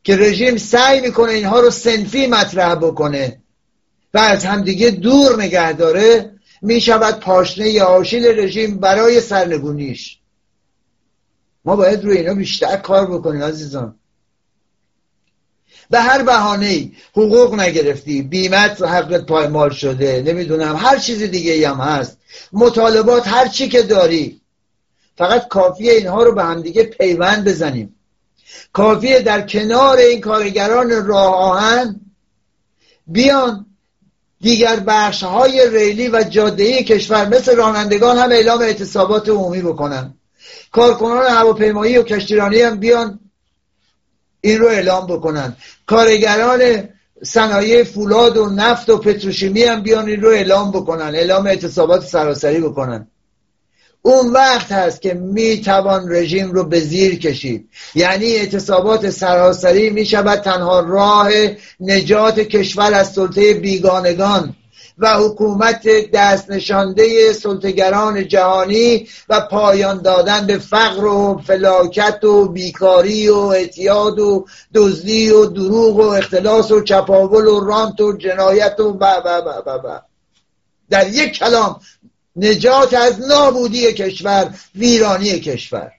که 0.03 0.17
رژیم 0.17 0.57
سعی 0.57 1.01
می‌کنه 1.01 1.31
اینها 1.31 1.59
رو 1.59 1.69
سنفی 1.69 2.27
مطرح 2.27 2.75
بکنه 2.75 3.39
و 4.13 4.17
از 4.17 4.45
همدیگه 4.45 4.91
دور 4.91 5.43
نگه 5.43 5.73
داره 5.73 6.31
می‌شود 6.61 7.19
پاشنه 7.19 7.81
آشیل 7.81 8.39
رژیم 8.39 8.77
برای 8.77 9.21
سرنگونیش. 9.21 10.19
ما 11.65 11.75
باید 11.75 12.03
روی 12.03 12.17
اینا 12.17 12.33
بیشتر 12.33 12.77
کار 12.77 13.11
بکنیم 13.11 13.43
عزیزان. 13.43 13.95
به 15.89 15.99
هر 15.99 16.23
بهانه 16.23 16.91
حقوق 17.11 17.59
نگرفتی 17.59 18.21
بیمت 18.21 18.81
حقت 18.81 19.25
پایمال 19.25 19.69
شده 19.69 20.23
نمی‌دونم 20.25 20.75
هر 20.75 20.99
چیز 20.99 21.23
دیگه 21.23 21.69
هم 21.69 21.77
هست. 21.77 22.17
مطالبات 22.53 23.27
هر 23.27 23.47
چی 23.47 23.69
که 23.69 23.81
داری 23.81 24.41
فقط 25.17 25.47
کافیه 25.47 25.93
اینها 25.93 26.23
رو 26.23 26.35
به 26.35 26.43
همدیگه 26.43 26.83
پیوند 26.83 27.47
بزنیم. 27.47 27.95
کافیه 28.73 29.19
در 29.19 29.47
کنار 29.47 29.97
این 29.97 30.21
کارگران 30.21 31.05
راه 31.07 31.35
آهن 31.35 32.01
بیان. 33.07 33.65
دیگر 34.41 34.79
بخش 34.79 35.23
های 35.23 35.69
ریلی 35.69 36.07
و 36.07 36.23
جاده 36.23 36.83
کشور 36.83 37.27
مثل 37.27 37.55
رانندگان 37.55 38.17
هم 38.17 38.31
اعلام 38.31 38.61
اعتصابات 38.61 39.29
عمومی 39.29 39.61
بکنن. 39.61 40.13
کارکنان 40.71 41.25
هواپیمایی 41.25 41.97
و 41.97 42.03
کشتیرانی 42.03 42.61
هم 42.61 42.79
بیان 42.79 43.19
این 44.41 44.59
رو 44.59 44.67
اعلام 44.67 45.07
بکنن. 45.07 45.55
کارگران 45.85 46.89
صنایع 47.23 47.83
فولاد 47.83 48.37
و 48.37 48.49
نفت 48.49 48.89
و 48.89 48.97
پتروشیمی 48.97 49.63
هم 49.63 49.83
بیان 49.83 50.07
این 50.07 50.21
رو 50.21 50.29
اعلام 50.29 50.71
بکنن. 50.71 51.15
اعلام 51.15 51.47
اعتصابات 51.47 52.03
سراسری 52.03 52.59
بکنن. 52.59 53.07
اون 54.05 54.31
وقت 54.31 54.71
هست 54.71 55.01
که 55.01 55.13
می‌توان 55.13 56.11
رژیم 56.11 56.51
رو 56.51 56.63
به 56.63 56.79
زیر 56.79 57.19
کشید 57.19 57.69
یعنی 57.95 58.25
اعتصابات 58.25 59.09
سراسری 59.09 59.89
می‌شود 59.89 60.39
تنها 60.39 60.79
راه 60.79 61.29
نجات 61.79 62.39
کشور 62.39 62.93
از 62.93 63.13
سلطه 63.13 63.53
بیگانگان 63.53 64.55
و 64.97 65.13
حکومت 65.13 66.11
دست 66.13 66.51
نشانده 66.51 67.33
سلطگران 67.33 68.27
جهانی 68.27 69.07
و 69.29 69.41
پایان 69.41 70.01
دادن 70.01 70.47
به 70.47 70.57
فقر 70.57 71.05
و 71.05 71.41
فلاکت 71.47 72.23
و 72.23 72.47
بیکاری 72.47 73.29
و 73.29 73.35
اعتیاد 73.37 74.19
و 74.19 74.45
دزدی 74.73 75.29
و 75.29 75.45
دروغ 75.45 75.95
و 75.95 76.01
اختلاس 76.01 76.71
و 76.71 76.81
چپاول 76.81 77.47
و 77.47 77.59
رانت 77.59 78.01
و 78.01 78.17
جنایت 78.17 78.79
و 78.79 78.93
با 78.93 79.19
با 79.19 79.41
با 79.41 79.61
با 79.61 79.77
با. 79.77 80.01
در 80.89 81.09
یک 81.09 81.33
کلام 81.33 81.79
نجات 82.35 82.93
از 82.93 83.19
نابودی 83.19 83.93
کشور 83.93 84.53
ویرانی 84.75 85.39
کشور. 85.39 85.91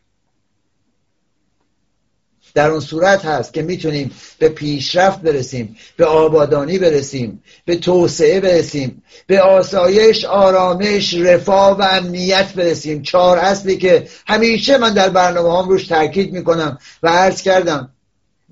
در 2.54 2.70
اون 2.70 2.80
صورت 2.80 3.24
هست 3.24 3.54
که 3.54 3.62
می‌تونیم 3.62 4.10
به 4.38 4.48
پیشرفت 4.48 5.20
برسیم 5.20 5.76
به 5.96 6.04
آبادانی 6.04 6.78
برسیم 6.78 7.42
به 7.64 7.76
توسعه 7.76 8.40
برسیم 8.40 9.02
به 9.26 9.40
آسایش 9.40 10.24
آرامش 10.24 11.14
رفاه 11.14 11.78
و 11.78 11.82
امنیت 11.82 12.52
برسیم. 12.54 13.02
چهار 13.02 13.38
اصلی 13.38 13.76
که 13.76 14.08
همیشه 14.26 14.78
من 14.78 14.94
در 14.94 15.08
برنامه 15.08 15.58
هم 15.58 15.68
روش 15.68 15.86
تاکید 15.86 16.32
می‌کنم 16.32 16.78
و 17.02 17.08
عرض 17.08 17.42
کردم. 17.42 17.90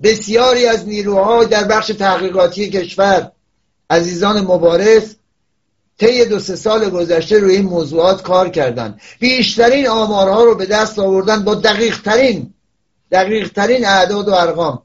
بسیاری 0.03 0.65
از 0.65 0.87
نیروها 0.87 1.43
در 1.43 1.63
بخش 1.63 1.87
تحقیقاتی 1.87 2.69
کشور 2.69 3.31
عزیزان 3.89 4.41
مبارز 4.41 5.15
طی 5.99 6.25
دو 6.25 6.39
سه 6.39 6.55
سال 6.55 6.89
گذشته 6.89 7.39
روی 7.39 7.55
این 7.55 7.65
موضوعات 7.65 8.21
کار 8.21 8.49
کردن. 8.49 8.97
بیشترین 9.19 9.87
آمارها 9.87 10.43
رو 10.43 10.55
به 10.55 10.65
دست 10.65 10.99
آوردن 10.99 11.43
با 11.43 11.55
دقیق 11.55 12.01
ترین 12.01 12.53
دقیق 13.11 13.51
ترین 13.51 13.85
اعداد 13.85 14.27
و 14.27 14.33
ارقام. 14.33 14.83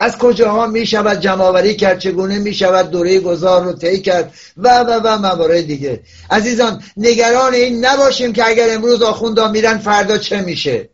از 0.00 0.18
کجاها 0.18 0.66
می 0.66 0.86
شود 0.86 1.20
جمعآوری 1.20 1.76
کرد 1.76 1.98
چگونه 1.98 2.38
می 2.38 2.54
شود 2.54 2.90
دوره 2.90 3.20
گذار 3.20 3.64
رو 3.64 3.72
طی 3.72 4.00
کرد 4.00 4.34
و 4.56 4.80
و 4.80 5.00
و 5.04 5.18
موارد 5.18 5.66
دیگه. 5.66 6.02
عزیزان 6.30 6.82
نگران 6.96 7.54
این 7.54 7.84
نباشیم 7.84 8.32
که 8.32 8.46
اگر 8.46 8.74
امروز 8.74 9.02
آخوندا 9.02 9.48
میرن 9.48 9.78
فردا 9.78 10.18
چه 10.18 10.40
میشه؟ 10.40 10.88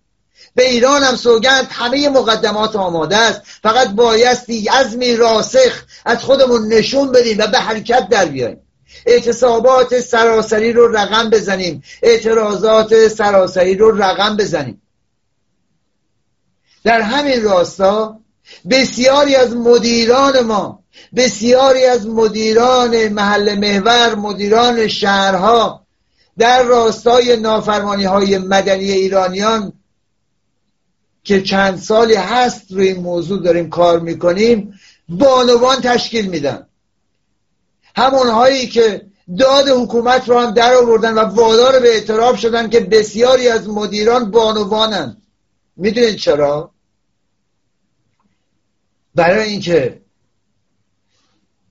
به 0.56 0.70
ایران 0.70 1.02
هم 1.02 1.16
سوگند. 1.16 1.66
همه 1.70 2.08
مقدمات 2.08 2.76
آماده 2.76 3.16
است. 3.16 3.42
فقط 3.62 3.88
بایستی 3.88 4.68
عزمی 4.68 5.16
راسخ 5.16 5.84
از 6.04 6.18
خودمون 6.18 6.72
نشون 6.72 7.12
بدیم 7.12 7.38
و 7.38 7.46
به 7.46 7.58
حرکت 7.58 8.08
در 8.08 8.24
بیاییم. 8.24 8.60
اعتصابات 9.06 10.00
سراسری 10.00 10.72
رو 10.72 10.96
رقم 10.96 11.30
بزنیم. 11.30 11.82
اعتراضات 12.02 13.08
سراسری 13.08 13.74
رو 13.74 14.02
رقم 14.02 14.36
بزنیم. 14.36 14.82
در 16.84 17.00
همین 17.00 17.42
راستا 17.42 18.20
بسیاری 18.70 19.36
از 19.36 19.56
مدیران 19.56 20.40
ما 20.40 20.84
بسیاری 21.16 21.84
از 21.84 22.06
مدیران 22.06 23.08
محل 23.08 23.58
محور 23.58 24.14
مدیران 24.14 24.88
شهرها 24.88 25.86
در 26.38 26.62
راستای 26.62 27.36
نافرمانی 27.36 28.04
های 28.04 28.38
مدنی 28.38 28.90
ایرانیان 28.90 29.72
که 31.26 31.42
چند 31.42 31.78
سالی 31.78 32.14
هست 32.14 32.72
روی 32.72 32.88
این 32.88 33.02
موضوع 33.02 33.42
داریم 33.42 33.70
کار 33.70 34.00
می‌کنیم 34.00 34.80
بانوان 35.08 35.80
تشکیل 35.80 36.26
میدن 36.26 36.66
همونهایی 37.96 38.66
که 38.66 39.06
داد 39.38 39.68
حکومت 39.68 40.28
رو 40.28 40.38
هم 40.38 40.50
در 40.50 40.74
آوردن 40.74 41.14
و 41.14 41.20
وادار 41.20 41.80
به 41.80 41.88
اعتراف 41.88 42.40
شدن 42.40 42.70
که 42.70 42.80
بسیاری 42.80 43.48
از 43.48 43.68
مدیران 43.68 44.30
بانوانند 44.30 45.22
می‌دونید 45.76 46.16
چرا؟ 46.16 46.70
برای 49.14 49.48
اینکه 49.48 50.00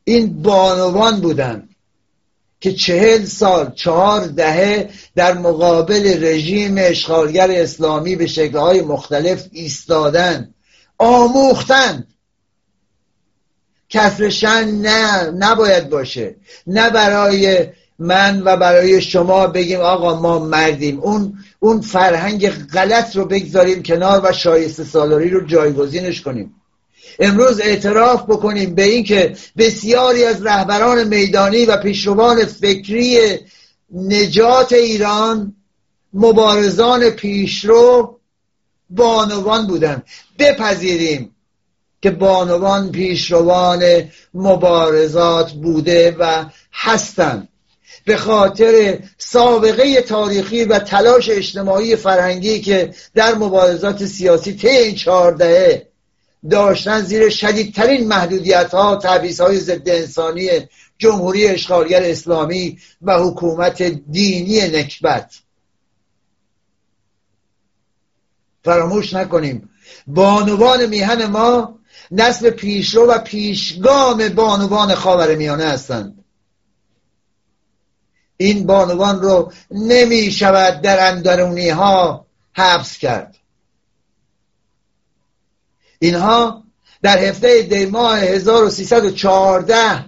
این 0.03 0.41
بانوان 0.41 1.21
بودن. 1.21 1.64
که 2.59 2.73
چهل 2.73 3.25
سال 3.25 3.71
چهار 3.75 4.27
دهه 4.27 4.89
در 5.15 5.33
مقابل 5.33 6.23
رژیم 6.25 6.75
اشغالگر 6.77 7.51
اسلامی 7.51 8.15
به 8.15 8.27
شکلهای 8.27 8.81
مختلف 8.81 9.47
ایستادن 9.51 10.53
آموختن. 10.97 12.07
کسرشن 13.89 14.65
نه 14.65 15.31
نباید 15.31 15.89
باشه. 15.89 16.35
نه 16.67 16.89
برای 16.89 17.67
من 17.99 18.41
و 18.45 18.57
برای 18.57 19.01
شما 19.01 19.47
بگیم 19.47 19.79
آقا 19.79 20.19
ما 20.19 20.39
مردیم. 20.39 20.99
اون 20.99 21.37
اون 21.59 21.81
فرهنگ 21.81 22.49
غلط 22.49 23.15
رو 23.15 23.25
بگذاریم 23.25 23.83
کنار 23.83 24.21
و 24.23 24.33
شایسته 24.33 24.83
سالاری 24.83 25.29
رو 25.29 25.45
جایگزینش 25.45 26.21
کنیم. 26.21 26.55
امروز 27.19 27.59
اعتراف 27.59 28.23
بکنیم 28.23 28.75
به 28.75 28.83
اینکه 28.83 29.35
بسیاری 29.57 30.23
از 30.23 30.45
رهبران 30.45 31.03
میدانی 31.07 31.65
و 31.65 31.77
پیشروان 31.77 32.45
فکری 32.45 33.39
نجات 33.93 34.73
ایران 34.73 35.55
مبارزان 36.13 37.09
پیشرو 37.09 38.19
بانوان 38.89 39.67
بودن 39.67 40.03
بپذیریم 40.39 41.35
که 42.01 42.11
بانوان 42.11 42.91
پیشروان 42.91 43.83
مبارزات 44.33 45.51
بوده 45.51 46.15
و 46.19 46.45
هستند. 46.73 47.47
به 48.05 48.17
خاطر 48.17 48.99
سابقه 49.17 50.01
تاریخی 50.01 50.63
و 50.63 50.79
تلاش 50.79 51.29
اجتماعی 51.29 51.95
فرهنگی 51.95 52.61
که 52.61 52.93
در 53.15 53.35
مبارزات 53.35 54.05
سیاسی 54.05 54.53
طی 54.53 54.67
این 54.67 54.95
چهاردهه 54.95 55.87
داشتن 56.49 57.01
زیر 57.01 57.29
شدیدترین 57.29 58.07
محدودیت 58.07 58.73
ها 58.73 58.95
تبعیض 58.95 59.41
های 59.41 59.59
ضد 59.59 59.89
انسانی 59.89 60.49
جمهوری 60.97 61.47
اشغالگر 61.47 62.03
اسلامی 62.03 62.79
و 63.01 63.17
حکومت 63.19 63.81
دینی 63.83 64.67
نکبت. 64.67 65.33
فراموش 68.63 69.13
نکنیم. 69.13 69.69
بانوان 70.07 70.85
میهن 70.85 71.25
ما 71.25 71.79
نسل 72.11 72.49
پیشرو 72.49 73.07
و 73.07 73.19
پیشگام 73.19 74.29
بانوان 74.29 74.95
خاور 74.95 75.35
میانه 75.35 75.65
هستند. 75.65 76.25
این 78.37 78.65
بانوان 78.65 79.21
رو 79.21 79.51
نمی 79.71 80.31
شود 80.31 80.81
در 80.81 81.11
اندرونی 81.11 81.69
ها 81.69 82.25
حبس 82.53 82.97
کرد. 82.97 83.37
اینها 85.99 86.63
در 87.01 87.17
هفته 87.17 87.61
دی 87.61 87.85
ماه 87.85 88.19
1314 88.19 90.05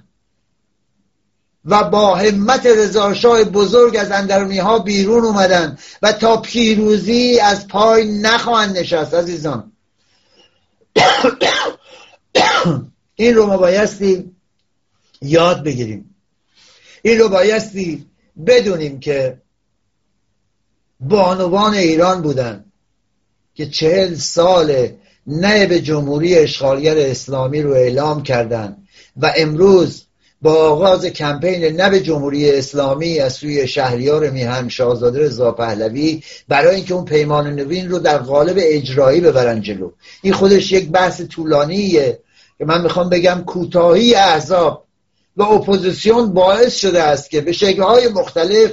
و 1.65 1.83
با 1.83 2.15
همت 2.15 2.65
رضاشاه 2.65 3.43
بزرگ 3.43 3.97
از 3.97 4.11
اندرونی 4.11 4.59
ها 4.59 4.79
بیرون 4.79 5.23
اومدن 5.23 5.77
و 6.01 6.13
تا 6.13 6.37
پیروزی 6.37 7.39
از 7.39 7.67
پای 7.67 8.19
نخواهند 8.19 8.77
نشست 8.77 9.13
عزیزان. 9.13 9.71
این 13.15 13.35
رو 13.35 13.45
ما 13.45 13.57
بایستی 13.57 14.31
یاد 15.21 15.63
بگیریم. 15.63 16.15
این 17.01 17.19
رو 17.19 17.29
بایستی 17.29 18.05
بدونیم 18.47 18.99
که 18.99 19.41
بانوان 20.99 21.73
ایران 21.73 22.21
بودن 22.21 22.65
که 23.55 23.65
چهل 23.65 24.15
سال 24.15 24.89
به 25.69 25.79
جمهوری 25.81 26.35
اشغالگر 26.35 26.97
اسلامی 26.97 27.61
رو 27.61 27.73
اعلام 27.73 28.23
کردند 28.23 28.87
و 29.17 29.33
امروز 29.37 30.03
با 30.41 30.53
آغاز 30.53 31.05
کمپین 31.05 31.89
به 31.89 31.99
جمهوری 31.99 32.51
اسلامی 32.51 33.19
از 33.19 33.33
سوی 33.33 33.67
شهریار 33.67 34.29
میهن 34.29 34.69
شاهزاده 34.69 35.19
رضا 35.19 35.51
پهلوی 35.51 36.23
برای 36.47 36.75
اینکه 36.75 36.93
اون 36.93 37.05
پیمان 37.05 37.55
نوین 37.55 37.89
رو 37.89 37.99
در 37.99 38.17
قالب 38.17 38.55
اجرایی 38.59 39.21
ببرن 39.21 39.61
جلو. 39.61 39.91
این 40.21 40.33
خودش 40.33 40.71
یک 40.71 40.89
بحث 40.89 41.21
طولانیه 41.21 42.19
که 42.57 42.65
من 42.65 42.81
می‌خوام 42.81 43.09
بگم 43.09 43.43
کوتاهی 43.45 44.15
احزاب 44.15 44.85
و 45.37 45.43
اپوزیسیون 45.43 46.33
باعث 46.33 46.75
شده 46.75 47.03
است 47.03 47.29
که 47.29 47.41
به 47.41 47.51
شکلهای 47.51 48.07
مختلف 48.07 48.71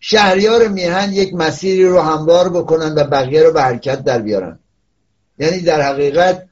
شهریار 0.00 0.68
میهن 0.68 1.12
یک 1.12 1.34
مسیری 1.34 1.84
رو 1.84 2.00
هموار 2.00 2.48
بکنن 2.48 2.94
و 2.94 3.04
بقیه 3.04 3.42
رو 3.42 3.52
به 3.52 3.62
حرکت 3.62 4.04
در 4.04 4.18
بیارن. 4.18 4.58
یعنی 5.38 5.60
در 5.60 5.82
حقیقت 5.82 6.46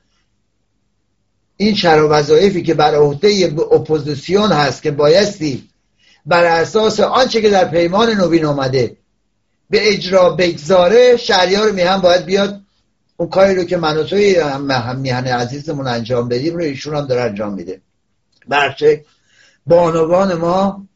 این 1.56 1.76
و 1.84 2.08
وظایفی 2.08 2.62
که 2.62 2.74
بر 2.74 2.94
عهده 2.94 3.54
اپوزیسیون 3.72 4.52
هست 4.52 4.82
که 4.82 4.90
بایستی 4.90 5.68
بر 6.26 6.44
اساس 6.44 7.00
آنچه 7.00 7.40
که 7.40 7.50
در 7.50 7.64
پیمان 7.64 8.10
نوین 8.10 8.44
آمده 8.44 8.96
به 9.70 9.92
اجرا 9.92 10.30
بگذاره 10.30 11.16
شهریار 11.16 11.72
میهن 11.72 11.96
باید 11.96 12.24
بیاد 12.24 12.60
اون 13.16 13.28
کاری 13.28 13.54
رو 13.54 13.64
که 13.64 13.76
من 13.76 13.96
و 13.96 14.02
توی 14.02 14.42
میهن 14.96 15.26
عزیزمون 15.26 15.86
انجام 15.86 16.28
بدیم 16.28 16.54
رو 16.54 16.62
ایشون 16.62 16.96
هم 16.96 17.06
داره 17.06 17.20
انجام 17.20 17.54
میده. 17.54 17.80
برچه 18.48 19.04
بانوان 19.66 20.34
ما 20.34 20.86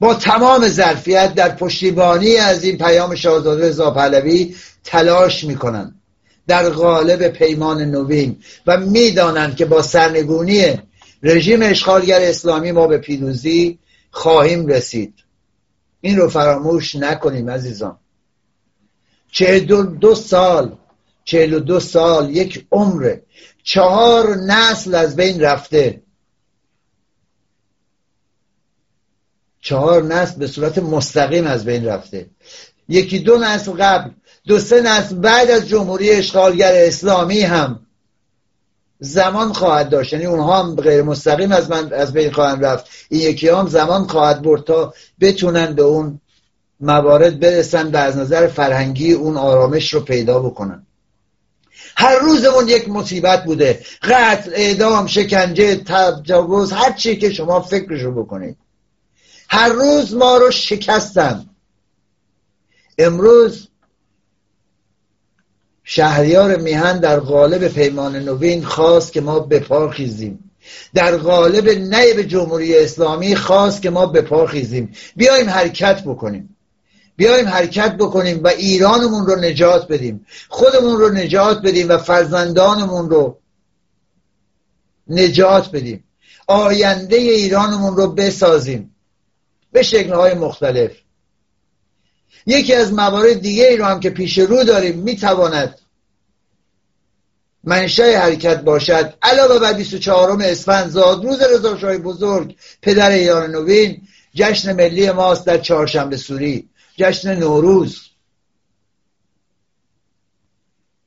با 0.00 0.14
تمام 0.14 0.68
ظرفیت 0.68 1.34
در 1.34 1.48
پشتیبانی 1.48 2.36
از 2.36 2.64
این 2.64 2.78
پیام 2.78 3.14
شاهزاده 3.14 3.68
رضا 3.68 3.90
پهلوی 3.90 4.56
تلاش 4.84 5.44
می‌کنن. 5.44 5.97
در 6.48 6.70
قالب 6.70 7.28
پیمان 7.28 7.82
نوین 7.82 8.42
و 8.66 8.76
می‌دانند 8.76 9.56
که 9.56 9.64
با 9.64 9.82
سرنگونی 9.82 10.82
رژیم 11.22 11.62
اشغالگر 11.62 12.20
اسلامی 12.22 12.72
ما 12.72 12.86
به 12.86 12.98
پیروزی 12.98 13.78
خواهیم 14.10 14.66
رسید. 14.66 15.14
این 16.00 16.16
رو 16.16 16.28
فراموش 16.28 16.94
نکنیم 16.94 17.50
عزیزان. 17.50 17.98
چه 19.30 19.60
دو, 19.60 19.82
دو 19.82 20.14
سال 20.14 20.76
چهل 21.24 21.52
و 21.52 21.60
دو 21.60 21.80
سال 21.80 22.36
یک 22.36 22.66
عمره 22.72 23.22
چهار 23.62 24.36
نسل 24.36 24.94
از 24.94 25.16
بین 25.16 25.40
رفته. 25.40 26.02
چهار 29.60 30.02
نسل 30.02 30.38
به 30.38 30.46
صورت 30.46 30.78
مستقیم 30.78 31.46
از 31.46 31.64
بین 31.64 31.84
رفته. 31.84 32.30
یکی 32.88 33.18
دو 33.18 33.38
نسل 33.38 33.72
قبل 33.72 34.10
دو 34.46 34.58
سه 34.58 34.80
نسل 34.80 35.14
بعد 35.14 35.50
از 35.50 35.68
جمهوری 35.68 36.10
اشغالگر 36.10 36.72
اسلامی 36.74 37.40
هم 37.40 37.80
زمان 39.00 39.52
خواهد 39.52 39.88
داشت. 39.88 40.12
یعنی 40.12 40.26
اونها 40.26 40.62
هم 40.62 40.76
غیر 40.76 41.02
مستقیم 41.02 41.52
از 41.52 41.70
من 41.70 41.92
از 41.92 42.12
بین 42.12 42.32
خواهند 42.32 42.64
رفت. 42.64 42.86
این 43.08 43.20
یکی 43.20 43.48
هم 43.48 43.66
زمان 43.66 44.06
خواهد 44.06 44.42
برد 44.42 44.64
تا 44.64 44.94
بتونن 45.20 45.74
به 45.74 45.82
اون 45.82 46.20
موارد 46.80 47.40
برسن 47.40 47.90
و 47.90 47.96
از 47.96 48.16
نظر 48.16 48.46
فرهنگی 48.46 49.12
اون 49.12 49.36
آرامش 49.36 49.94
رو 49.94 50.00
پیدا 50.00 50.38
بکنن. 50.38 50.86
هر 51.96 52.18
روزمون 52.18 52.68
یک 52.68 52.88
مصیبت 52.88 53.44
بوده. 53.44 53.80
قتل 54.02 54.50
اعدام 54.54 55.06
شکنجه 55.06 55.76
تجاوز 55.76 56.72
هر 56.72 56.92
چی 56.92 57.16
که 57.16 57.32
شما 57.32 57.60
فکرشو 57.60 58.12
بکنید. 58.12 58.56
هر 59.48 59.68
روز 59.68 60.14
ما 60.14 60.36
رو 60.36 60.50
شکستن. 60.50 61.46
امروز 62.98 63.68
شهریار 65.84 66.56
میهن 66.56 67.00
در 67.00 67.20
قالب 67.20 67.68
پیمان 67.68 68.16
نوین 68.16 68.64
خواست 68.64 69.12
که 69.12 69.20
ما 69.20 69.48
خیزیم 69.88 70.48
در 70.94 71.16
قالب 71.16 71.68
نیب 71.68 72.22
جمهوری 72.22 72.78
اسلامی 72.78 73.36
خواست 73.36 73.82
که 73.82 73.90
ما 73.90 74.06
خیزیم 74.46 74.92
بیایم 75.16 75.48
حرکت 75.48 76.02
بکنیم. 76.02 76.56
بیایم 77.16 77.48
حرکت 77.48 77.96
بکنیم 77.96 78.44
و 78.44 78.48
ایرانمون 78.48 79.26
رو 79.26 79.36
نجات 79.36 79.88
بدیم. 79.88 80.26
خودمون 80.48 80.96
رو 80.96 81.08
نجات 81.08 81.62
بدیم 81.62 81.88
و 81.88 81.98
فرزندانمون 81.98 83.10
رو 83.10 83.38
نجات 85.08 85.70
بدیم. 85.70 86.04
آینده 86.46 87.16
ایرانمون 87.16 87.96
رو 87.96 88.06
بسازیم. 88.06 88.94
به 89.72 89.82
شکلهای 89.82 90.34
مختلف. 90.34 90.92
یکی 92.46 92.74
از 92.74 92.92
موارد 92.92 93.40
دیگه 93.40 93.64
ای 93.66 93.76
رو 93.76 93.84
هم 93.84 94.00
که 94.00 94.10
پیش 94.10 94.38
رو 94.38 94.64
داریم 94.64 94.98
می‌تواند 94.98 95.78
منشأ 97.64 98.18
حرکت 98.18 98.62
باشد. 98.62 99.14
علاوه 99.22 99.58
بر 99.58 99.72
24 99.72 100.42
اسفند 100.42 100.90
زاد 100.90 101.24
روز 101.24 101.42
رضا 101.42 101.74
بزرگ 101.98 102.56
پدر 102.82 103.10
ایران 103.10 103.50
نوین 103.50 104.02
جشن 104.34 104.72
ملی 104.72 105.10
ماست 105.10 105.46
در 105.46 105.58
چهارشنبه 105.58 106.16
سوری. 106.16 106.68
جشن 106.96 107.34
نوروز. 107.34 108.00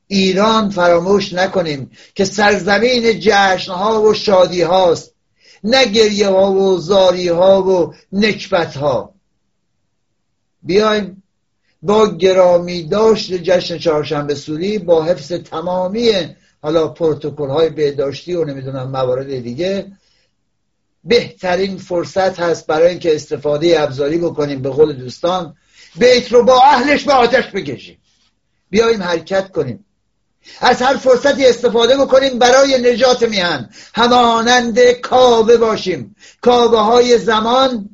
ایران 0.08 0.70
فراموش 0.70 1.34
نکنیم 1.34 1.92
که 2.16 2.26
سرزمین 2.26 3.20
جشنها 3.20 4.02
و 4.02 4.14
شادی 4.14 4.62
هاست 4.62 5.14
نه 5.64 5.86
گریه 5.86 6.30
ها 6.30 6.52
و 6.52 6.78
زاری 6.78 7.28
ها 7.28 7.64
و 7.64 7.94
نکبت 8.12 8.78
ها 8.78 9.11
بیایم 10.64 11.24
با 11.82 12.08
گرامی 12.18 12.84
داشت 12.84 13.34
جشن 13.34 13.78
چهارشنبه 13.78 14.36
سوری 14.36 14.80
با 14.80 15.04
حفظ 15.04 15.32
تمامی 15.32 16.12
حالا 16.62 16.88
پروتکل 16.88 17.50
های 17.50 17.70
بهداشتی 17.70 18.34
و 18.34 18.46
نمی‌دونم 18.46 18.92
موارد 18.92 19.40
دیگه 19.40 19.92
بهترین 21.04 21.78
فرصت 21.78 22.40
هست 22.40 22.68
برای 22.68 22.90
اینکه 22.90 23.16
استفاده 23.16 23.82
ابزاری 23.82 24.18
بکنیم 24.18 24.62
به 24.62 24.70
قول 24.70 24.94
دوستان. 24.94 25.56
بیت 25.96 26.32
رو 26.32 26.44
با 26.44 26.62
اهلش 26.62 27.04
به 27.04 27.14
آتش 27.14 27.52
بکشیم. 27.52 27.98
بیایم 28.70 29.04
حرکت 29.04 29.52
کنیم. 29.52 29.86
از 30.62 30.82
هر 30.82 30.98
فرصتی 30.98 31.46
استفاده 31.46 31.98
بکنیم 31.98 32.40
برای 32.40 32.94
نجات 32.94 33.24
میهن. 33.24 33.70
همانند 33.94 34.80
کاوه 34.92 35.58
باشیم. 35.58 36.16
کاوه 36.42 36.80
های 36.80 37.18
زمان 37.18 37.90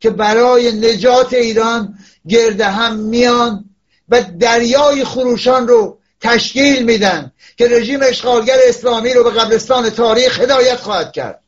که 0.00 0.10
برای 0.10 0.72
نجات 0.72 1.32
ایران 1.32 1.98
گرد 2.28 2.60
هم 2.60 2.96
میان 2.96 3.64
و 4.08 4.22
دریای 4.38 5.04
خروشان 5.04 5.68
رو 5.68 5.98
تشکیل 6.20 6.84
میدن 6.84 7.32
که 7.56 7.68
رژیم 7.68 8.00
اشغالگر 8.02 8.58
اسلامی 8.68 9.14
رو 9.14 9.24
به 9.24 9.30
قبرستان 9.30 9.90
تاریخ 9.90 10.40
هدایت 10.40 10.76
خواهد 10.76 11.12
کرد. 11.12 11.42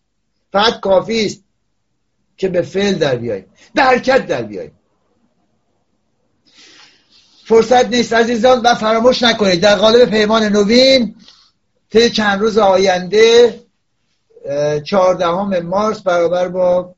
فقط 0.53 0.81
کافی 0.81 1.27
است 1.27 1.43
که 2.37 2.49
به 2.49 2.63
فعل 2.63 2.95
در 2.95 3.17
بیاییم 3.17 3.47
به 3.75 3.83
حرکت 3.83 4.27
در 4.27 4.43
بیاییم. 4.43 4.73
فرصت 7.45 7.89
نیست 7.89 8.13
عزیزان 8.13 8.61
و 8.61 8.75
فراموش 8.75 9.23
نکنید. 9.23 9.61
در 9.61 9.77
قالب 9.77 10.11
پیمان 10.11 10.43
نوین 10.45 11.15
طی 11.93 12.11
چند 12.11 12.41
روز 12.41 12.59
آینده 12.59 13.61
چهاردهم 14.85 15.61
مارس 15.61 16.01
برابر 16.01 16.49
با 16.49 16.95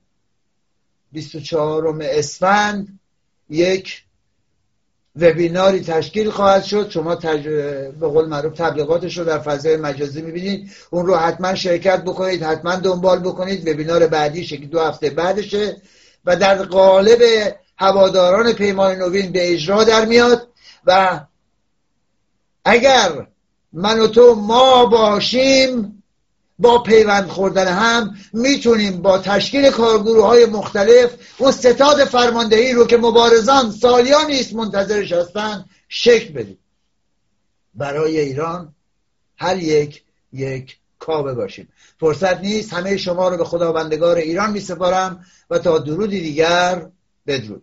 24 1.12 2.02
اسفند 2.02 2.98
یک 3.48 4.02
وبیناری 5.16 5.80
تشکیل 5.80 6.30
خواهد 6.30 6.64
شد. 6.64 6.90
شما 6.90 7.14
تج... 7.14 7.44
به 8.00 8.06
قول 8.08 8.28
معروف 8.28 8.52
تبلیغاتش 8.56 9.18
رو 9.18 9.24
در 9.24 9.38
فضای 9.38 9.76
مجازی 9.76 10.22
می‌بینید. 10.22 10.70
اون 10.90 11.06
رو 11.06 11.16
حتما 11.16 11.54
شرکت 11.54 12.02
بکنید 12.02 12.42
حتما 12.42 12.76
دنبال 12.76 13.18
بکنید. 13.18 13.68
وبینار 13.68 14.06
بعدیشه 14.06 14.56
که 14.56 14.66
دو 14.66 14.80
هفته 14.80 15.10
بعدشه 15.10 15.76
و 16.24 16.36
در 16.36 16.62
قالب 16.62 17.20
هواداران 17.78 18.52
پیمان 18.52 18.96
نوین 18.96 19.32
به 19.32 19.52
اجرا 19.52 19.84
در 19.84 20.04
میاد 20.04 20.48
و 20.86 21.20
اگر 22.64 23.26
من 23.72 24.00
و 24.00 24.06
تو 24.06 24.34
ما 24.34 24.86
باشیم 24.86 25.99
با 26.60 26.82
پیوند 26.82 27.28
خوردن 27.28 27.66
هم 27.66 28.16
می‌تونیم 28.32 29.02
با 29.02 29.18
تشکیل 29.18 29.70
کارگروه 29.70 30.26
های 30.26 30.46
مختلف 30.46 31.10
اون 31.38 31.52
ستاد 31.52 32.04
فرماندهی 32.04 32.72
رو 32.72 32.86
که 32.86 32.96
مبارزان 32.96 33.70
سالیان 33.70 34.26
نیست 34.26 34.54
منتظرش 34.54 35.12
هستن 35.12 35.64
شکل 35.88 36.32
بدیم. 36.32 36.58
برای 37.74 38.20
ایران 38.20 38.74
هر 39.36 39.56
یک 39.56 40.02
یک 40.32 40.76
کابه 40.98 41.34
باشیم. 41.34 41.68
فرصت 42.00 42.40
نیست 42.40 42.72
همه 42.72 42.96
شما 42.96 43.28
رو 43.28 43.36
به 43.36 43.44
خداوندگار 43.44 44.16
ایران 44.16 44.52
می 44.52 44.60
سپارم 44.60 45.24
و 45.50 45.58
تا 45.58 45.78
درودی 45.78 46.20
دیگر 46.20 46.86
بدرود. 47.26 47.62